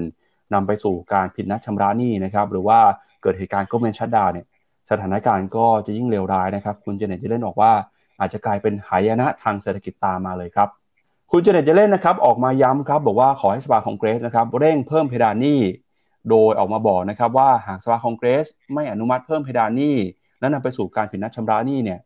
[0.54, 2.78] นำไปสู่การผิดนัดชำระหนี้นะครับหรือว่า
[3.22, 4.46] เกิดเหตุการณ์ก็เมนชัดดาเนี่ย
[4.90, 7.72] สถานการณ์ก็จะยิ่งเลวร้ายนะครับ คุณเจเนตเยเล่นบอกว่า
[8.18, 10.68] อาจจะกลายเป็นหายนะทางเศรษฐกิจตามมาเลยครับ
[11.30, 15.60] คุณเจเน็ตเยลเลนนะครับออกมาย้ำครับบอกว่าขอให้สภาคองเกรสนะครับเร่งเพิ่มเพดานหนี้
[16.30, 19.96] โดยออกมาบอกนะครับว่าหากสภาคองเกรสไม่อนุมัติเพิ่มเพดานหนี้
[20.40, 21.98] และนำไปสู่การผิดนัดชำระหนี้เนี่ย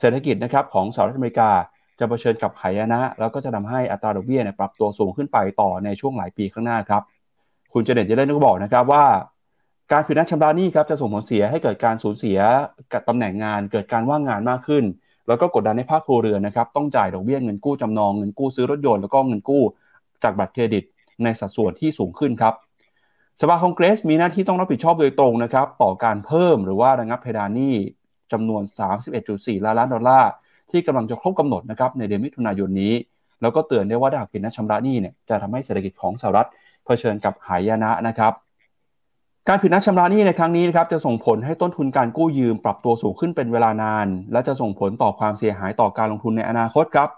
[0.00, 1.50] เศรษฐกิจนะครับของสหรัฐอเมริกา
[1.98, 7.02] จะเผชิญกับหายนะ แล้วก็จะทำให้อัตราดอกเบี้ยเนี่ยปรับตัวสูงขึ้นไปต่อในช่วงหลายปีข้างหน้าครับ
[7.72, 9.04] คุณเจเน็ตเยลเลนก็บอกนะครับว่า
[9.92, 12.38] การผิดนัดชำระหนี้ครับจะส่งผลเสียให้เกิดการสูญเสีย
[12.92, 14.84] กับตำแหน่งงาน เกิดการว่างงานมากขึ้น
[15.28, 19.62] แล้วก็กดดันให้ภาคครัวเรือนนะครับต้องจ่ายดอกเบี้ยเงินกู้จำนองเงินกู้ซื้อรถยนต์แล้วก็เงินกู้
[20.22, 20.84] จากบัตรเครดิต
[21.22, 22.54] ในสัดส่วนที่สูงขึ้นครับ
[23.40, 27.74] สภาคองเกรสมีหน้าที่ต้องรับผิดชอบโดยตรงนะครับต่อการเพิ่มหรือว่าระงับเพดานหนี้
[28.32, 28.62] จำนวน
[29.14, 30.30] 31.4 ล้านล้านดอลลาร์
[30.70, 32.94] ที่กำลังจะครบกำหนดนะครับในเดือนมิถุนายนนี้
[33.42, 36.48] แล้วก็เตือนได้ว่าถ้าหากผิดนัดชำระหนี้เนี่ยจะทำให้เศรษฐกิจของสหรัฐ
[36.84, 38.32] เผชิญกับหายนะนะครับ
[39.48, 47.08] การผิดนัดชำระหนี้ในครั้งนี้นะครับจะส่งผลให้ต้นทุนการกู้ยืมปรับตัวสูงขึ้นเป็นเวลานาน และจะส่งผลต่อความเสียหายต่อการลงทุนในอนาคตครับ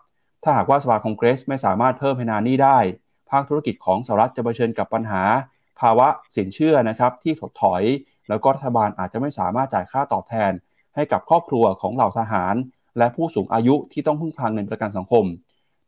[0.42, 2.78] ถ้าหากว่าสภาคองเกรสไม่สามารถเพิ่มเพดานนี้ได้
[3.30, 5.22] ภาคธุรกิจของสหรัฐจะเผชิญกับปัญหา
[5.80, 7.82] ภาวะสินเชื่อนะครับที่ถดถอย
[8.28, 10.52] แล้วก็รัฐบาลอาจจะไม่สามารถจ่ายค่าตอบแทน
[10.94, 12.54] ให้กับครอบครัวของเหล่าทหาร
[12.98, 15.24] และผู้สูงอายุที่ต้องพึ่งพาเงินประกันสังคม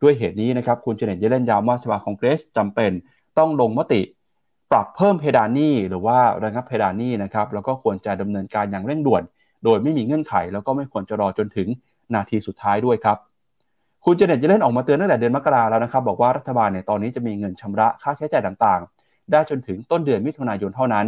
[0.02, 2.90] ด้วยเหตุนี้นะครับคุณเจเน็ตเยเลนย้ำว่าสภาคองเกรสจำเป็น
[3.38, 4.00] ต้องลงมติ
[4.70, 9.22] ปรับเพิ่มเพดานหนี้หรือว่าระงับเพดานหนี้นะครับแล้วก็ควรจะดำเนินการอย่างเร่งด่วน
[9.64, 11.68] โดยไม่มีเงื่อนไข แล้วก็ไม่ควรจะรอจนถึง
[12.14, 13.16] นาทีสุดท้ายด้วยครับ
[14.04, 21.06] คุณเจเน็ตจะเล่นออกมาเตือนตั้งแต่เดือนมกราแล้วนะครับ บอกว่ารัฐบาลเนี่ยตอนนี้จะมีเงินชำระค่าใช้จ่ายต่างๆ ได้จนถึงต้นเดือนมิถุนายนเท่านั้น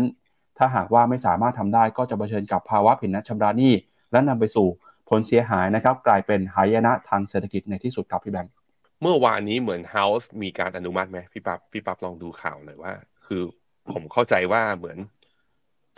[0.59, 3.73] ถ้าหากว่าไม่สามารถทำได้ก็จะเผชิญกับภาวะผิดนัดชำระหนี้
[4.13, 4.67] และนำไปสู่
[5.09, 8.53] ผลเสียหายนะครับ กลายเป็นหายนะทางเศรษฐกิจในที่สุดครับพี่แบงค์
[9.03, 12.93] เมื่อวานนี้เหมือน House มีการอนุมัติไหมพี่ปับ๊บพี่ปั๊บลองดูข่าวหน่อยว่า
[13.29, 13.43] คือ
[13.93, 14.99] ผมเข้าใจว่าเหมือน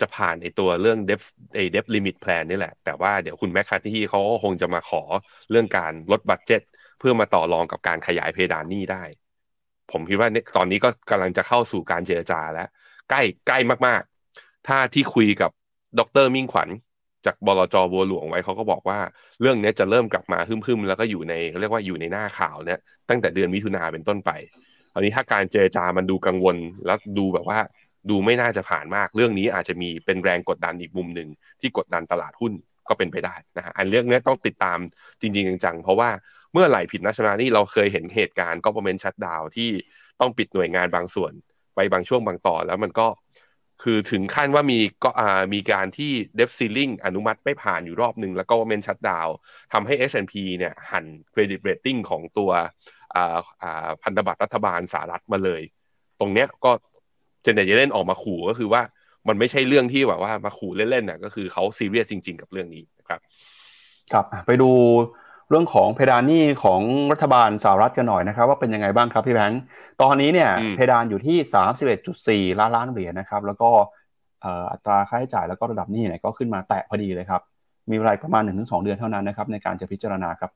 [0.00, 1.20] จะผ่านในตัวเรื่อง debt
[1.54, 5.02] ไอ้ debt limit plan นี่แหละ แต่ว่าเดี๋ยวคุณแมคคาร์ธีเขาก็คงจะมาขอ
[5.50, 6.62] เรื่องการลด budget
[6.98, 9.02] เพื่อมาต่อรองกับการขยายเพดานหนี้ได้
[9.92, 12.68] ผมคิดว่าตอนนี้ก็กำลังจะเข้าสู่การเจรจาแล้ว
[13.10, 15.50] ใกล้ใกล้มากๆ ถ้าที่คุยกับ
[15.98, 16.68] ดรมิ่งขวัญ
[17.26, 18.98] จากบลจบัวหลวงไว้เขาก็บอกว่า
[19.40, 24.30] เรื่องนี้จะเริ่มกลับมาฮึ่มๆ แล้วก็อยู่ในเรียกว่าอยู่ในหน้าข่าวเนี่ยตั้งแต่เดือนมิถุนาเป็นต้นไป
[24.94, 27.58] อันนี้ถ้าการเจรจามันดูกังวล แล้วดูแบบว่า
[28.10, 31.28] ดูไม่น่าจะผ่านมาก เรื่องนี้อาจจะมีเป็นแรงกดดันอีกมุมหนึ่ง
[31.60, 32.52] ที่กดดันตลาดหุ้น
[32.88, 34.78] ก็เป็นไปได้นะฮะอันเรื่องนี้ต้องติดตาม
[35.20, 36.10] จริงๆจังๆเพราะว่า
[36.52, 39.70] เมื่อไหร่ผิดนัชนานี่เราเคยเห็นเหตุการณ์ก็ประเมนชัดดาวที่
[40.20, 41.32] ต้องปิดหน่วยงานบางส่วน
[41.74, 43.08] ไปบางช่วงบางต่อแล้วมันก็
[43.82, 49.28] คือถึงขั้นว่ามีก็อ่ามีการที่ debt ceiling อนุมัติไม่ผ่านอยู่รอบหนึ่งแล้วก็ government shutdown
[49.72, 52.50] ทำให้ S&P เนี่ยหั่น credit rating ของตัว
[54.02, 55.62] พันธบัตรรัฐบาลสหรัฐมาเลย
[56.20, 56.70] ตรงเนี้ยก็
[57.42, 58.82] เจเน็ต เยลเลนออกมาขู่ก็คือว่า
[59.28, 63.20] มันไม่ใช่เรื่องที่แบบว่ามาขู่เล่นๆน่ะก็คือเขาซีเรียสจริง ๆ กับเรื่องนี้นะครับ
[64.12, 64.70] ครับไปดู
[65.48, 66.80] เรื่องของเพดานหนี้ของ
[67.12, 69.62] รัฐบาลสหรัฐกันหน่อยนะครับ ว่าเป็นยังไงบ้างครับพี่แบงค์
[70.02, 73.70] ตอนนี้เนี่ยเพดานอยู่ที่ 31.4 ล้านล้านเหรียญนะครับ แล้วก็
[74.72, 77.42] อัตราค่าใช้จ่ายแล้วก็ระดับหนี้เนี่ยก็ขึ้นมาแตะพอดีเลยครับ
[77.90, 80.50] มีเวลาประมาณ 1-2 เดือนเท่านั้นนะครับในการจะพิจารณาครับ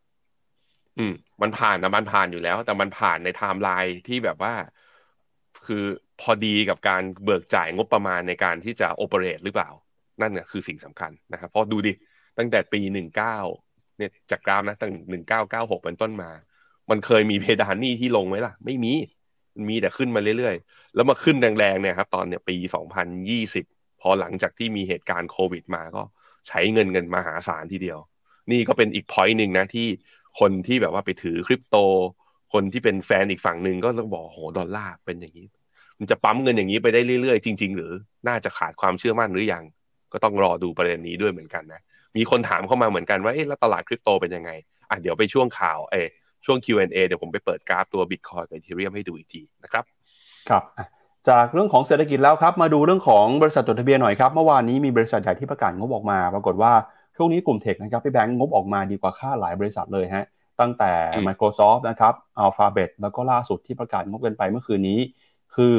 [0.99, 4.53] อืม มันผ่านนะมันผ่านอยู่แล้ว แต่มันผ่านในไทม์ไลน์ที่แบบว่า
[5.67, 5.85] คือ
[6.21, 9.71] พอดีกับการเบิกจ่ายงบประมาณในการที่จะ operate หรือเปล่า
[10.21, 11.93] นั่นเนี่ยคือสิ่งสำคัญนะครับ เพราะดูดิ
[12.39, 13.37] ตั้งแต่ปีหนึ่งเก้า
[13.99, 16.31] เนี่ยจากกราฟนะตั้งหนึ่งเก้าเก้าหกเป็นต้นมา
[16.91, 18.93] มันเคยมีเพดานหนี้ที่ลงไหมล่ะ ไม่มี
[19.55, 23.65] มันมีแต่ขึ้นมาเรื่อยๆ แล้วมาขึ้นแรงๆเนี่ยครับ ตอนเนี่ยปีสองพันยี่สิบ
[24.01, 26.03] พอหลังจากที่มีเหตุการณ์โควิดมาก็
[26.49, 27.99] ใช้เงินเงินมหาศาลทีเดียว
[28.51, 29.89] นี่ก็เป็นอีกพอยต์หนึ่งนะที่
[30.41, 31.77] คนที่แบบว่าไปถือคริปโต
[32.53, 35.47] คนที่เป็นแฟนอีกฝั่งหนึ่งก็ต้องบอกโหดอลลาร์เป็นอย่างนี้
[35.99, 37.93] มันจะปั๊มเงินอย่างนี้ไปได้เรื่อยๆ จริง ๆ หรือ
[38.29, 39.65] น่าจะขาดความเชื่อมั่นหรือยัง
[40.13, 41.81] ก็ต้องรอดูประเด็นนี้ด้วยเหมือนกันนะ
[42.17, 44.51] มีคนถามเข้ามาเหมือนกันว่าเอ๊ะแล้วตลาดคริปโตเป็นยังไง
[44.91, 45.97] อะเดี๋ยวไปช่วงข่าวเอ
[46.45, 49.85] ช่วง Q&A เดี๋ยวผมไปเปิดกราฟตัว Bitcoin กับ Ethereum ให้ดูอีกทีนะครับ
[50.49, 50.63] ครับ
[51.29, 56.73] จากเรื่องของเศรษฐกิจแล้วครับ มาดูเรื่องของบริษัทจดทะเบียนหน่อยครับ เมื่อวานนี้มีบริษัทใหญ่ที่ประกาศงบออกมา ปรากฏว่า
[57.17, 60.27] ช่วงนี้กลุ่ม tech นะครับพี่แบงค์งบออกมาดีกว่าคาดหลายบริษัทเลยฮะ
[60.61, 60.93] ตั้งแต่
[61.27, 64.99] Microsoft นะครับ Alphabet แล้วก็ล่าสุดที่ประกาศงบกันไปเมื่อคืนนี้
[65.55, 65.75] คือ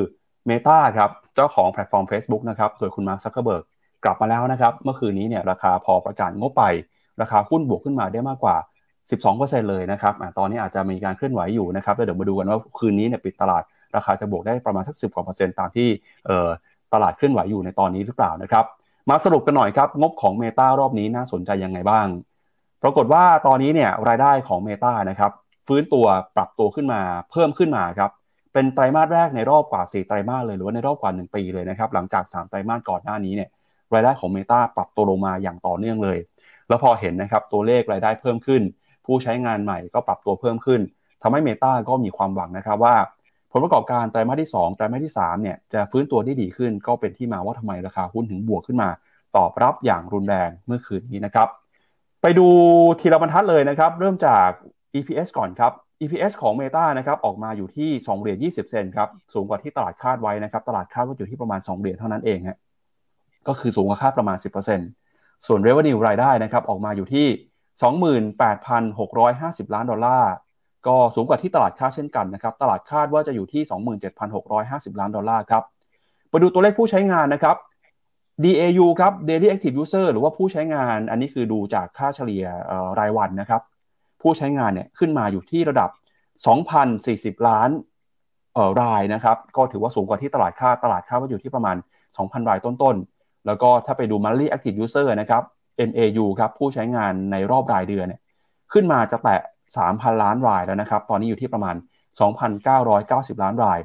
[0.49, 3.63] Meta ครับเจ้าของแพลตฟอร์ม Facebook นะครับโดยคุณมาร์คซักเคอร์เบิร์ก
[4.03, 6.63] กลับมาแล้วนะครับ เมื่อคืนนี้เนี่ยราคาพอประกาศงบไป
[7.21, 8.55] ราคาหุ้นบวกขึ้นมาได้มากกว่า
[9.13, 13.63] 12%เลยนะครับอตอนนี้อาจจะมีการเคลื่อนไหวอยู่นะครับแล้วเดี๋ยวมาดูกันว่าคืนนี้เนี่ยปิดตลาด
[13.95, 15.87] ราคาจะบวกได้ประมาณสัก10กว่าเปอร์เซ็นต์ตามที่
[16.93, 18.65] ตลาดเคลื่อนไหวอยู่ในตอนนี้หรือเปล่านะครับ
[19.09, 22.07] มาสรุปกันหน่อยครับ งบของ Meta รอบนี้น่าสนใจยังไงบ้าง
[22.83, 25.31] ปรากฏว่าตอนนี้เนี่ยรายได้ของ Meta นะครับ
[25.67, 28.11] ฟื้นตัวปรับตัวขึ้นมาเพิ่มขึ้นมาครับ
[28.53, 33.49] เป็นไตรมาสแรกในรอบกว่า 4 ไตรมาสเลยหรือว่าในรอบกว่า 1 ปีเลยนะครับหลังจาก 3 ไตรมาสก่อนหน้านี้เนี่ย
[33.93, 36.17] รายได้ของ Meta ปรับตัวลงมาอย่างต่อเนื่องเลย
[36.67, 38.61] แล้วพอเห็นนะครับตัวเลขรายได้เพิ่มขึ้น
[39.05, 40.81] ผู้ใช้งานใหม่ก็ปรับตัวเพิ่มขึ้น
[41.21, 42.95] ทำให้ Meta ก็มีความหวังนะครับว่า
[43.57, 48.89] ผลประกอบการไตรมาสที่ 2 ไตรมาสที่3เนี่ยจะฟื้นตัวได้ดีขึ้น ก็เป็นที่มาว่าทำไมราคาหุ้นถึงบวกขึ้นมา
[49.37, 51.47] ตอบรับอย่างรุนแรงเมื่อคืนนี้นะครับ
[52.21, 52.47] ไปดู
[52.99, 54.47] ทีละบรรทัดเลยนะครับ เริ่มจาก
[54.95, 62.57] EPS ก่อนครับ EPS ของ Meta นะครับออกมาอยู่ที่2เหรียญ20 เซนครับสูงกว่าที่ตลาดคาดไว้นะครับ ตลาดคาดว่าอยู่ที่ประมาณ 2เหรียญเท่านั้นเองฮะ
[63.47, 64.37] ก็คือสูงกว่าคาดประมาณ
[64.91, 67.27] 10%ส่วน revenue รายได้นะครับออกมาอยู่ที่
[68.85, 70.31] 28,650 ล้านดอลลาร์
[70.87, 73.61] ก็สูงกว่าที่ตลาดคาดเช่นกันนะครับ ตลาดคาดว่าจะอยู่ที่
[74.31, 75.63] 27,650 ล้านดอลลาร์ครับ
[76.29, 77.55] ไปดูตัวเลขผู้ใช้งานนะครับ
[78.43, 82.45] DAU ครับ Daily Active User หรือว่าผู้ใช้งานอันนี้คือดูจากค่าเฉลี่ย
[82.99, 83.61] รายวันนะครับ
[84.21, 85.89] ผู้ใช้งานเนี่ยขึ้นมาอยู่ที่ระดับ
[86.67, 87.69] 2,040 ล้าน
[88.81, 91.75] รายนะครับ ก็ถือว่าสูงกว่าที่ตลาดคาดตลาดคาดว่าอยู่ที่ประมาณ
[92.13, 95.43] 2,000 รายต้นๆ แล้วก็ถ้าไปดู monthly active user นะครับ
[95.89, 98.21] MAU ครับผู้ใช้งานในรอบรายเดือนเนี่ย
[98.73, 99.41] ขึ้นมาจะแตะ
[99.77, 101.75] 3,000 ล้านรายแล้วนะครับ ตอนนี้อยู่ที่ประมาณ
[102.59, 103.79] 2,990 ล้านราย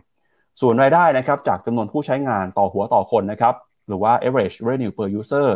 [0.61, 3.55] ส่วนรายได้นะครับจากจำนวนผู้ใช้งานต่อหัวต่อคนนะครับ
[3.89, 5.49] หรือว่า average revenue per user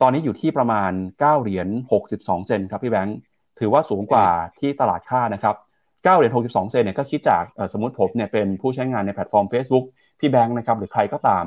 [0.00, 1.68] ตอนนี้อยู่ที่ประมาณ 9 เหรียญ
[2.06, 3.16] 62 เซนครับพี่แบงค์
[3.60, 4.26] ถือว่าสูงกว่า
[4.58, 9.84] ที่ตลาดค่านะครับ9เหรียญ62 เซนเนี่ยก็คิดจากสมมติผมเนี่ยเป็นผู้ใช้งานในแพลตฟอร์ม Facebook
[10.20, 11.44] พี่แบงค์นะครับหรือใครก็ตาม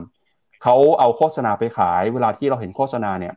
[0.63, 3.33] เขาเอาโฆษณาไปขาย เวลาที่เราเห็นโฆษณาเนี่ย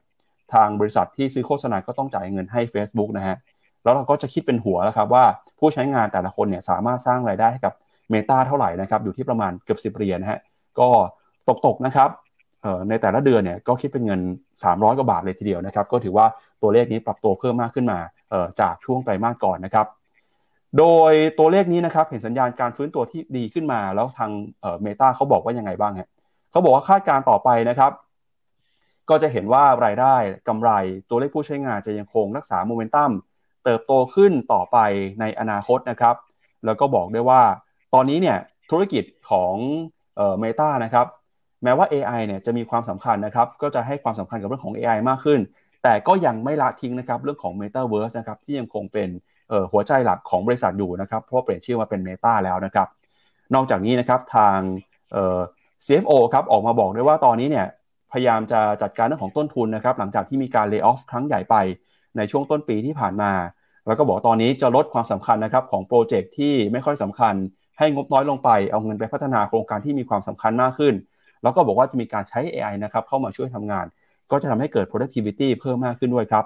[0.54, 3.36] ทางบริษัทที่ซื้อโฆษณาก็ต้องจ่ายเงินให้ Facebook นะฮะ
[3.82, 5.24] แล้วเราก็จะคิดเป็นหัวแล้วครับว่า
[5.58, 7.74] ผู้ใช้งานแต่ละคนเนี่ยสามารถสร้างรายได้ให้กับ
[8.12, 10.40] Meta เท่าไหร่นะครับอยู่ที่ประมาณเกือบ 10เหรียญฮะ
[10.78, 10.88] ก็
[11.66, 12.10] ตกๆนะครับ
[12.88, 14.20] ในแต่ละเดือนเนี่ยก็คิดเป็นเงิน
[14.62, 16.26] 300 กว่าบาทเลยทีเดียวนะครับ ก็ถือว่า
[16.62, 17.98] ตัวเลขนี้ปรับตัวเพิ่มมากขึ้นมา
[18.60, 19.86] จากช่วงไตรมาสก่อนนะครับ
[20.78, 24.30] โดยตัวเลขนี้นะครับเห็นสัญญาณการฟื้นตัวที่ดีขึ้นมา แล้วทาง
[24.82, 26.08] เมตาเขาบอกว่ายังไงบ้างฮะ
[26.50, 27.92] เขาบอกว่าคาดการต่อไปนะครับ
[29.10, 30.14] ก็จะเห็นว่ารายได้
[30.48, 30.70] กำไร
[31.10, 33.10] ตัวเลขผู้ใช้งานจะยังคงรักษาโมเมนตัม
[33.64, 34.78] เติบโตขึ้นต่อไป
[35.20, 36.16] ในอนาคตนะครับ
[36.64, 37.42] แล้วก็บอกได้ว่า
[37.94, 38.38] ตอนนี้เนี่ย
[38.70, 39.54] ธุรกิจของ
[40.40, 41.06] เมตานะครับ
[41.64, 45.40] แม้ว่า AI เนี่ยจะมีความสำคัญนะครับ ก็จะให้ความสำคัญกับเรื่องของ AI มากขึ้น
[45.82, 49.08] แต่ก็ยังไม่ละทิ้งนะครับเรื่องของ Metaverse นะครับที่ยังคงเป็น
[49.72, 52.88] หัวใจหลักของบริษัทอยู่นะครับเพราะเปลี่ยนชื่อมาเป็น Meta แล้วนะครับ
[53.54, 54.58] นอกจากนี้นะครับทาง
[55.86, 57.66] CFO ครับออกมาบอกด้วยว่าตอนนี้เนี่ย
[58.12, 61.56] พยายามจะจัดการเรื่องของต้นทุนนะครับหลังจากที่มีการเลิกออฟครั้งใหญ่ไป
[62.16, 63.32] ในช่วงต้นปีที่ผ่านมา
[63.86, 67.34] แล้วก็บอกตอนนี้จะลดความสำคัญนะครับของโปรเจกต์ที่ไม่ค่อยสำคัญ
[67.78, 70.94] ให้งบน้อยลงไปเอาเงินไปพัฒนาโครงการที่มีความสำคัญมากขึ้น
[71.42, 73.86] แล้วก็บอกว่าจะมีการใช้ AI นะครับเข้ามาช่วยทำงาน
[74.30, 76.44] ก็จะทำให้เกิด productivity เพิ่มมากขึ้นด้วยครับ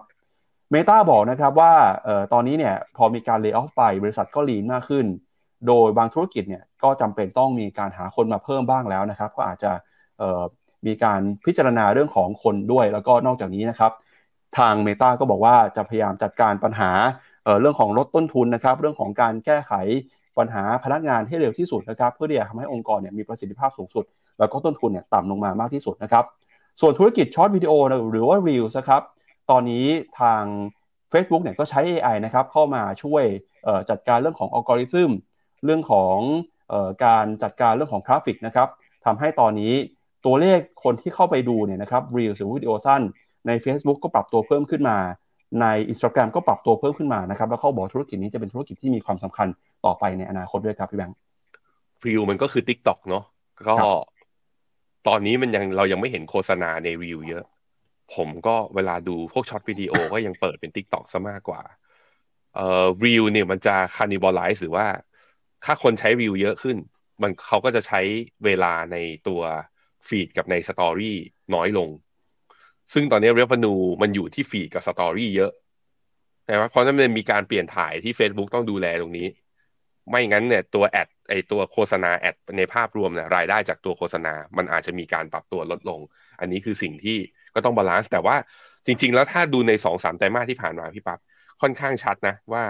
[0.72, 1.72] Meta บอกนะครับว่า
[2.06, 5.06] ออตอนนี้เนี่ยพอมีการเลิกออฟไปบริษัทก็ลีนมากขึ้น
[5.66, 9.72] โดยบางธุรกิจเนี่ยก็จำเป็นต้องมีการหาคนมาเพิ่มบ้างแล้วนะครับ ก็อาจจะ
[10.86, 13.92] มีการพิจารณาเรื่องของคนด้วย แล้วก็นอกจากนี้นะครับ
[14.58, 16.90] ทาง Meta ก็บอกว่าจะพยายามจัดการปัญหา
[17.44, 19.72] เเรื่องของลดต้นทุนนะครับเรื่องของการแก้ไข
[20.38, 24.04] ปัญหาพนักงานให้เร็วที่สุดนะครับเพื่อที่จะทำให้องค์กรเนี่ยมีประสิทธิภาพสูงสุด
[24.38, 26.24] แล้วก็ต้นทุนเนี่ยต่ำลงมามากที่สุดนะครับ
[26.80, 27.72] ส่วนธุรกิจ short video
[28.12, 29.02] หรือว่า Reels นะครับ
[29.50, 29.86] ตอนนี้
[30.20, 30.42] ทาง
[31.12, 33.24] Facebook เนี่ยก็ใช้ AI นะครับเข้ามาช่วย
[33.90, 35.10] จัดการเรื่องของอัลกอริทึม
[35.64, 36.16] เรื่องของ
[36.72, 36.74] อ
[37.04, 38.68] การจัดการเรื่องของ traffic นะครับ
[39.04, 39.72] ทำให้ตอนนี้
[40.24, 43.02] ตัวเลขคนที่เข้าไปดูเนี่ยนะครับ Reel หรือวิดีโอสั้น
[43.46, 44.98] ใน Facebook ก็ปรับตัวเพิ่มขึ้นมา
[45.60, 49.48] ใน Instagram ก็ปรับตัวเพิ่มขึ้นมานะครับแล้วเขาบอกธุรกิจนี้จะเป็นธุรกิจที่มีความสำคัญ
[49.84, 51.16] ต่อไปในอนาคตด้วยครับพี่แบงค์
[52.06, 53.24] รีลมันก็คือ Tik t o อกเนาะ
[53.68, 53.74] ก็
[55.08, 57.44] ตอนนี้มันยังเรายังไม่เห็นโฆษณาใน Reel เยอะ
[58.14, 61.62] ผมก็เวลาดูพวก short video ก็ยังเปิดเป็น Tik t o อกซะมากกว่า
[62.54, 64.86] เอ่อ Reel เนี่ยมันจะ cannibalize หรือว่า
[65.64, 66.76] ถ้าคนใช้ Reel เยอะขึ้น
[67.22, 68.00] มันเขาก็จะใช้
[68.44, 68.96] เวลาใน
[69.28, 69.40] ตัว
[70.08, 71.16] feed กับใน story
[71.54, 71.88] น้อยลง
[72.92, 75.52] ซึ่งตอนนี้ revenue มันอยู่ที่ feed กับ story เยอะ
[76.48, 79.26] นะเพราะนั้นมันมีการเปลี่ยนถ่ายที่ Facebook ต้องดูแลตรงนี้
[80.10, 86.00] ไม่งั้นเนี่ยตัว ad ไอตัวโฆษณา ad ในภาพรวมเนี่ยรายได้จากตัวโฆษณา มันอาจจะมีการปรับตัวลดลง
[86.40, 87.18] อันนี้คือสิ่งที่
[87.54, 88.36] ก็ต้อง balance แต่ว่า
[88.86, 91.20] จริง ๆ แล้วถ้าดูในสองสามไตรมาสที่ผ่านมาพี่ปับ๊บ
[91.62, 92.64] ค่อนข้างชัดนะว่า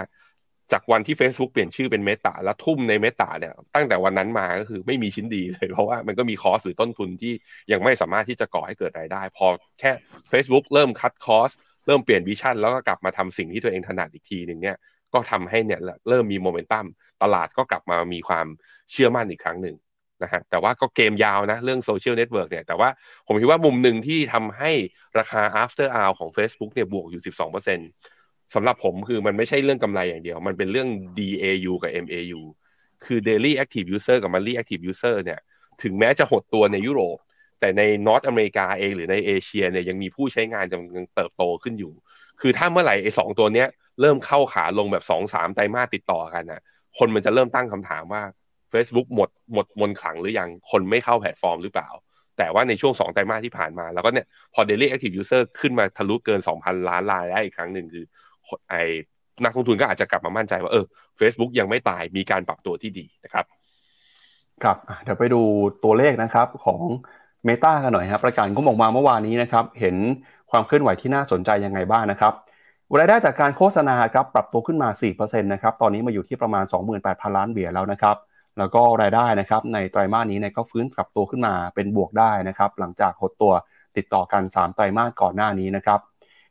[0.71, 7.33] จากวันที่ Facebook เปลี่ยนชื่อเป็น Meta แล้วทุ่มใน Meta เนี่ยตั้งแต่วันนั้นมาก็คือไม่มีชิ้นดีเลย เพราะว่ามันก็มี cost หรือต้นทุนที่
[7.71, 9.47] ยังไม่สามารถที่จะก่อให้เกิดรายได้ พอ
[9.79, 9.91] แค่
[10.31, 11.51] Facebook เริ่ม cut cost
[11.87, 14.77] เริ่มเปลี่ยน vision แล้วก็กลับมาทำสิ่งที่ตัวเองถนัดอีกทีหนึ่งเนี่ย
[15.13, 16.85] ก็ทำให้เนี่ยเริ่มมีโมเมนตัม
[17.23, 18.47] ตลาดก็กลับมามีความ
[18.91, 19.75] เชื่อมั่นอีกครั้งหนึ่ง
[20.23, 22.89] นะฮะแต่ว่าก็เกมยาวนะเรื่อง social network เนี่ยแต่ว่า
[23.27, 24.71] ผมคิดว่ามุมหนึ่งที่ทำให้
[25.19, 28.14] ราคา after hour ของ Facebook เนี่ยบวกอยู่ 12%
[28.53, 32.41] สำหรับผมคือมันไม่ใช่เรื่องกำไรอย่างเดียว มันเป็นเรื่อง DAU กับ MAU
[33.05, 35.39] คือ Daily Active User กับ Monthly Active User เนี่ย
[35.83, 37.17] ถึงแม้จะหดตัวในยุโรป
[37.59, 41.93] แต่ในนอตอเมริกาเองหรือในเอเชียเนี่ยยังมีผู้ใช้งานยังเติบโตขึ้นอยู่
[42.41, 43.67] คือถ้าเมื่อไหร่ไอ้สองตัวเนี้ย
[44.01, 46.61] เริ่มเข้าขาลงแบบสองสามไตรมาสติดต่อกันน่ะ
[46.97, 48.21] คนมันจะเริ่มตั้งคำถามว่า
[48.73, 51.89] Facebook หมดหมดมนขังหรือยัง คนไม่เข้าแพลตฟอร์มหรือเปล่า
[52.37, 58.05] แต่ว่าในช่วงสองไตรมาสที่ผ่านมา แล้วก็เนี่ยพอ Daily Active User ขึ้นมาทะลุเกิน 2,000 ล้านรายได้อีกครั้งหนึ่งคือ
[58.69, 58.83] ไอ้
[59.43, 60.85] นักลงทุนก็อาจจะกลับมามั่นใจว่าเออ
[61.19, 63.45] Facebook ยังไม่ตายมีการปรับตัวที่ดีนะครับ
[64.63, 65.41] ครับเดี๋ยวไปดู
[65.83, 66.79] ตัวเลขนะครับของ
[67.47, 69.95] Meta กันหน่อยครับประกาศก็ออกมาเมื่อวานนี้นะครับ เห็น
[70.51, 72.33] ความเคลื่อนไหวที่น่าสนใจยังไงบ้างนะครับ
[72.97, 76.63] รายได้จากการโฆษณาครับปรับตัวขึ้นมา 4%นะครับตอนนี้มาอยู่ที่ประมาณ
[77.01, 78.15] 28,000 ล้านเหรียญแล้วนะครับ
[78.57, 83.53] แล้วก็รายได้นะครับในไตรมาสนี้เนี่ยก็ฟื้นปรับตัวขึ้นมาเป็นบวกได้นะครับ หลังจากหดตัว
[83.97, 85.99] ติดต่อกัน 3 ไตรมาสก่อนหน้านี้นะครับ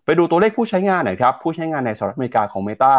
[0.04, 2.94] ไปดูตัวเลขผู้ใช้งานหน่อยครับผู้ใช้งานในสหรัฐอเมริกาของ Meta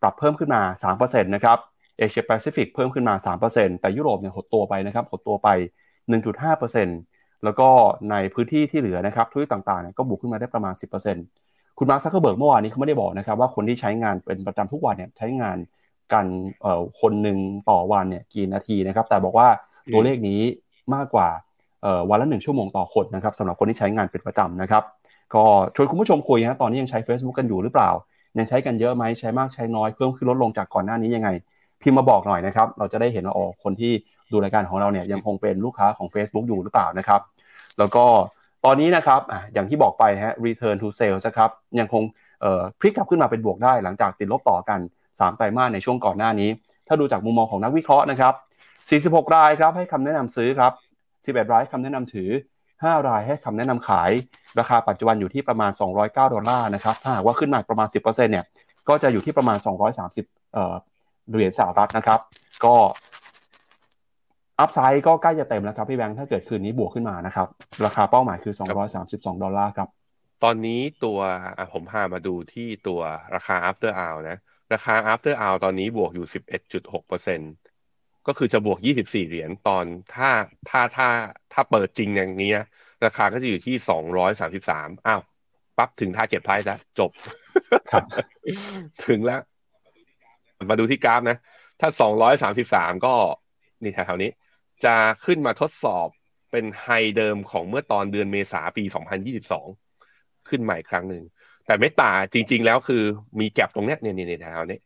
[0.00, 0.62] ปรับเพิ่มขึ้นมา
[0.94, 1.58] 3%นะครับ
[1.98, 3.14] เอเชียแปซิฟิกเพิ่มขึ้นมา
[3.48, 5.48] 3%แต่ยุโรปเนี่ยหดตัวไปนะครับหดตัวไป
[6.26, 7.68] 1.5%แล้วก็
[8.10, 10.74] ในพื้นที่ที่เหลือนะครับทุกต่างๆเนี่ยก็บวกขึ้นมาได้ประมาณ
[11.20, 15.56] 10%คุณมาร์คซักเคอร์เบิร์กเมื่อวานนี้เขาไม่ได้บอกนะครับว่าคนที่ใช้งานเป็นประจำทุกวันเนี่ยใช้งาน
[16.12, 16.26] กัน
[17.00, 17.38] คนหนึ่ง
[17.70, 19.48] ต่อวันเนี่ยกี่นาทีนะครับแต่บอกว่า
[19.92, 20.40] ตัวเลขนี้
[20.94, 21.28] มากกว่า
[22.10, 24.82] วันละหนึ่งชั่วโมงต่อคนนะครับสำหรับคนที่ใช้งานเป็นประจำนะครับ
[25.34, 25.44] ก็
[25.74, 27.90] ชวนคุณผู้ชมคุยนะตอนนี้ยังใช้ Facebook กันอยู่หรือเปล่า
[28.38, 31.28] ยังใช้กันเยอะไหมใช้มากใช้น้อยเพิ่มขึ้นลดลงจากก่อนหน้านี้ยังไง
[31.82, 33.92] พิมพ์มาบอกหน่อยนะครับ เราจะได้เห็นว่าอ๋อคนที่
[34.32, 37.20] ดูรายการของเราเนี่ยยังคงเป็นลูกค้าของ Facebook อยู่หรือเปล่านะครับ
[37.78, 38.04] แล้วก็
[38.64, 41.50] ตอนนี้นะครับออย่างที่บอกไปฮะ return to sales นะครับ
[41.80, 42.02] ยังคง
[42.80, 46.48] พลิกกลับขึ้นมาเป็นบวกได้หลังจากติดลบต่อกัน 3 ไตรมาสในช่วงก่อนหน้านี้
[46.88, 48.34] ถ้าดูจากมุมมองของนักวิเคราะห์นะครับ
[49.24, 50.72] 46 รายครับให้คำแนะนำซื้อครับ
[51.12, 52.30] 11 รายคำแนะนำถือ
[52.82, 54.10] 5 รายให้คำแนะนำขาย
[54.58, 55.70] ราคาปัจจุบันอยู่ที่ประมาณ
[56.02, 58.44] 209 ดอลลาร์นะครับ ถ้าหากว่าขึ้นมาประมาณ 10%เนี่ย
[58.88, 59.58] ก็จะอยู่ที่ประมาณ
[60.04, 60.74] 230เอ่อ
[61.30, 62.20] เหรียญสหรัฐนะครับ
[62.64, 62.74] ก็
[64.60, 67.48] อัพไซด์ก็ใกล้จะเต็มแล้วครับพี่แบงค์ถ้าเกิดคืนนี้บวกขึ้นมานะครับ
[67.84, 68.54] ราคาเป้าหมายคือ
[68.98, 69.88] 232 ดอลลาร์ครับ
[70.44, 71.18] ตอนนี้ตัว
[71.72, 73.00] ผมพามาดูที่ตัว
[73.34, 74.38] ราคา after hour นะ
[74.74, 76.26] ราคา after hour ตอนนี้บวกอยู่
[76.66, 80.30] 11.6เปอร์เก็คือจะบวก 24 เหรียญตอนถ้า
[80.68, 81.08] ถ้าถ้า
[81.52, 82.52] ถ้าเปิดจริงอย่างนี้
[83.04, 83.74] ราคาก็จะอยู่ที่
[84.40, 85.22] 233 อ้าว
[85.78, 87.10] ปั๊บถึง target price แล้วจบ
[87.90, 88.04] ครับ
[89.06, 89.40] ถึงแล้ว
[90.70, 91.38] มาดูที่กราฟนะ
[91.80, 91.88] ถ้า
[92.46, 93.14] 233 ก็
[93.82, 94.30] นี่แถวๆนี้
[94.84, 94.94] จะ
[95.24, 96.08] ขึ้นมาทดสอบ
[96.50, 98.84] เป็นไฮเดิมของเมื่อตอนเดือนเมษาปี
[99.66, 101.24] 2022 ขึ้นใหม่ครั้งหนึ่ง
[101.66, 103.02] แต่ไม่ตาจริง ๆ แล้วคือ
[103.40, 104.78] มีแก็บตรงเนี้ยเนี่ยเนี่ยแถวนี้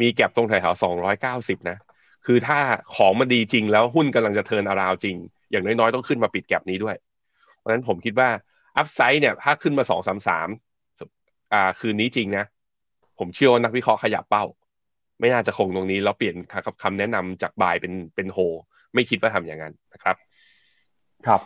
[0.00, 0.82] มีแก็บตรงแถวๆ
[1.24, 1.78] 290 นะ
[2.26, 2.58] คือถ้า
[2.94, 5.16] ของมันดีจริงแล้วหุ้นกำลังจะเทินอาราวจริง
[5.50, 6.96] อย่างน้อยๆ ต้องขึ้นมาปิดแก็บนี้ด้วย
[7.56, 8.28] เพราะฉะนั้นผมคิดว่า
[8.76, 10.48] อัพไซด์เนี่ย ถ้าขึ้นมาสองสามสาม
[11.52, 12.44] อ่า คืนนี้จริงนะ
[13.18, 14.44] ผมเชื่อว่านักวิเคราะห์ขยับเป้า
[15.20, 16.36] ไม่น่าจะคงตรงนี้แล้วเปลี่ยน
[16.82, 18.38] คำแนะนำจากบายเป็นเป็นโฮ
[18.94, 20.16] ไม่คิดว่าทำอย่างนั้นนะครับ
[21.26, 21.40] ครับ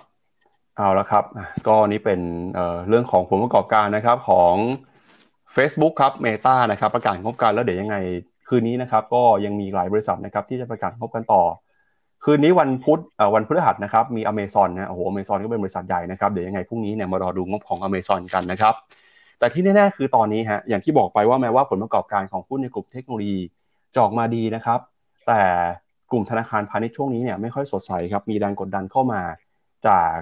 [0.77, 1.25] เอาละครับ
[1.67, 2.21] ก็นี้เป็น
[2.55, 4.55] เเรื่องของผลประกอบการนะครับของ
[5.57, 7.97] Facebook ครับ Meta นะครับ ประกาศงบการแล้วเดี๋ยวยังไง
[8.49, 11.43] คืนนี้นะครับก็ยังมีหลายบริษัทนะครับที่จะประกาศงบกันต่อ
[12.25, 13.01] คืนนี้วันพุธ
[13.35, 18.75] วันพฤหัสนะครับมี Amazon นะโอ้โห Amazon ก็เป็นบริษัทใหญ่นะครับเดี๋ยวยังไงพรุ่งนี้เนี่ยมารอดูงบของ Amazon กันนะครับ
[19.39, 23.41] แต่ที่แน่ๆคือตอนนี้ฮะอย่างที่บอกไปว่าแม้ว่าผลประกอบการของหุ้นในกลุ่มเทคโนโลยี
[23.97, 24.81] จอกมาดีนะครับ
[25.27, 25.43] แต่
[26.11, 29.21] กลุ่มธนาคารพาณิชย์ช่วงนี้เนี่ยไม่ค่อยสดใสครับมีแรงกดดันเข้ามา
[29.87, 30.17] จาก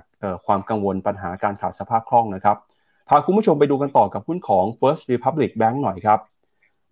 [0.47, 2.57] ความกังวลปัญหาการขาดสภาพคล่องนะครับ
[3.09, 6.19] พาคุณผู้ชมไปดูกันต่อกับหุ้นของ First Republic Bank หน่อยครับ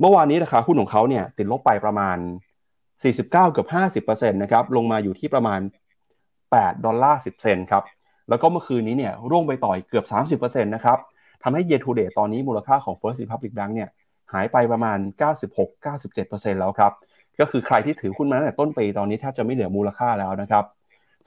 [0.00, 2.16] เมื่อวานนี้ราคาหุ้นของเขาเนี่ยติดลบไปประมาณ
[2.78, 3.68] 49 เกือบ
[4.06, 5.60] 50%นะครับลงมาอยู่ที่ประมาณ
[6.22, 7.84] 8 ดอลลาร์ 10 เซนครับ
[8.28, 10.98] แล้วก็เมื่อคืนนี้เนี่ยร่วงไปต่อยเกือบ 30%นะครับ
[11.42, 13.88] ทำให้ year to date ตอนนี้มูลค่าของ First Republic Bank เนี่ย
[14.32, 14.98] หายไปประมาณ
[15.78, 16.92] 96-97%แล้วครับ
[17.40, 20.64] ก็คือใครที่ถือหุ้นมาตั้งแต่ต้นปีตอนนี้แทบจะไม่เหลือมูลค่าแล้วนะครับ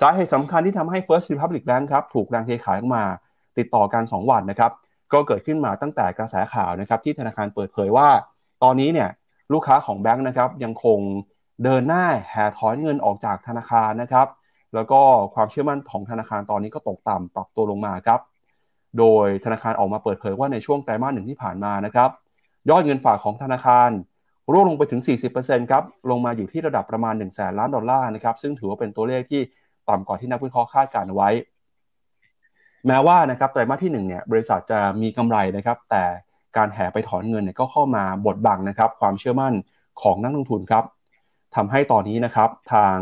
[0.02, 3.04] สาเหตุสำคัญที่ทำให้ First Republic Bank ครับถูกแรงเทขายออกมา
[3.58, 4.72] ติดต่อกัน 2 วันนะครับ
[5.14, 8.10] ก็เกิดขึ้นมาตั้งแต่กระแสข่าวนะครับที่ธนาคารเปิดเผยว่า
[8.64, 9.10] ตอนนี้เนี่ย
[9.54, 11.00] ลูกค้าของแบงค์นะครับยังคง
[11.64, 14.28] เดินหน้าแห่ถอนเงินออกจากธนาคารนะครับ
[14.76, 15.00] แล้วก็
[15.34, 18.20] ความเชื่อมั่นของธนาคารตอนนี้ก็ตกต่ำปรับตัวลงมาครับ
[19.00, 22.10] โดยธนาคารออกมาเปิดเผยว่าในช่วงไตรมาสหนึ่งที่ผ่านมานะครับ
[22.70, 23.90] ยอดเงินฝากของธนาคาร
[24.52, 25.02] ร่วงลงไปถึง
[25.36, 29.42] 40%ครับ ลงมาอยู่ที่ระดับประมาณ 1 0 0 0 0แสนล้านดอลลาร์นะครับ ซึ่งถือว่าเป็นตัวเลขที่
[29.90, 31.30] ต่ำกว่าที่นักวิเคราะห์คาดการเอาไว้
[32.88, 36.04] แม้ว่านะครับไตรมาสที่1เนี่ยบริษัทจะมีกำไรนะครับ แต่
[36.58, 39.54] การแห่ไปถอนเงินเนี่ยก็เข้ามาบดบังนะครับความเชื่อมั่น
[40.02, 40.84] ของนักลงทุนครับ
[41.56, 42.98] ทำให้ตอนนี้นะครับทาง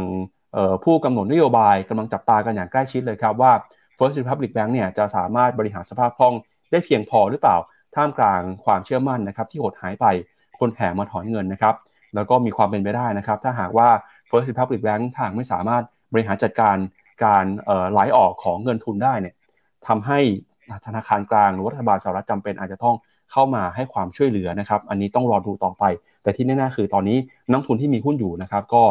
[0.84, 3.52] ผู้กำหนดนโยบายกำลังจับตากันอย่างใกล้ชิดเลยครับว่า
[3.98, 6.34] First Republic Bank เนี่ยจะสามารถบริหารสภาพคล่อง
[6.72, 7.58] ได้เพียงพอหรือเปล่า
[7.96, 10.06] ท่ามกลางความเชื่อมั่นนะครับที่หดหายไป
[10.60, 11.76] คนแห่มาถอนเงินนะครับ
[12.16, 13.90] แล้วก็มีความเป็นไปได้นะครับ ถ้าหากว่า
[14.30, 15.84] First Republic Bank ทางไม่สามารถ
[16.14, 16.76] บริหารจัดการ
[17.24, 17.46] การ
[17.92, 19.36] ไหลออกของเงินทุนได้เนี่ย
[19.88, 20.20] ทำให้
[20.86, 22.96] ธนาคารกลางหรือรัฐบาลสหรัฐจำเป็นอาจจะต้อง
[23.32, 25.84] เข้ามาให้ความช่วยเหลือนะครับ อันนี้ต้องรอดูต่อไป
[26.24, 27.18] แต่ที่แน่ๆคือตอนนี้
[27.52, 28.84] นักทุนที่มีหุ้นอยู่นะครับ ก็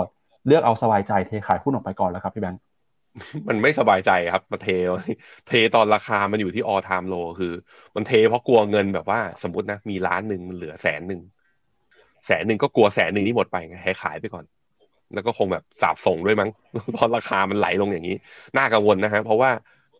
[0.46, 2.60] เลือกเอาสบายใจเทขายหุ้นออกไปก่อนแล้วครับพี่แบงค์
[3.48, 4.68] มันไม่สบายใจครับมาเท
[5.48, 7.52] เทตอนราคามันอยู่ที่ all time low คือ
[7.94, 11.20] มันเทเพราะกลัวเงินแบบว่าสมมตินะ มีล้านหนึ่งมันเหลือแสนหนึ่ง
[12.26, 14.44] แสนหนึ่งก็กลัวแสนหนึ่งนี่หมดไปไงให้ขายไปก่อน
[15.14, 16.50] แล้วก็คงแบบสาบส่งด้วยมั้ง
[16.92, 18.16] เพราะราคามันไหลลงอย่างนี้
[18.56, 19.50] น่ากังวลนะฮะเพราะว่า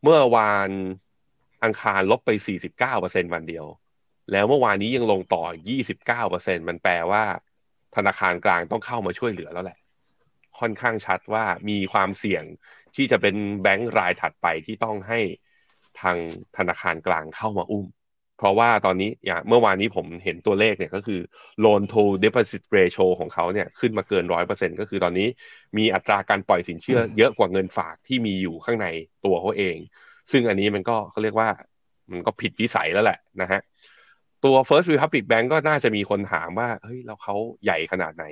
[0.02, 0.70] เมื่อวาน
[1.64, 2.30] อังคารลบไป
[2.82, 3.64] 49%วันเดียว
[4.32, 5.44] แล้วเมื่อวานนี้ยังลงต่อ
[6.18, 7.24] 29%มันแปลว่า
[7.96, 9.78] ธนาคารกลางต้องเข้ามาช่วยเหลือแล้วแหละ
[10.60, 12.44] ค่อนข้างชัดว่ามีความเสี่ยง
[12.96, 15.20] ที่จะเป็นแบงก์รายถัดไปที่ต้องให้
[16.00, 16.16] ทาง
[16.56, 17.86] ธนาคารกลางเข้ามาอุ้ม
[18.38, 21.20] เพราะว่าตอนนี้อย่างเมื่อวานนี้ผมเห็นตัวเลขเนี่ยก็คือ
[21.64, 25.28] loan to deposit ratio ของเขาเนี่ยขึ้นมาเกินร้อยเปอร์เซ็นก็คือตอนนี้
[25.76, 28.86] มีอัตราการปล่อยสินเชื่อเยอะกว่าเงินฝากที่มีอยู่ข้างใน
[29.24, 29.76] ตัวเขาเอง
[30.30, 31.48] ซึ่งอันนี้มันก็เขาเรียกว่า
[32.12, 33.60] มันก็ผิดวิสัยแล้วแหละนะฮะ
[34.44, 37.34] ตัว First Republic Bank ก็น่าจะมีคนถามว่า เฮ้ย แล้วเขา
[37.64, 38.24] ใหญ่ขนาดไหน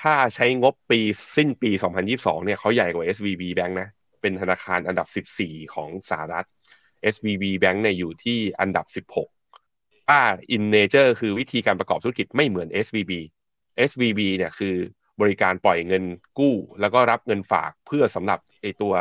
[0.00, 1.00] ถ้าใช้งบปี
[1.36, 1.70] สิ้นปี
[2.08, 3.88] 2022 เนี่ยเขาใหญ่กว่า SVB Bank นะ
[4.20, 6.46] เป็นธนาคารอันดับ 14 ของสหรัฐ
[7.14, 10.20] SVB Bank เนี่ยอยู่ที่อันดับ 16ถ้า
[10.54, 13.12] in nature คือวิธีการประกอบธุรกิจไม่เหมือน SVB
[13.88, 14.74] SVB เนี่ยคือ
[15.20, 16.04] บริการปล่อยเงิน
[16.38, 18.92] กู้ แล้วก็รับเงินฝากเพื่อสำหรับไอตัว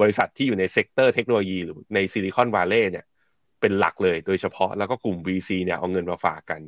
[0.00, 3.04] บริษัทที่อยู่ใน sector เทคโนโลยีหรือใน Silicon Valley เนี่ย
[3.62, 6.60] เป็นหลักเลยโดยเฉพาะแล้วก็กลุ่ม VC เนี่ยเอาเงินมาฝากกัน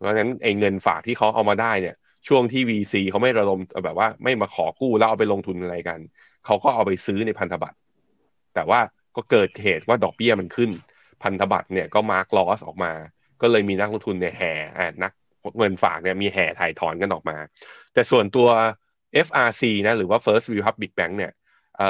[0.00, 1.96] เพราะฉะนั้นไอ้เงินฝากที่เขาเอามาได้เนี่ย
[2.28, 6.00] ช่วงที่ VC เขาไม่ระดมแบบว่าไม่มาขอกู้แล้วเอาไปลงทุนอะไรกัน
[6.46, 7.78] เขาก็เอาไปซื้อในพันธบัตร
[8.54, 8.80] แต่ว่า
[9.16, 10.70] ก็เกิดเหตุว่าดอกเบี้ยมันขึ้น
[11.22, 12.92] พันธบัตรเนี่ยก็ mark loss ออกมา
[13.42, 14.52] ก็เลยมีนักลงทุนเนี่ยแห่
[15.02, 15.12] นัก
[15.58, 17.36] เงินฝากเนี่ยมีแห่ไถ่ถอนกันออกมา
[17.92, 18.48] แต่ส่วนตัว
[19.26, 21.32] FRC นะหรือว่า First Republic Bank เนี่ย
[21.78, 21.80] เ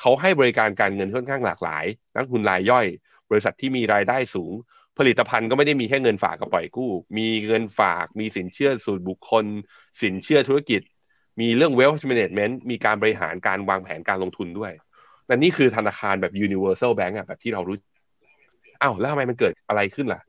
[0.00, 1.84] เขาให้บริการการเงินค่อนข้างหลากหลาย
[2.16, 2.86] นักทุนรายย่อย
[3.30, 4.52] บริษัทที่มีรายได้สูง
[4.98, 9.44] ผลิตภัณฑ์ก็ไม่ได้มีแค่เงินฝากกับปล่อยกู้ มีเงินฝาก มีสินเชื่อส่วนบุคคล
[10.02, 10.80] สินเชื่อธุรกิจ
[11.40, 14.72] มีเรื่อง wealth management มีการบริหารการวางแผนการลงทุนด้วย
[15.28, 17.76] นั่นนี่คือธนาคารแบบ universal bank อะแบบที่เรารู้
[18.82, 20.20] อ้าวแล้วทำไมมันเกิดอะไรขึ้นล่ะ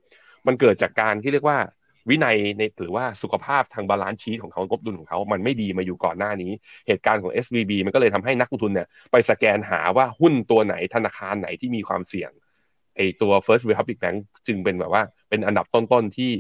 [0.48, 1.58] มันเกิดจากการที่เรียกว่า
[2.10, 6.52] วินัยในหรือว่าสุขภาพทาง balance sheet ของเขางบดุลของเขา มันไม่ดีมาอยู่ก่อนหน้านี้
[6.88, 12.32] เหตุการณ์ของ SVB มันก็เลยทำให้นักลงทุนเนี่ยไปสแกนหาว่าหุ้นตัวไหนธนาคารไหนที่มีความเสี่ยง
[13.00, 16.32] ไอตัว First Republic Bank จึงเป็นแบบว่า เป็นอันดับต้นๆที่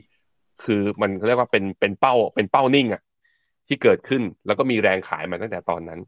[0.63, 3.01] คือมันเรียกว่าเป็นเป็นเป้าเป็นเป้านิ่งอะ
[3.67, 5.99] ที่เกิดขึ้นแล้วก็มีแรงขายมาตั้งแต่ตอนนั้น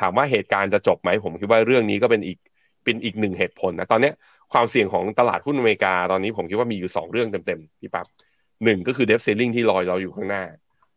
[0.00, 2.38] ถามว่าเหตุการณ์จะจบไหมผมคิดว่าเรื่องนี้ก็เป็นอีก
[2.84, 4.10] เป็นอีกหนึ่งเหตุผลนะตอนนี้
[4.52, 8.06] ความเสี่ยงของตลาดหุ้นอเมริกาตอนนี้ผมคิดว่ามีอยู่สองเรื่องเต็มๆพี่ปั๊บ
[8.64, 10.44] หนึ่งก็คือ debt ceiling ที่รอเราอยู่ข้างหน้า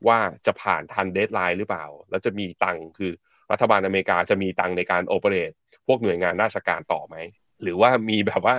[0.07, 3.11] ว่าจะผ่านทัน deadline หรือเปล่า แล้วจะมีตังคือ
[3.51, 5.51] รัฐบาลอเมริกาจะมีตังในการ operate
[5.87, 7.15] พวกหน่วยงานราชการต่อไหม
[7.61, 8.55] หรือว่ามีแบบว่า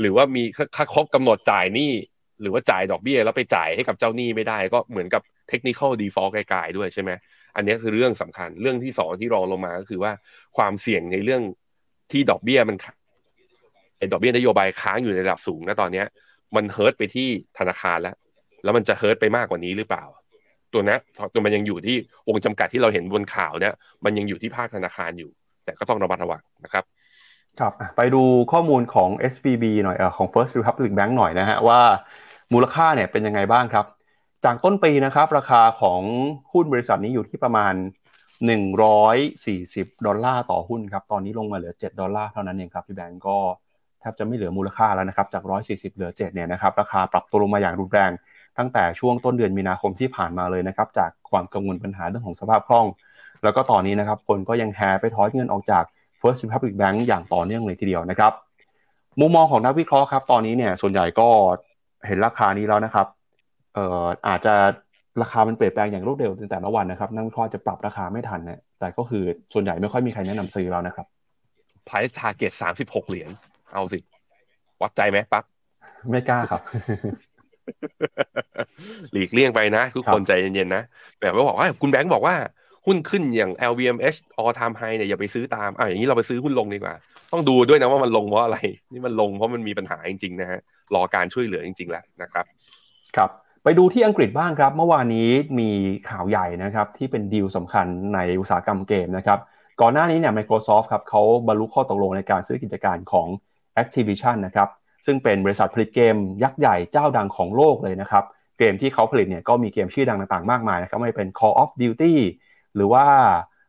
[0.00, 0.42] หรือว่ามี
[0.76, 1.92] ค่าครบกำหนดจ่ายหนี้
[2.40, 7.10] หรือว่าจ่ายดอกเบี้ยแล้วไปจ่ายให้กับเจ้าหนี้ไม่ได้ก็เหมือนกับ technical default ไกลๆด้วยใช่ไหม
[7.56, 10.12] อันนี้คือเรื่องสำคัญเรื่องที่สองที่รองลงมาก็คือว่า
[10.56, 11.42] ความเสี่ยงในเรื่อง
[12.12, 12.76] ที่ดอกเบี้ยมัน
[14.12, 16.02] ดอกเบี้ยนโยบายค้างอยู่ในระดับสูงนะตอนนี้
[16.56, 17.28] มันเฮิร์ตไปที่
[17.58, 18.14] ธนาคารแล้ว
[18.64, 20.04] แล้วมันจะเฮิร์ตไปมากกว่านี้หรือเปล่า
[20.72, 20.96] ตัวนี้
[21.32, 21.96] ตัวมันยังอยู่ที่
[22.28, 23.74] วงจำกัดที่เราเห็นบนข่าวเนี่ย
[24.04, 25.30] มันยังอยู่ที่ภาคธนาคารอยู่
[25.64, 26.84] แต่ก็ต้องระมัดระวังนะครับ
[27.60, 31.80] ครับไปดูข้อมูลของ SVB หน่อยอของ First Republic Bank หน่อยนะฮะว่า
[32.52, 33.86] มูลค่าเนี่ยเป็นยังไงบ้างครับ
[34.44, 36.00] จากต้นปีนะครับราคาของ
[36.52, 37.74] หุ้นบริษัทนี้อยู่ที่ประมาณ
[39.10, 43.36] 140 ดอลลาร์ต่อหุ้นครับ ตอนนี้ลงมาเหลือ 7 ดอลลาร์เท่านั้นเองครับพี่แบงก์ก็
[44.00, 48.10] แทบจะไม่เหลือมูลค่าแล้วนะครับจาก 140 เหลือ 7 เนี่ยนะครับราคาปรับตัวลงมาอย่างรุนแรง
[48.58, 52.86] ตั้งแต่ช่วงต้นเดือนมีนาคมที่ผ่านมาเลยนะครับจากความกังวลปัญหาเรื่องของสภาพคล่อง
[53.42, 55.84] แล้วก็ตอนนี้นะครับคนก็ยังแฮไปถอนเงินออกจาก
[56.24, 58.32] First Republic Bank อย่างต่อเนื่องเลยทีเดียวนะครับ
[59.20, 61.28] มุมมองของนักวิเคราะห์ครับ ตอนนี้เนี่ยส่วนใหญ่ก็
[62.06, 63.06] เห็นราคานี้แล้วนะครับ
[63.74, 64.54] เอ่ออาจจะ
[65.22, 71.06] ราคามันเปลี่ยนแปลงอย่างรวดเร็วในแต่ละวันนะครับ นักวิเคราะห์จะปรับราคาไม่ทันนะแต่ก็คือส่วนใหญ่ไม่ค่อยมีใครแนะนำซื้อแล้วนะครับ
[71.88, 73.30] price target สามสิบหกเหรียญ
[73.72, 73.98] เอาสิ
[74.82, 75.44] วัดใจไหมปั๊บ
[76.10, 76.60] ไม่กล้าครับ
[79.12, 80.82] หลีกเลี่ยงไปนะ ทุกคนใจเย็นๆนะ
[81.20, 82.34] แบบว่าบอกว่าคุณแบงค์บอกว่า
[82.86, 86.94] หุ้นขึ้นอย่าง LVMH all time high เนี่ยอย่าไปซื้อตามอ่าอย่างนี้เราไปซื้อหุ้นลงดีกว่า
[87.32, 88.58] ต้องดูด้วยนะว่ามันลงเพราะอะไร
[88.92, 90.60] นี่มันลงเพราะมันมีปัญหาจริงๆนะฮะ
[90.94, 92.44] รอการช่วยเหลือจริงๆแล้วนะครับ
[93.16, 93.30] ครับ
[93.64, 95.28] ไปดูที่อังกฤษบ้างครับ เมื่อวานนี้
[95.58, 95.70] มี
[96.08, 99.38] ข่าวใหญ่นะครับที่เป็นดีลสำคัญในอุตสาหกรรมเกมนะครับ
[99.80, 103.26] ก่อนหน้านี้เนี่ย Microsoft ครับเขาบรรลุข้อตกลงในการซื้อกิจการของ
[103.82, 104.68] Activision นะครับ
[105.06, 108.24] ซึ่งเป็นบริษัทผลิตเกมยักษ์ใหญ่เจ้าดังของโลกเลยนะครับ
[108.58, 112.14] เกมที่เขาผลิตเนี่ยก็มีเกมชื่อดังต่างๆมากมายนะครับไม่เป็น Call of Duty
[112.76, 113.06] หรือว่า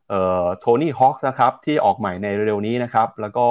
[0.09, 3.45] เอ่อ Tony Hawk นะครับที่ออกใหม่ในเร็วนี้นะครับแล้วก็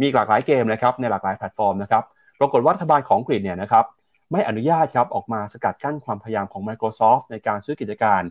[0.00, 2.02] มีหลากหลายเกมนะครับในหลากหลายแพลตฟอร์มนะครับ
[2.40, 3.84] ปรากฏว่ารัฐบาลของอังกฤษเนี่ยนะครับ
[4.32, 8.22] ไม่อนุญาตครับออกมาสกัดกั้นความพยายามของ Microsoft ในการซื้อกิจการ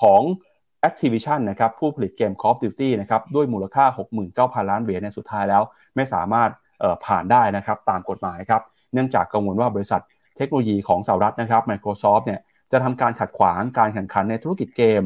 [0.00, 0.22] ของ
[0.88, 3.84] Activision นะครับผู้ผลิตเกม Call of Duty นะครับด้วยมูลค่า
[4.26, 5.62] 69,000 ล้านเหรียญในสุดท้ายแล้ว
[5.96, 6.50] ไม่สามารถ
[7.06, 8.62] ผ่านได้นะครับตามกฎหมายครับ
[8.92, 10.00] เนื่องจากกังวลว่าบริษัท
[10.36, 12.40] เทคโนโลยีของสหรัฐนะครับ Microsoft เนี่ย
[12.72, 15.02] จะทำการขัดขวางการแข่งขันในธุรกิจเกม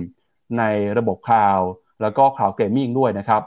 [0.59, 0.65] ใน
[0.99, 1.71] ระบบ cloud
[2.03, 3.43] แล้วก็ cloud gaming ด้วยนะครับ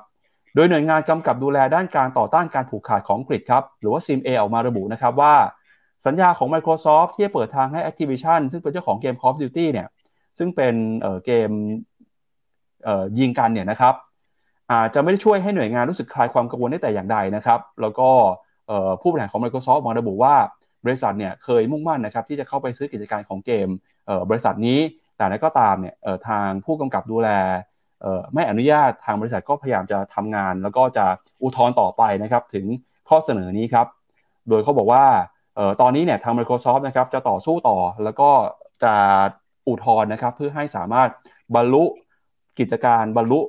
[0.56, 5.34] โดยหน่วยงานกำกับดูแลด้านการต่อต้านการผูกขาดของอังกฤษครับหรือว่า CMA ออกมาระบุนะครับว่า
[6.06, 9.88] สัญญาของ Microsoft ที่เปิดทางให้ Activision ซึ่งเป็นเจ้าของเกม Call of Duty เนี่ย
[10.38, 11.50] ซึ่งเป็นเกม
[13.20, 13.94] ยิงกันเนี่ยนะครับ
[14.72, 18.10] อาจจะไม่ได้ช่วยให้หน่วยงานรู้สึกคลายความกังวลได้แต่อย่างใดนะครับ แล้วก็
[19.02, 20.36] ผู้บริหารของ Microsoft มาระบุว่า
[20.86, 23.68] บริษัทเนี่ยเคยมุ่งมั่นนะครับที่จะเข้าไปซื้อกิจการของเกม
[24.30, 24.80] บริษัทนี้
[25.16, 25.96] แต่นั้นก็ตามเนี่ย
[26.28, 27.30] ทางผู้กำกับดูแล
[28.34, 31.06] ไม่อนุญาตทางบริษัทก็พยายามจะทำงาน แล้วก็จะ
[31.44, 32.66] อุทธรณ์ต่อไปนะครับถึง
[33.10, 33.88] ข้อเสนอนี้ครับ
[34.50, 35.06] โดยเขาบอกว่า
[35.82, 38.30] ตอนนี้เนี่ยทาง Microsoft นะครับจะต่อสู้ต่อแล้วก็
[38.84, 38.94] จะ
[39.68, 41.10] อุทธรณ์นะครับเพื่อให้สามารถ
[41.56, 41.84] บรรลุ
[42.60, 43.40] กิจการบรรลุ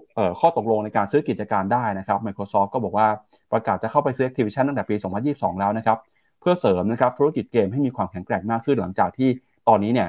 [0.40, 3.08] ข้อตกลงในการซื้อกิจการได้นะครับ Microsoft ก็บอกว่า
[3.52, 4.94] ประกาศจะเข้าไปซื้อ Activision ตั้งแต่ปี
[5.28, 5.98] 2022 แล้วนะครับ
[6.40, 9.28] เพื่อเสริมนะครับธุรกิจเกมให้มีความแข็งแกร่งมากขึ้นหลังจากที่
[9.68, 10.08] ตอนนี้เนี่ย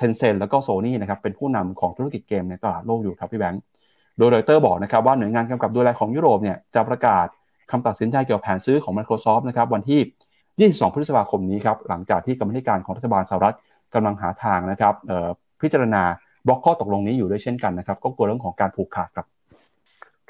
[0.00, 3.62] Tencent แล้วก็ Sony นะครับเป็นผู้นำของธุรกิจเกมในตลาดโลกอยู่ครับพี่แบงค์
[4.18, 7.26] โดยรอยเตอร์บอกนะครับว่าหน่วยงานกำกับดูแลของยุโรปเนี่ยจะประกาศ
[7.70, 13.54] คำตัดสินใจเกี่ยวกับแผนซื้อของ Microsoft นะครับวันที่ 22 พฤษภาคมนี้ครับหลังจากที่กรรมธิการของรัฐบาลสหรัฐ
[13.94, 14.94] กำลังหาทางนะครับ
[15.60, 16.02] พิจารณา
[16.46, 19.26] บล็อกข้อตกลงนี้อยู่ด้วยเช่นกันนะครับก็กลัวเรื่องของการผูกขาดครับ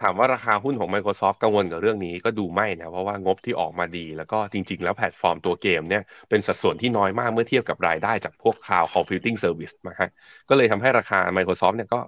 [0.02, 10.08] ถามว่าราคาหุ้นของ Microsoft กังวลกับเรื่องนี้ก็ดูไม่นะเพราะว่างบที่ออกมาดี แล้วก็จริง ๆ แล้วแพลตฟอร์มตัวเกมเนี่ยเป็นสัดส่วนที่น้อยมากเมื่อเทียบกับรายได้จากพวก Cloud Computing Service นะฮะ
[10.48, 12.00] ก็เลยทำให้ราคา Microsoft เนี่ยก็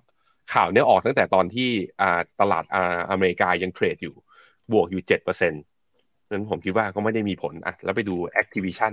[0.54, 1.70] ข่าวเนี้ยออกตั้งแต่ตอนที่
[2.40, 4.14] ตลาดอาอเมริกายังเทรดอยู่
[4.72, 5.62] บวกอยู่เจ็ดเปอร์เซ็นต์
[6.30, 8.92] นั้นผมคิดว่าก็ไม่ได้มีผลอะแล้วไปดู Activision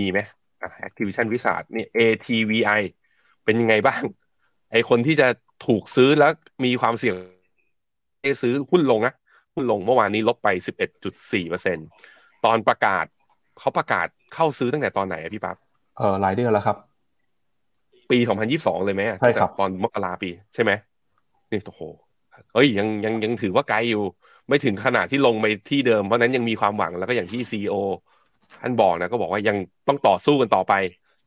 [0.00, 0.18] มีไหม
[0.62, 2.82] อะ Activision Wizard นี่ ATVI
[3.44, 4.02] เป็นยังไงบ้าง
[4.72, 5.28] ไอคนที่จะ
[5.66, 6.32] ถูกซื้อแล้ว
[6.64, 7.14] มีความเสี่ยง
[8.42, 9.14] ซื้อหุ้นลงนะ
[9.54, 10.48] หุ้นลงเมื่อวานนี้ลบไป
[10.98, 11.78] 11.4เปอร์เซ็น
[12.44, 13.04] ตอนประกาศ
[13.58, 15.56] เขาประกาศเข้าซื้อตั้งแต่ตอนไหนอะพี่ปั๊บ
[15.98, 16.76] เออหลายเดือนแล้วครับ
[18.10, 18.18] ปี
[18.52, 20.72] 2022 เลยไหมใช่ครับตอนมกราปีใช่ไหม
[21.50, 21.82] นี่โอ้โห
[22.54, 24.02] เอ้ยยังยังยังถือว่าไกลอยู่
[24.48, 27.74] ไม่ถึงขนาดที่ลงไปที่เดิมเพราะนั้นยังมีความหวังแล้วก็อย่างที่ซีอ
[28.62, 29.56] ท่านบอกนะก็บอกว่ายัง
[29.88, 30.72] ต้องต่อสู้กันต่อไป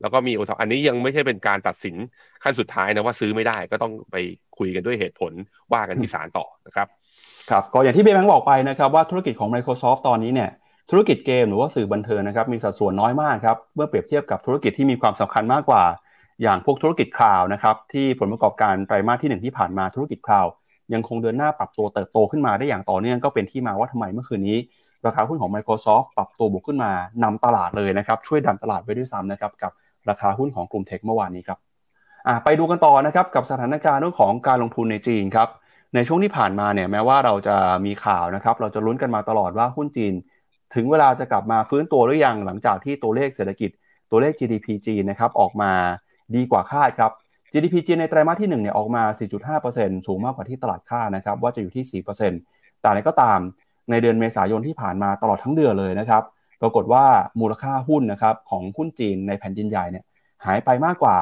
[0.02, 1.96] แล้วก็มีโอทอันนี้ยังไม่ใช่เป็นการตัดสิน
[2.44, 4.16] ขั้นสุดท้ายนะว่าซื้อไม่ได้ก็ต้องไป
[4.58, 5.32] คุยกันด้วยเหตุผล
[5.74, 6.88] ว่ากันที่ศาลต่อนะครับ
[7.50, 10.50] ครับก็อย่างที่เบแบงบอกไปนะครับว่าธุรกิจของ Microsoft ตอนนี้เนี่ย
[10.92, 15.84] ธุรกิจเกมหรือว่าสื่อบันเทิงนะครับมีสัดส่วนน้อยมากครับเมื่อเปรียบเทียบกับธุรกิจที่มีความสำคัญมากกว่า
[16.42, 20.46] อย่างพวกธุรกิจคลาวนะครับที่ผลประกอบการไตรมาสที่ 1 ที่ผ่านมาธุรกิจคลาว
[20.94, 24.58] ยังคงเดินหน้าปรับตัวเติบโตขึ้นมาได้อย่างต่อเนื่องก็เป็นที่มาว่าทำไมเมื่อคืนนี้
[25.06, 26.92] ราคาหุ้นของ Microsoft ปรับตัวบวกขึ้นมา
[27.24, 29.72] นำตลาดเลยนะครับช่วยดันตลาดไว้ด้วยซ้ำนะครับกับ
[30.10, 31.60] ราคาหุ้นของกลุ่มเทคเมื่อวานนี้ครับ
[32.44, 35.50] ไปดูกันต่อนะครับกับสถานการณ์เรื่องของการลงทุนในจีนครับ
[35.96, 37.56] ในช่วงที่ผ่านมาเนี่ยแม้ว่าเราจะ
[37.86, 40.14] มีข่าวนะครับเราจะลุ้นกันมาตลอดว่าหุ้นจีน
[40.76, 43.70] ถึงเวลาจะกลับมาฟื้นตัวหรือยังหลังจากที่ตัวเลขเศรษฐกิจ
[44.12, 45.72] ตัวเลข GDP จีนนะครับออกมา
[46.36, 47.12] ดีกว่าคาดครับ
[47.52, 49.04] GDP จีนในไตรมาสที่1เนี่ยออกมา
[49.56, 52.04] 4.5%สูงมากกว่าที่ตลาดคาดนะครับว่าจะอยู่ที่
[52.44, 53.40] 4%แต่อะไรก็ตาม
[53.90, 56.24] ในเดือนเมษายนที่ผ่านมาตลอดทั้งเดือนเลยนะครับ
[56.62, 57.06] ปรากฏว่า
[57.40, 60.04] มูลค่าหุ้นนะครับของหุ้นจีนในแผ่นดินใหญ่เนี่ย
[60.46, 61.18] หายไปมากกว่า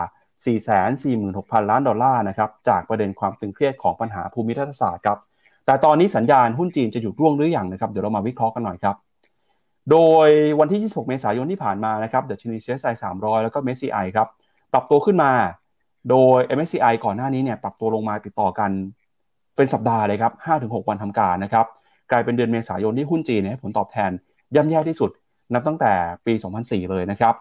[0.84, 5.18] 446,000 ล้านดอลลาร์นะครับจากประเด็นความตึงเครียดของปัญหาภูมิรัฐศาสตร์ครับ
[5.66, 8.96] แต่ตอนนี้สัญญาณหุ้นจีนจะหยุดร่วงหรืออยังนะครับเดี๋ยวเรามาวิเคราะห์กันหน่อยครับ
[9.92, 10.28] โดย
[10.60, 14.28] วันที่ 26 เมษายนที่ผ่านมานะครับดัชนี CSI 300 แล้วก็ MSCI ครับ
[14.74, 15.32] ปรับตัวขึ้นมา
[16.10, 18.72] โดย MSCI ก่อนหน้านี้เนี่ยปรับตัวลงมาติดต่อกัน
[19.56, 21.66] เป็นสัปดาห์เลยครับ 5-6 วันทำการนะครับ
[22.12, 24.12] กลายเป็นเดือนเมษายนที่หุ้นจีนเนี่ยผลตอบแทน
[24.56, 25.10] ย่ำแย่ที่สุด
[25.54, 25.94] นับตั้งแต่
[26.26, 27.36] ปี 2004 เลยนะครับ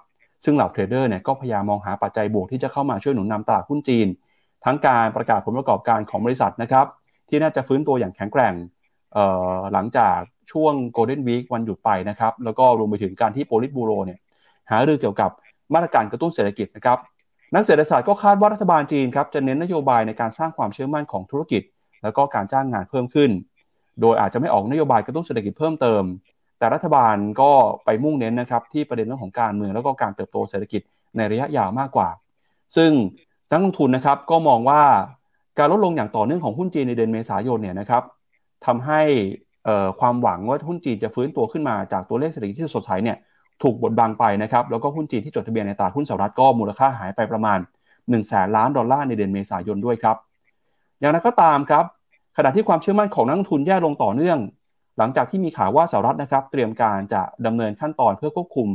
[0.44, 4.06] ซึ่งเหล่าเทรดเดอร์เนี่ยก็พยายามมองหาปัจจัยบวกที่จะเข้ามาช่วยหนุนนำตลาดหุ้นจีน
[4.64, 6.86] ทั้งการประกาศผลประกอบการของบริษัทนะครับ
[7.28, 8.54] ที่น่าจะฟื้นตัวอย่างแข็งแกร่ง
[9.72, 10.18] หลังจาก
[10.52, 14.18] ช่วง Golden Week วันหยุดไปนะครับแล้วก็รวมไปถึงการที่โพลิตบูโรเนี่ย
[14.70, 15.30] หารือเกี่ยวกับ
[15.74, 16.98] มาตรการกระตุ้นเศรษฐกิจนะครับ
[17.54, 21.62] นักเศรษฐศาสตร์ก็คาดว่ารัฐบาลจีนครับจะเน้นนโยบายในการสร้างความเชื่อมั่นของธุรกิจ
[22.02, 23.30] แล้วก็การจ้างงานเพิ่มขึ้น
[24.00, 26.02] โดยอาจจะไม่ออกนโยบายกระตุ้นเศรษฐกิจเพิ่มเติม
[26.58, 27.50] แต่รัฐบาลก็
[27.84, 30.80] ไปมุ่งเน้นนะครับที่ประเด็นเรื่องของการเมืองแล้วก็การเติบโตเศรษฐกิจ
[31.16, 32.08] ในระยะยาวมากกว่า
[32.76, 32.90] ซึ่ง
[33.50, 34.82] นักลงทุนนะครับก็มองว่า
[35.58, 38.02] การลดลงอย่างต่อเนื่องของหุ้นจีนในเดือนเมษายนเนี่ยนะครับ
[38.66, 39.00] ทำให้
[40.00, 43.16] ความหวังว่าหุ้นจีนจะฟื้นตัวขึ้นมาจากตัวเลขเศรษฐกิจที่สดใสเนี่ย
[43.62, 50.16] ถูกบดบังไปนะครับแล้วก็หุ้นจีนที่จดทะเบียนในตลาดหุ้นสหรัฐก็มูลค่าหายไปประมาณ1นึ่งแสนล้านดอลลาร์ในเดือนเมษายนด้วยครับ
[51.00, 51.84] อย่างไรก็ตามครับ
[52.36, 54.38] ขณะที่ความเชื่อมั่นของนักลงทุนแย่ลงต่อเนื่อง
[54.98, 58.68] หลังจากที่มีข่าวว่าสหรัฐนะครับ เตรียมการจะดำเนินขั้นตอนเพื่อควบคุม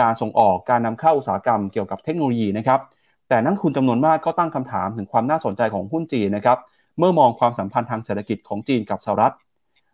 [0.00, 2.80] การส่งออกการนำเข้าอุตสาหกรรมเกี่ยวกับเทคโนโลยีนะครับ
[3.28, 6.58] แต่นักทุนจำนวนมากก็ตั้งคำถามถึงความน่าสนใจของหุ้นจีนนะครับ
[6.98, 9.34] เมื่อมองความสัมพันธ์ทางเศรษฐกิจของจีนกับสหรัฐ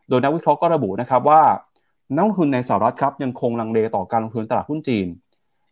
[0.09, 1.43] โดยนักวิเคราะห์ก็ระบุนะครับว่า
[2.15, 5.07] นักลงทุนในสหรัฐครับยังคงลังเลต่อการลงทุนตลาดหุ้นจีน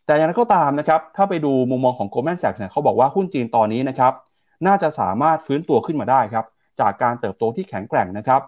[0.06, 4.12] แต่อย่างไรก็ตามนะครับถ้าไปดูมุมมองของ Goldman Sachs เนี่ยเขาบอกว่าหุ้นจีนตอนนี้นะครับ
[4.66, 6.44] น่าจะสามารถฟื้นตัวขึ้นมาได้ครับ
[6.80, 8.40] จากการเติบโตที่แข็งแกร่งนะครับ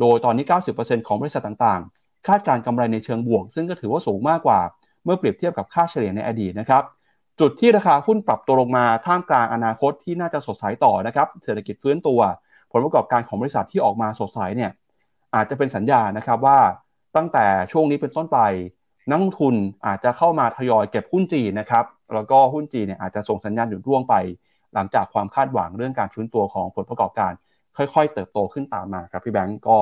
[0.00, 0.44] โดยตอนนี้
[0.76, 4.60] 90%ของบริษัทต่างๆ คาดการกำไรในเชิงบวก ซึ่งก็ถือว่าสูงมากกว่า
[5.04, 6.82] เมื่อเปรียบเทียบกับค่าเฉลี่ยในอดีตนะครับ
[7.40, 12.20] จุดที่ราคาหุ้นปรับตัวลงมาท่ามกลางอนาคตที่น่าจะสดใสต่อนะครับ เศรษฐกิจฟื้นตัว
[12.72, 14.70] ผลประกอบการของบริษัทที่ออกมาสดใสเนี่ย
[15.34, 16.58] อาจจะเป็นสัญญานะครับว่า
[17.16, 18.38] ตั้งแต่ช่วงนี้เป็นต้นไป
[19.10, 19.54] นักลงทุน
[19.86, 21.84] อาจจะเข้ามาทยอยเก็บหุ้นจีนนะครับ
[22.14, 24.14] แล้วก็หุ้นจีนเนี่ยอาจจะส่งสัญญาณหยุดร่วงไป
[24.74, 27.32] หลังจากความคาดหวังเรื่องการฟื้นตัวของผลประกอบการ
[27.76, 29.76] ค่อยๆ เติบโตขึ้นตามมาครับพี่แบงก์ก็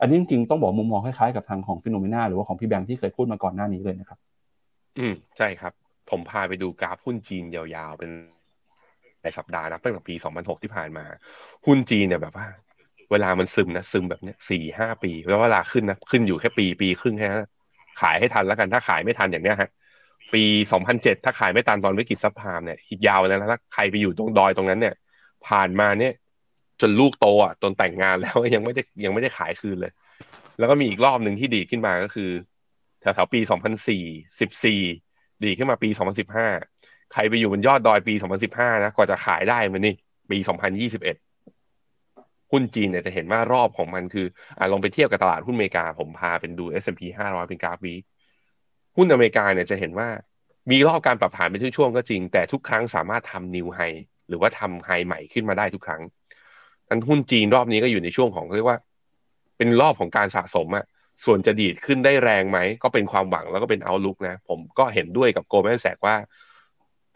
[0.00, 4.18] อันนี้จริงๆต้องบอกมุมมองคล้ายๆกับทางของฟิโนเมนาหรือว่าของพี่แบงก์ที่เคยพูดมาก่อนหน้านี้เลยนะครับ
[4.98, 5.72] อืมใช่ครับ
[6.10, 8.10] ผมพาไปดูกราฟหุ้นจีนยาวๆเป็น
[9.22, 11.04] ในสัปดาห์นะตั้งแต่ปี 2006 ที่ผ่านมา
[11.66, 12.46] หุ้นจีนเนี่ยแบบว่า
[13.10, 17.46] เวลามันซึมนะซึมแบบเนี้ยสี่ห้าปีแล้วเวลาขึ้นนะขึ้นอยู่แค่ปีปีครึ่งแค่นั้น
[18.00, 19.70] ขายให้ทันแล้วกันถ้าขายไม่ทันอย่างเนี้ยฮะ
[20.34, 20.42] ปี
[20.82, 24.94] 2007 ถ้าขายไม่ทันตอนวิกฤตซับพามเนี่ยอีกยาวเลยนะถ้าใครไปอยู่ตรงดอยตรงนั้นเนี่ย
[25.48, 26.12] ผ่านมาเนี่ย
[26.80, 29.92] จนลูกโตอะจนแต่งงานแล้วยังไม่ได้ยังไม่ได้ขายคืนเลย
[30.58, 32.30] แล้วก็มีอีกรอบหนึ่งที่ดีขึ้นมาก็คือ
[33.00, 33.40] แถวๆปี
[34.00, 35.88] 2004 14ดีขึ้นมาปี
[36.50, 38.14] 2015ใครไปอยู่บนยอดดอยปี
[38.48, 39.94] 2015นะกว่าจะขายได้มันนี่
[40.30, 40.48] ปี2021
[42.52, 44.26] หุ้นจีนเนี่ยจะเห็นว่ารอบของมันคือ
[44.58, 47.94] อ่าลองไปเทียบกับตลาดหุ้นอเมริกา ผมพาเป็นดู S&P 500 เป็นกราฟวี
[48.96, 50.08] หุ้นอเมริกาเนี่ยจะเห็นว่า
[50.70, 53.80] มีรอบการปรับฐานเป็นช่วงๆก็จริง แต่ทุกครั้งสามารถทำนิวไฮ
[54.28, 56.02] หรือว่าทำไฮใหม่ขึ้นมาได้ทุกครั้ง
[56.90, 58.78] นั้นหุ้นจีนรอบนี้ก็อยู่ในช่วงของเรียกว่า
[59.58, 60.84] เป็นรอบของการสะสมอะ
[61.24, 66.16] ส่วนจะดีดขึ้นได้แรงไหม ก็เป็นความหวังแล้วก็เป็นเอาลุกนะ ผมก็เห็นด้วยกับโกลแมนแสกว่า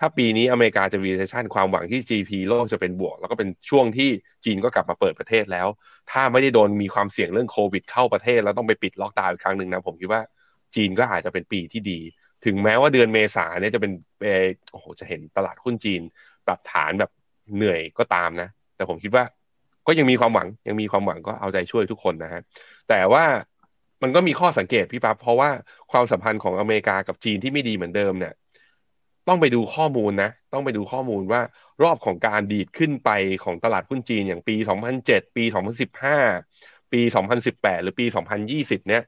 [0.01, 4.09] ถ้าปีนี้อเมริกาจะ recession ความหวังที่ GP โลกจะเป็นบวก แล้วก็เป็นช่วงที่
[4.45, 5.67] จีนก็กลับมาเปิดประเทศแล้ว
[6.11, 10.21] ถ้าไม่ได้โดนมีความเสี่ยงเรื่องโควิดเข้าประเทศ แล้วต้องไปปิดล็อกดาวน์อีกครั้งหนึ่งนะผมคิดว่า
[10.75, 11.99] จีนก็อาจจะเป็นปีที่ดี
[12.45, 13.93] ถึงแม้ว่าเดือนเมษาเนี่ยจะเป็น
[14.73, 16.01] โอ้โหจะเห็นตลาดหุ้นจีน
[16.47, 17.11] ปรับฐานแบบ
[17.55, 19.25] เหนื่อยก็ตามนะ แต่ผมคิดว่า
[19.87, 22.43] ก็ยังมีความหวังยังมีความหวังก็เอาใจช่วยทุกคนนะฮะ
[22.89, 23.25] แต่ว่า
[24.03, 25.51] มันก็มีข้อสังเกตพี่ปั๊บเพราะว่า
[25.93, 28.35] ความสัมพันธ์ของอเมริกากับจีนที่ไม่ดีเหมือนเดิมเนี่ย
[29.29, 31.41] ต้องไปดูข้อมูลนะ ต้องไปดูข้อมูลว่า
[31.83, 33.11] รอบของการดีดขึ้นไป
[33.45, 34.57] ของตลาดหุ้นจีนอย่างปี
[34.97, 35.45] 2007 ปี
[36.19, 37.01] 2015 ปี
[37.43, 38.07] 2018 หรือปี
[38.47, 39.03] 2020 เนี่ย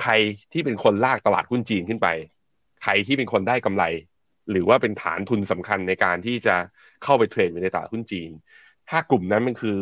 [0.00, 0.12] ใคร
[0.52, 2.08] ที่เป็นคนลากตลาดหุ้นจีนขึ้นไป
[2.82, 3.84] ใครที่เป็นคนได้กำไร
[4.50, 6.56] หรือว่าเป็นฐานทุนสำคัญในการที่จะ
[7.04, 8.30] เข้าไปเทรดในตลาดหุ้นจีน
[8.90, 9.78] ถ้ากลุ่มนั้นมันคือ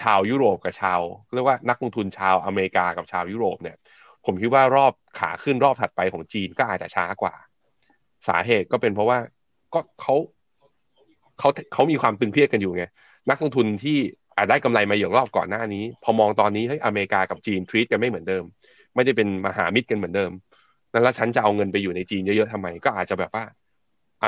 [0.00, 1.00] ชาวยุโรปกับชาว
[1.34, 3.76] เรียกว่านักลงทุนชาวอเมริกากับชาวยุโรปเนี่ย
[4.24, 7.34] ผมคิดว่ารอบขาขึ้นรอบถัดไปของจีนก็อาจจะช้ากว่า
[8.28, 9.18] สาเหตุก็เป็นเพราะว่า
[9.74, 10.14] ก็เขา
[11.38, 12.84] เขาเขามีความตึงเครียดกันอยู่ไง
[13.30, 13.98] นักลงทุนที่
[14.36, 18.44] อาจได้กำไรมาอย่างรอบก่อนหน้านี้ พอมองตอนนี้เฮ้ยอเมริกากับจีน treat กันไม่เหมือนเดิม
[18.94, 20.30] ไม่ได้เป็นมหามิตรกันเหมือนเดิม
[20.92, 23.44] นั้นแล้วฉันจะเอาเงินไปอยู่ในจีนเยอะๆทำไมก็อาจจะแบบว่า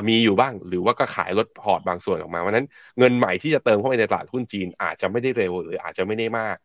[0.09, 2.67] มีอยู่บ้าง หรือว่าก็ขายลดพอร์ตบางส่วนออกมาวันนั้น
[2.99, 6.57] เงินใหม่ที่จะเติมเข้าไปในตลาดหุ้นจีน อาจจะไม่ได้เร็วหรืออาจจะไม่ได้มาก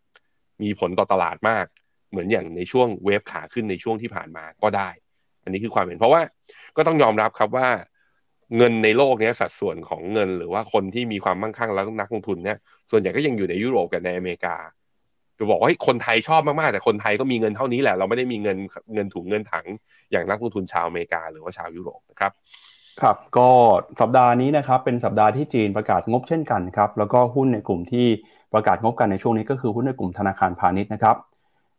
[0.64, 1.66] มีผลต่อตลาดมาก
[2.10, 4.90] เหมือนอย่างในช่วงเวฟขาขึ้นในช่วงที่ผ่านมาก็ได้
[5.44, 6.22] อันนี้คือความเห็นเพราะว่า
[6.78, 7.68] ก็ต้องยอมรับครับว่า
[8.58, 12.58] เงินในโลกนี้สัดส่วนของเงินหรือว่าคนที่มีความมั่งคั่งแล้วนักลงทุนเนี่ย
[12.92, 14.56] ส่วนใหญ่ก็ยังอยู่ในยุโรปกับในอเมริกา
[15.38, 18.58] จะบอกว่าคนไทยชอบมากๆแต่คนไทยก็มีเงินเท่านี้แหละเราไม่ได้มีเงิน
[18.94, 19.66] เงินถุงเงินถัง
[20.12, 22.32] อย่างนักลงทุนชาวอเมริกาหรือว่าชาวยุโรปนะครับ
[23.02, 23.50] ครับก็
[24.02, 28.08] สัปดาห์นี้นะครับเป็นสัปดาห์ที่จีนประกาศงบเช่นกันครับแล้วก็หุ้นในกลุ่มที่
[28.54, 31.16] ประกาศงบกันในช่วงนี้ก็คือหุ้นในกลุ่มธนาคารพาณิชย์นะครับ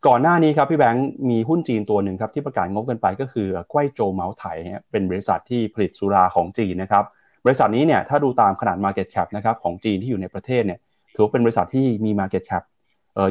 [0.07, 4.45] ก่อนหน้านี้ครับพี่แบงค์มีหุ้นจีนตัวหนึ่งครับที่ประกาศงบกันไปก็คือกุ้ยโจวเหมาไถ
[4.91, 7.05] เป็นบริษัทที่ผลิตสุราของจีนนะครับ
[7.45, 10.79] บริษัทนี้เนี่ยถ้าดูตามขนาด Market Cap นะครับของจีนที่อยู่ในประเทศเนี่ย
[11.15, 12.63] ถือเป็นบริษัทที่มี Market Cap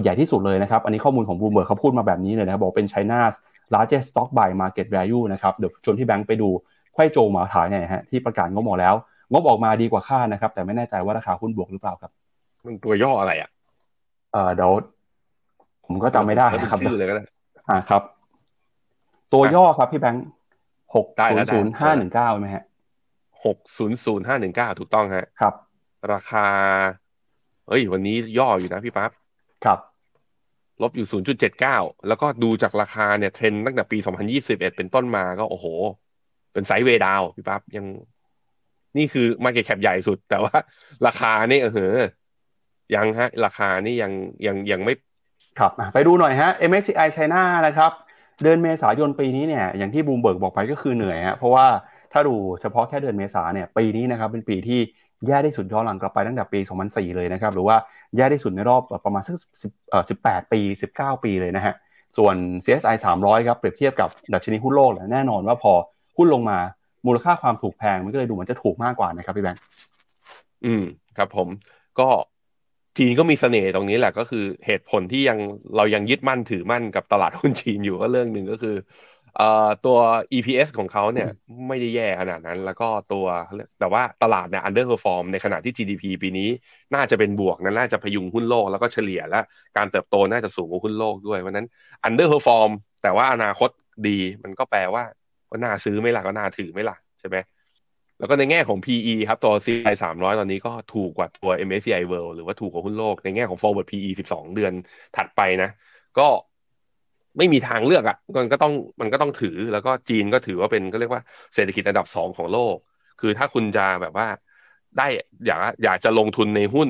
[0.02, 3.34] ใหญ่ที่สุดเลยนะครับอันนี้ข้อมูลของบูมเบิร์กเขาพูดมาแบบนี้เลยนะครับบอกเป็น China's
[3.74, 6.50] largest stock by market value นะครับเดี๋ยวชวนที่แบงค์ไปดู
[6.98, 8.96] ไข่โจหมาถายเนี่ยฮะที่ประกาศงบออกแล้ว
[9.32, 12.12] งบออกมาดีกว่าคาดนะครับ แต่ไม่แน่ใจว่าราคาหุ้นบวกหรือเปล่าครับ
[12.66, 13.50] มันตัวย่ออะไรอะ
[14.34, 14.72] เออเดี๋ยว
[15.86, 17.24] ผมก็จำไม่ได้ครับชื่อเลยก็ได้
[17.70, 18.02] อ่าครับ
[19.34, 20.26] ตัวย่อครับพี่แบงค์
[20.96, 22.64] หกศูนย์ศูนย์ห้าหนึ่งเก้าไหมฮะ
[23.46, 25.54] หกศูนย์ศูนย์ห้าหนึ่งเก้าถูกต้องฮะครับ
[26.14, 26.48] ราคา
[27.68, 29.12] เอ้ย วันนี้ย่ออยู่นะพี่ปั๊บ
[29.66, 29.80] ครับ
[30.82, 31.78] ลบอยู่ศูนย์จุดเจ็ดเก้า
[32.08, 35.66] แล้วก็ดูจากราคาเนี่ยเทรนตั้งแต่ปีสองพันยี่สิบเอ็ดเป็นต้นมาก็โอ้โห
[36.58, 37.86] เป็น sideway down พี่ปั๊บยัง
[38.98, 40.56] นี่คือ market cap ใหญ่สุด แต่ว่า
[41.08, 41.98] ราคานี่เออ
[42.96, 44.12] ยังฮะ ราคานี่ยัง
[44.46, 44.94] ยังยังไม่
[45.60, 47.92] ครับไปดูหน่อยฮะ MSCI China นะครับ
[48.44, 51.66] เดือนเมษายนปีนี้เนี่ยอย่างที่บูมเบิร์กบอกไปก็คือเหนื่อยฮะเพราะว่า
[52.14, 54.80] ถ้าดูเฉพาะแค่เดือนเมษาเนี่ยปีนี้นะครับเป็นปีที่
[55.28, 57.76] แย่ที่สุดย้อนหลังกลับไปตั้งแต่ปี 2004 เลยนะครับ หรือว่า
[58.16, 59.36] แย่ที่สุดในรอบประมาณสัก
[60.22, 60.60] 18 ปี
[60.94, 61.74] 19 ปีเลยนะฮะ
[62.18, 62.36] ส่วน
[62.66, 65.74] CSI 300 ครับเปรียบเทียบกับดัชนีหุ้นโลกแน่นอนว่าพอ
[66.18, 66.60] หุ้นลงมา
[67.06, 69.62] มูลค่าความถูกแพงมันก็เลยดูเหมือนจะถูกมากกว่านะครับพี่แบงค์
[70.66, 70.84] อืม
[71.18, 71.48] ครับผม
[72.00, 72.10] ก็
[72.98, 75.40] จีนก็มีเสน่ห์ตรงนี้แหละก็คือเหตุผลที่ยัง
[75.76, 78.76] เรายังยึดมั่นถือมั่นกับตลาดหุ้นจีนอยู่ก็เรื่องหนึ่งก็คือ
[79.38, 79.98] เอ่อตัว
[80.34, 81.30] EPS ของเขาเนี่ย
[81.68, 83.26] ไม่ได้แย่ขนาดนั้น แล้วก็ตัว
[83.80, 86.50] แต่ว่าตลาดเนี่ย underperform ในขณะที่ GDP ปีนี้
[86.96, 89.40] น่าจะเป็นบวกนั้นน่าจะพยุงหุ้นโลกแล้วก็เฉลี่ยและ
[89.78, 91.68] การเติบโตน่าจะสูงกว่าหุ้นโลกด้วยเพราะนั้น
[92.08, 92.72] underperform
[93.04, 93.70] แต่ว่าอนาคต
[94.08, 95.04] ดีมันก็แปลว่า
[95.52, 97.38] ก็น่าซื้อไม่ล่ะก็น่าถือไม่ล่ะใช่ไหม
[98.20, 104.74] แล้วก็ในแง่ของ PE ครับตัว CI 300 ตอนนี้ก็ถูกกว่าตัว MSCI World หรือว่าถูกกว่าหุ้นโลก ในแง่ของ forward PE 12 เดือน
[105.18, 105.70] ถัดไปนะ
[106.20, 106.28] ก็
[107.38, 111.22] ไม่มีทางเลือกอะ่ะมันก็ต้องมันก็ต้องถือแล้วก็จีนก็ถือว่าเป็นก็เรียกว่า
[111.56, 112.76] เศรษฐกิจอันดับสองของโลก
[113.22, 114.28] คือถ้าคุณจะแบบว่า
[114.98, 115.08] ได้
[115.46, 116.90] อยากอยากจะลงทุนในหุ้น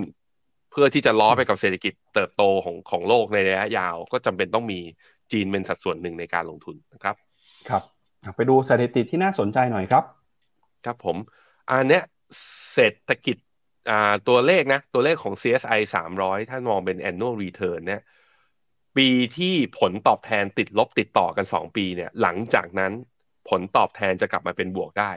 [0.71, 4.79] เพื่อที่จะล้อไปกับเศรษฐกิจเติบโตของของโลกในระยะยาว ก็จำเป็นต้องมี
[5.31, 7.15] จีนเป็นสัดส่วนหนึ่งในการลงทุนนะครับ
[7.69, 7.83] ครับ
[8.35, 10.03] ไปดูสถิติที่น่าสนใจหน่อยครับ
[10.85, 11.17] ครับผม
[11.69, 12.03] อันเนี้ย
[12.73, 13.37] เศรษฐกิจ
[13.89, 15.79] อ่าตัวเลขนะ ตัวเลขของ CSI
[16.15, 18.01] 300 ถ้ามองเป็น annual return เนี่ย
[18.97, 22.91] ปีที่ผลตอบแทนติดลบติดต่อกัน 2 ปีเนี่ยหลังจากนั้น
[23.49, 25.11] ผลตอบแทนจะกลับมาเป็นบวกได้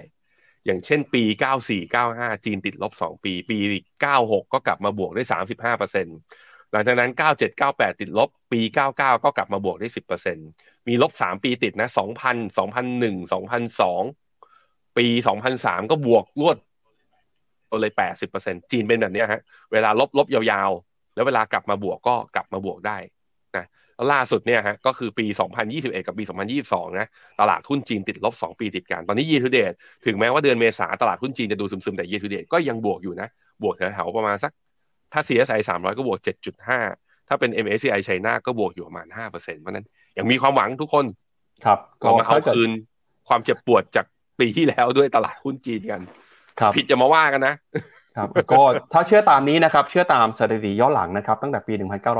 [0.64, 1.22] อย่างเช่นปี
[1.62, 3.58] 94 95 จีนติดลบ 2 ปี ปี
[4.04, 5.22] 96 ก็กลับมาบวกได้
[5.72, 9.88] 35% หลังจากนั้น 97 98 ติดลบ ปี 99 ก็กลับมาบวกได้
[10.36, 14.02] 10%มีลบสามปีติดนะสองพันสองพันหนึ่งสองพันสอง
[14.96, 16.56] ปีสองพันสามก็บวกรวด
[17.80, 19.42] เลยแปดสิบเปอร์เซ็นจีนเป็นแบบนี้ฮะ
[19.72, 22.98] เวลาลบลบยาวๆ แล้วเวลากลับมาบวกก็กลับมาบวกได้
[23.56, 23.64] นะ
[24.12, 25.26] ล่าสุดเนี่ยฮะก็คือปี
[25.66, 26.24] 2021 กับปี
[26.62, 27.06] 2022 นะ
[27.40, 29.72] ตลาดหุ้นจีนติดลบ 2 ปีติดกัน ตอนนี้ยีทูเดต
[30.06, 33.28] ถึงแม้ว่าเดือนเมษาตลาดหุ้นจีนจะดูซึมๆ แต่ยีทูเดตก็ยังบวกอยู่นะ
[33.62, 34.52] บวกแถวๆประมาณสัก
[35.12, 36.18] ถ้า CSI 300 ก็บวก
[36.74, 39.86] 7.5 ถ้าเป็น MSCI ไชน่าก็บวกอยู่ประมาณ 5%เพราะนั้น
[40.18, 41.04] ยังมีความหวังทุกคน
[41.64, 42.70] ครับก็มาเอาคืน
[43.28, 44.06] ความเจ็บปวดจาก
[44.40, 46.00] ปีที่แล้วด้วยตลาดหุ้นจีนกัน
[46.60, 47.54] ครับผิดจะมาว่ากันนะ
[48.16, 51.72] ครับ ก็ถ้าเชื่อตามนี้นะครับ เชื่อตามสถิติย้อนหลังนะครับ ตั้งแต่ปี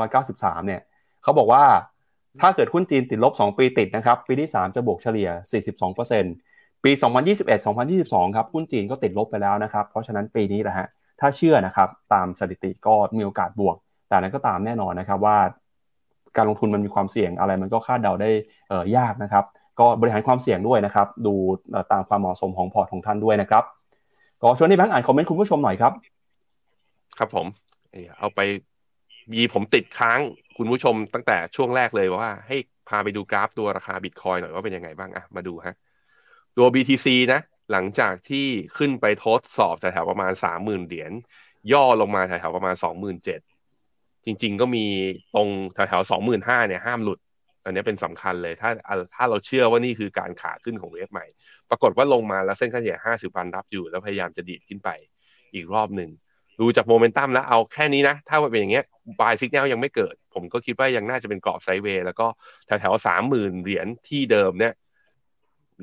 [0.09, 0.81] 1993 เนี่ย
[1.23, 1.63] เขาบอกว่า
[2.41, 5.29] ถ้าเกิดหุ้นจีนติดลบ 2 ปีติดนะครับ ปีที่ 3 จะบวกเฉลี่ย
[6.07, 6.91] 42%ปี
[7.63, 10.87] 2021-2022 ครับ หุ้นจีนก็ติดลบไปแล้วนะครับ เพราะฉะนั้นปีนี้แหละฮะ
[11.21, 13.75] ถ้าเชื่อนะครับตามสถิติก็มีโอกาสบวก
[14.07, 15.37] แต่นั้นก็ตามแน่นอนนะครับว่า
[16.37, 18.29] การลงทุนมันมีความเสี่ยงอะไรมันก็คาดเดาได้
[18.69, 19.45] เออยากนะครับ
[19.79, 21.33] ก็บริหารความเสี่ยงด้วยนะครับ ดู
[21.91, 23.63] ตามความเหมาะสมของพอร์ตของท่านด้วยนะครับ
[24.41, 25.93] ก็ชวนพี่แบงค์อ่าน comment คุณผู้ชมหน่อยครับ
[27.17, 27.45] ครับผม
[28.19, 28.39] เอาไป
[29.33, 30.19] มีผมติดค้าง
[30.57, 32.57] คุณผู้ชมตั้งแต่ช่วงแรกเลยว่า ให้
[32.89, 35.75] พาไปดูกราฟตัวราคาบิตคอยน์หน่อยว่าเป็นยังไงบ้างอะมาดูฮะ
[36.57, 37.39] ตัว BTC นะ
[37.71, 38.47] หลังจากที่
[38.77, 41.11] ขึ้นไปทดสอบแถวๆประมาณสามหมื่นเหรียญ
[41.71, 43.39] ย่อลงมาแถวๆประมาณสองหมื่นเจ็ด
[44.25, 44.85] จริง ๆ ก็มี
[45.35, 47.19] ตรงแถวๆสองหมื่นห้าเนี่ยห้ามหลุด
[47.65, 48.69] อันนี้เป็นสำคัญเลยถ้า
[49.15, 51.25] ถ้าเราเชื่อว่านี่คือการขาขึ้นของเวฟใหม่
[51.69, 54.89] ปรากฏว่าลงมาแล้วเส้นค่าเฉลี่ยห้าสิบวันรับอยู่ แล้วพยายามจะดีดขึ้นไป
[55.53, 56.09] อีกรอบหนึ่ง
[56.59, 58.85] ดูจากโมเมนตัมแล้วเอาแค่นี้นะ ถ้าเป็นอย่างเงี้ย
[59.19, 62.27] บายซิกแนลยังไม่เกิด ผมก็คิดว่ายังน่าจะเป็นกรอบไซด์เวย์แล้วก็
[62.65, 64.73] แถวๆสามหมื่นเหรียญที่เดิมเนี่ย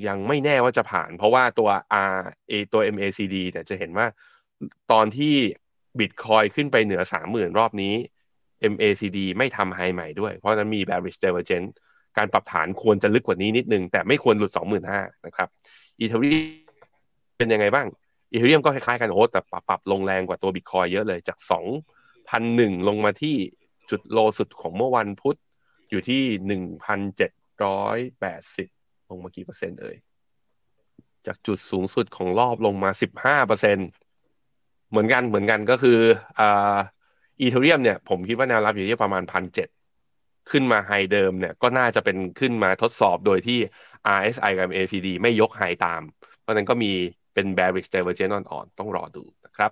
[0.07, 1.71] ยังไม่แน่ว่าจะผ่าน เพราะว่าตัว
[2.15, 2.17] R
[2.51, 4.07] A ตัว MACD เนี่ยจะเห็นว่า
[4.93, 5.35] ตอนที่
[5.99, 7.95] บิตคอยน์ขึ้นไปเหนือสามหมื่นรอบนี้
[8.73, 11.71] MACD ไม่ทำ high ใหม่ด้วย เพราะนั้นมี bearish divergence
[12.17, 14.51] การปรับฐานควรจะลึกกว่านี้นิดนึง แต่ไม่ควรหลุด
[14.89, 15.49] 25,000นะครับ
[15.99, 16.39] Ethereum
[17.39, 17.87] เป็นยังไงบ้าง
[18.33, 21.39] Ethereum ก็คล้ายๆกันโอ้แต่ปรับปรับลงแรงกว่าตัวบิตคอยน์เยอะเลยจาก
[22.13, 23.37] 2,001 ลงมาที่
[23.91, 25.37] จุด low สุดของเมื่อวันพุธ
[25.91, 26.23] อยู่ที่
[26.59, 28.78] 1,780
[29.11, 29.97] ลงมากี่เปอร์เซ็นต์เอ่ย
[31.27, 32.91] จากจุดสูงสุดของรอบลงมา
[33.21, 33.79] 15เปอร์เซ็น
[34.91, 35.99] เหมือนกันเหมือนกันก็คือ
[36.39, 36.77] อ่า
[37.41, 39.69] อีเทเรียมเนี่ยผมคิดว่าแนวรับอยู่ที่ประมาณพันเจ็ด
[40.51, 43.59] ขึ้นมาไฮเดิมเนี่ยก็น่าจะเป็นขึ้นมาทดสอบโดยที่
[44.17, 46.03] RSI กับ ACD ไม่ยกไฮตาม
[46.41, 46.93] เพราะนั้นก็มี
[47.35, 49.71] เป็น bearish divergence อ่อนๆต้องรอดูนะครับ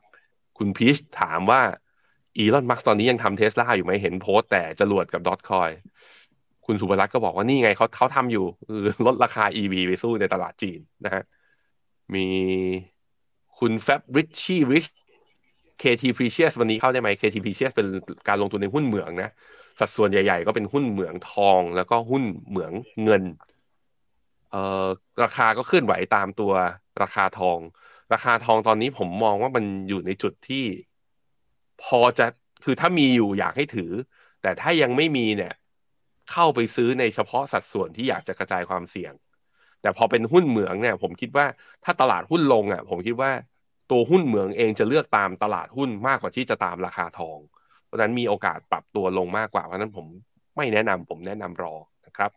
[0.59, 1.63] คุณพีชถามว่า
[2.39, 5.71] อีลอนมัสตอนนี้ยังทำเทสลาอยู่ไหมเห็นโพสต์แต่จรวดกับดอทคอย
[6.67, 11.23] คุณสุภรัตน์ก็บอกว่านี่ไงเขาเขาทำอยู่คือลดราคา EV ไปสู้ในตลาดจีนนะฮะ
[12.15, 12.27] มี
[13.59, 14.87] คุณแฟบริชชี่ริช
[15.83, 17.87] KT Precious วันนี้เข้าได้ไหม KT Precious เป็น
[18.29, 19.31] การลงทุนในหุ้นเหมืองนะ
[19.81, 22.73] สัดส่วนใหญ่ๆ ก็เป็นหุ้นเหมืองทองแล้วก็หุ้นเหมือง
[23.05, 23.23] เงิน
[24.51, 24.87] เอ่อ
[25.23, 26.53] ราคาก็เคลื่อนไหวตามตัว
[27.03, 27.59] ราคาทอง
[28.13, 30.65] ราคาทองตอนนี้ผมมองว่ามันอยู่ในจุดที่
[31.83, 32.27] พอจะ
[32.65, 33.91] คือถ้ามีอยู่อยากให้ถือ
[34.43, 35.53] แต่ถ้ายังไม่มีเนี่ย
[36.33, 39.13] เข้าไปซื้อในเฉพาะสัดส่วนที่อยากจะกระจายความเสี่ยง
[39.83, 41.47] แต่พอเป็นหุ้นเหมืองเนี่ย ผมคิดว่า
[41.85, 43.31] ถ้าตลาดหุ้นลงอะ ผมคิดว่า
[43.91, 47.39] ตัวหุ้นเหมืองเองจะเลือกตามตลาดหุ้นมากกว่าที่จะตามราคาทอง
[47.85, 50.07] เพราะนั้นมีโอกาสปรับตัวลงมากกว่า เพราะนั้นผม
[50.57, 51.75] ไม่แนะนำผมแนะนำรอ
[52.07, 52.31] นะครับ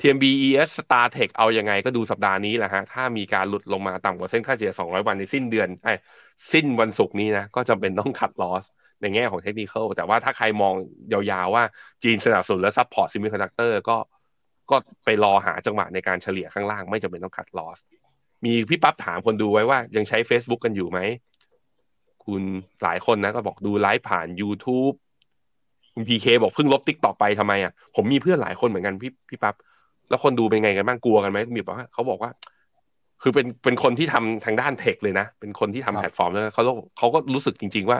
[0.00, 5.92] TMB ES Star Tech เอายังไงก็ดูสัปดาห์นี้แหละฮะ ถ้ามีการหลุดลงมาต่ำกว่าเส้นค่าเฉลี่ย 200 วันในสิ้นเดือนไอ้
[6.52, 8.64] สิ้นวันศุกร์นี้นะ ก็จำเป็นต้อง cut loss
[9.02, 10.74] ในแง่ของเทคนิคแต่ว่าถ้าใครมอง
[11.12, 11.64] ยาวๆว่า
[12.02, 13.96] จีนสนับสนุนและ support semiconductor ก็
[14.70, 17.78] ก็ไปรอหาจังหวะในการเฉลี่ยข้างล่างไม่จำเป็นต้อง cut loss
[18.44, 21.00] มีพี่ปั๊บถามคนดูไว้ว่ายังใช้ Facebook กันอยู่ไหม
[22.24, 22.42] คุณ
[22.82, 24.94] หลายคนนะก็บอกดูไลฟ์ผ่าน YouTube
[25.94, 29.54] คุณพีเคบอกเพิ่งลบ TikTok ไปทำไมอะผมมีเพื่อนหลายคนเหมือนกันพี่พี่ปั๊บ
[30.08, 32.30] แล้วคนดูเป็นไงกันบ้างกลัวกันไหมมีบอกว่าเขาบอกว่า
[33.22, 36.62] คือเป็นเป็นคนที่ทำทางด้าน tech เลยนะ เป็นคนที่ทำแพลตฟอร์มแล้วเขา
[36.98, 37.98] เขาก็รู้สึกจริง ๆ ว่า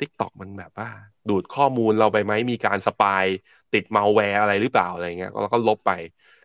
[0.00, 0.88] TikTok มันแบบว่า
[1.28, 3.24] ดูดข้อมูลเราไปไหมมีการ spy
[3.74, 5.92] ติดมาแวร์อะไรหรือเปล่าอะไรเงี้ยแล้วก็ลบไป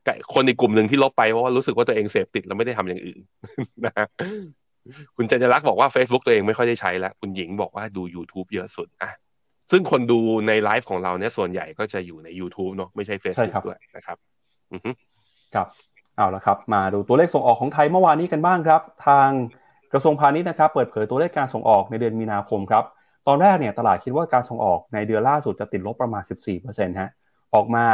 [0.03, 3.19] แต่คนในกลุ่มหนึ่งที่ลบไปเพราะว่ารู้สึกว่าตัวเองเสพติดแล้วไม่ได้ทำอย่างอื่น
[3.85, 4.05] นะ
[5.15, 9.11] คุณเจนรักษ์บอกว่า Facebook ตัวเองไม่ค่อยได้ใช้แล้ว คุณหญิงบอกว่าดู YouTube เยอะสุดอะ
[9.71, 14.17] ซึ่งคนดูในไลฟ์ของเราเนี่ยส่วนใหญ่ก็จะอยู่ใน YouTube เนาะไม่ใช่ Facebook ด้วยนะครับ
[15.55, 15.67] ครับ
[16.17, 19.29] เอาละครับ มาดูตัวเลขส่งออกของไทยเมื่อวานนี้กันบ้างครับ ทาง
[19.93, 22.83] กระทรวงพาณิชย์นะครับ เปิดเผยตัวเลขการส่งออกในเดือนมีนาคมครับ
[23.27, 26.23] ตอนแรกเนี่ยตลาดคิดว่าการส่งออกในเดือนล่าสุดจะติดลบประมาณ
[26.57, 27.09] 14%ฮะ
[27.53, 27.85] ออกมา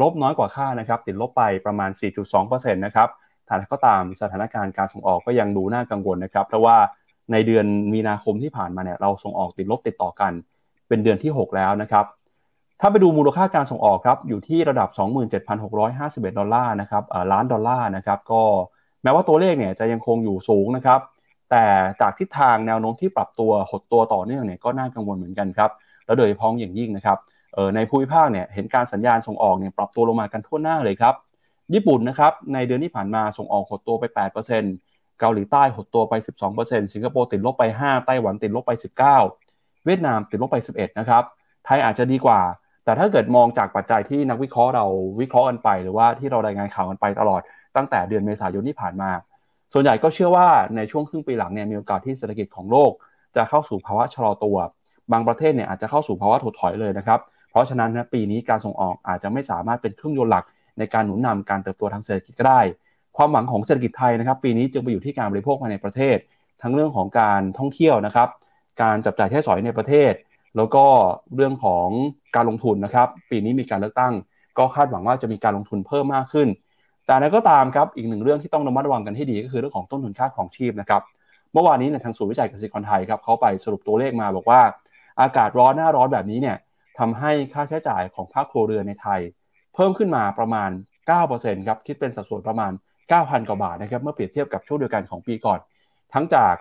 [0.00, 1.90] ลบน้อยกว่าค่านะครับติดลบไปประมาณ
[2.32, 3.08] 4.2%นะครับ
[3.46, 6.76] แต่ก็ตามสถานการณ์การส่งออกก็ยังดูน่ากังวลนะครับเพราะว่า
[7.32, 10.32] ในเดือนมีนาคมที่ผ่านมาเนี่ยเราส่งออกติดลบติดต่อกัน
[10.88, 12.04] เป็นเดือนที่ 6 แล้วนะครับ
[12.80, 14.88] ถ้าไปดูมูลค่าการส่งออกครับอยู่ที่ระดับ
[15.64, 18.42] 27,651 ดอลลาร์นะครับล้านดอลลาร์นะครับก็
[19.02, 21.00] แม้ว่าตัวเลขเนี่ยจะยังคงอยู่สูงนะครับ
[21.50, 21.64] แต่
[22.00, 25.70] จากทิศทางแนวโน้มที่ปรับตัวหดตัวต่อเนื่องเนี่ยก็น่ากังวลเหมือนกันครับ
[26.06, 27.18] แล้วโดยเฉพาะอย่างยิ่งนะครับ
[27.74, 31.14] ในภูมิภาคเนี่ยเห็นการสัญญาณส่งออกเนี่ยปรับตัวลงมากันทั่วหน้าเลยครับ
[31.74, 34.04] ญี่ปุ่นนะครับในเดือนที่ผ่านมาส่งออกหดตัวไป
[34.62, 36.14] 8%เกาหลีใต้หดตัวไป
[36.52, 41.22] 12%สิงคโปร์ติดลบไป 5 ไต้หวันติดลบไป 19 เวียดนามติดลบไป 11 นะครับ
[41.64, 42.40] ไทยอาจจะดีกว่า
[42.84, 44.86] แต่ถ้าเกิดมองจากปัจจัยที่นักวิเคราะห์เรา
[45.20, 47.40] วิเคราะห์กันไป หรือว่าที่เรารายงานข่าวกันไปตลอด
[47.76, 49.10] ตั้งแต่เดือนเมษายนที่ผ่านมา
[49.72, 52.90] ส่วนใหญ่ก็เชื่อว่าในช่วงครึ่งปีหลังเนี่ยมีโอกาสที่เศรษฐกิจของโลก
[53.36, 54.56] จะเข้าสู่ภาวะชะลอตัว
[55.12, 60.44] บางประเทศเนี่ยอาจจะเข้าสู่ภาวะถดถอยเลยนะครับ เพราะฉะนั้นนะปีนี้การส่งออกอาจจะไม่สามารถเป็นเครื่องยนต์หลัก
[60.78, 62.60] ในการหนุนนำการเติบโตทางเศรษฐกิจก็ได้
[63.16, 66.16] ความหวังของเศรษฐกิจไทยนะครับ ปีนี้จึงไปอยู่ที่การบริโภคภายในประเทศ
[66.62, 68.28] ทั้งเรื่องของการท่องเที่ยวนะครับ
[68.82, 70.12] การจับจ่ายใช้สอยในประเทศ
[70.56, 70.84] แล้วก็
[71.34, 71.88] เรื่องของ
[72.36, 74.14] การลงทุนนะครับ ปีนี้มีการเลือกตั้ง
[74.58, 76.48] ก็คาดหวังว่าจะมีการลงทุนเพิ่มมากขึ้น
[77.10, 81.02] แต่นั้นก็ตามครับอีกหนึ่งเรื่องที่ต้องระมัดระวังกันให้ดีก็คือเรื่องของต้นทุนค่าของชีพนะครับ
[81.52, 84.60] เมื่อวานนี้ในทางศูนย์วิจัยเกษตรกรไทยครับเขาไปสรุปตัวเลขมาบอกว่า
[85.20, 86.56] อากาศร้อนหน้าร้อนแบบนี้เนี่ย
[86.98, 89.20] ทำให้ค่าใช้จ่ายของภาคครัวเรือนในไทย
[89.74, 90.70] เพิ่มขึ้นมาประมาณ
[91.18, 92.72] 9%ครับคิดเป็นสัดส่วนประมาณ
[93.10, 95.58] 9,000 กว่าบาทนะครับเมื่อเปรียบเทียบกับช่วงเดียวกันของปีก่อน
[96.14, 96.54] ทั้งจาก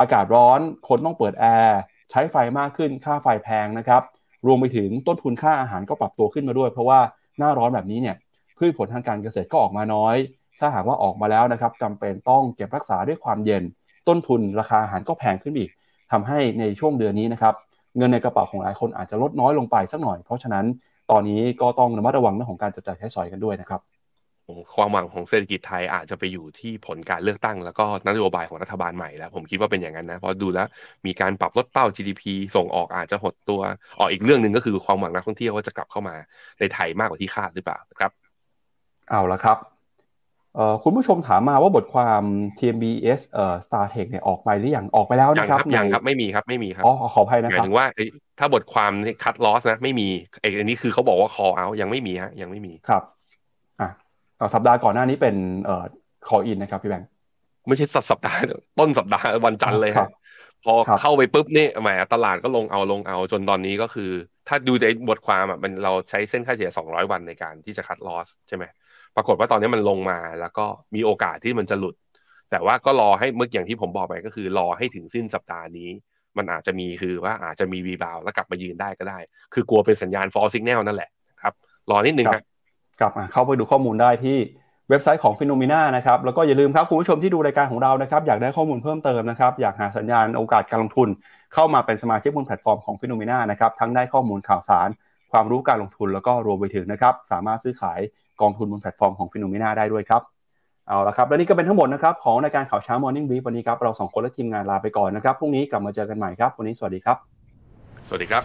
[0.00, 1.78] อากาศร้อนคนต้องเปิดแอร์
[2.10, 4.02] ใช้ไฟมากขึ้นค่าไฟแพงนะครับ
[4.46, 7.00] รวมไปถึงต้นทุนค่าอาหารก็ปรับตัวขึ้นมาด้วย เพราะว่า
[7.38, 8.16] หน้าร้อนแบบนี้เนี่ย
[8.58, 10.16] พืชผลทางการเกษตรก็ออกมาน้อย
[10.60, 13.62] ถ้าหากว่าออกมาแล้วนะครับจำเป็นต้องเก็บรักษาด้วยความเย็น
[14.08, 15.70] ต้นทุนราคาอาหารก็แพงขึ้นอีก
[16.12, 17.54] ทำให้ในช่วงเดือนนี้นะครับ
[17.96, 20.64] เงินในกระเป๋าของหลายคนอาจจะลดน้อยลงไปสักหน่อย เพราะฉะนั้น
[21.10, 23.80] ตอนนี้ก็ต้องระมัดระวังเรื่องของการจัดจ่ายใช้สอยกันด้วยนะครับ
[24.74, 30.66] ความหวังของเศรษฐกิจไทยอาจจะไปอยู่ที่ผลการเลือกตั้ง แล้วก็นโยบายของรัฐบาลใหม่แล้ว ผมคิดว่าเป็นอย่างนั้นนะเพราะดูแล้ว
[31.06, 32.22] มีการปรับลดเป้า GDP
[32.56, 33.60] ส่งออกอาจจะหดตัว
[33.98, 36.14] ออกอีกเรื่องหนึ่งก็คือความหวังนักท่องเที่ยวว่าจะกลับเข้ามา
[36.60, 38.21] ในไทยมากกว่าที่คาดหรือเปล่าครับ
[39.10, 39.58] เอาละครับ
[40.82, 42.22] คุณผู้ชมถามมาว่าบทความ
[42.58, 47.86] TMBS เอ่อ StarTech เนี่ยออกไปหรือยังออกไปแล้วนะครับยังครับไม่มีครับไม่มีครับอ๋อขออภัยนะครับหมายถึงว่า
[48.38, 48.92] ถ้าบทความ
[49.22, 50.08] คัดลอสนะไม่มี
[50.40, 53.02] ไอ้อันนี้คือเขาบอกว่า call out ยังไม่มีฮะยังไม่มีครับ
[53.80, 53.88] อะ
[54.54, 55.84] สัปดาห์ก่อนหน้านี้เป็นเอ่อ
[56.28, 57.08] call in นะครับพี่แบงค์
[57.66, 58.38] ไม่ใช่สัปดาห์
[58.78, 60.10] ต้นสัปดาห์วันจันทร์เลยครับ
[60.64, 64.10] พอเข้าไปปุ๊บนี่แหมตลาดก็ลงเอาลงเอาจนตอนนี้ก็คือ
[64.48, 68.64] ถ้าดูในบทความอะมันเราใช้เส้นค่าเฉลี่ย200 วันในการที่จะคัดลอสใช่ไหม
[69.16, 71.94] ปรากฏว่าตอนนี้มันลงมาแล้วก็มีโอกาสที่มันจะหลุด
[72.50, 75.90] แต่ว่าก็รอให้เมื่ออย่างที่ผมบอกไปก็คือ รอให้ถึงสิ้นสัปดาห์นี้
[76.36, 79.18] มันอาจจะมีคือว่าอาจจะมีวีบาวแล้วกลับมายืนได้ก็ได้
[79.54, 81.10] คือกลัวเป็นสัญญาณ false signal นั่นแหละ
[81.42, 81.54] ครับ
[81.90, 82.44] รอนิดนึงครับ
[83.00, 84.38] กลับมาเข้าไปดูข้อมูลได้ที่
[84.90, 91.08] เว็บไซต์ของ FINNOMENA นะครับแล้วก็อย่าลืมครับคุณผู้ชมที่ดูรายการของเรานะครับอยากได้ข้อมูลเพิ่มเติมนะครับอยากหาสัญญาณโอกาสการลงทุน
[91.54, 94.88] เข้ามาเป็นสมาชิกบนแพลตฟอร์มของ FINNOMENA นะครับทั้งได้ข้อมูลข่าวสาร
[95.32, 98.00] ความรู้การลงทุนแล้วก็รวมไปถึงนะครับสามารถซื้อขาย
[98.40, 100.22] กองทุนบนแพลตฟอร์มของ FINNOMENA ได้ด้วยครับ
[100.88, 107.16] เอาละครับและนี่ก็เป็นทั้งหมดนะครับของรายการข่าวเช้า Morning Brief วันนี้ครับเราสองคนและทีมงานลาไปก่อนนะครับพรุ่งนี้กลับมาเจอกันใหม่ครับ วันนี้สวัสดีครับ
[108.08, 108.42] สวัสดีครับ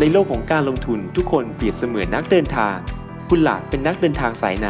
[0.00, 2.76] ในโลกของการลงทุนทุกคนเปรียบเสมือนนักเดินทาง
[3.28, 4.68] คุณล่ะเป็นนักเดินทางสายไหน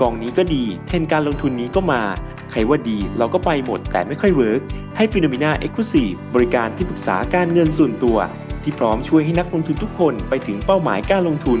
[0.00, 2.02] กองนี้ก็ดี เทรนด์การลงทุนนี้ก็มา
[2.50, 4.60] ใครว่าดีเราก็ไปหมดแต่ไม่ค่อย work
[4.96, 8.18] ให้ FINNOMENA Exclusive บริการที่ปรึกษาการเงินส่วนตัว
[8.62, 11.60] ที่พร้อมช่วยให้นักลงทุนทุกคนไปถึงเป้าหมายการลงทุน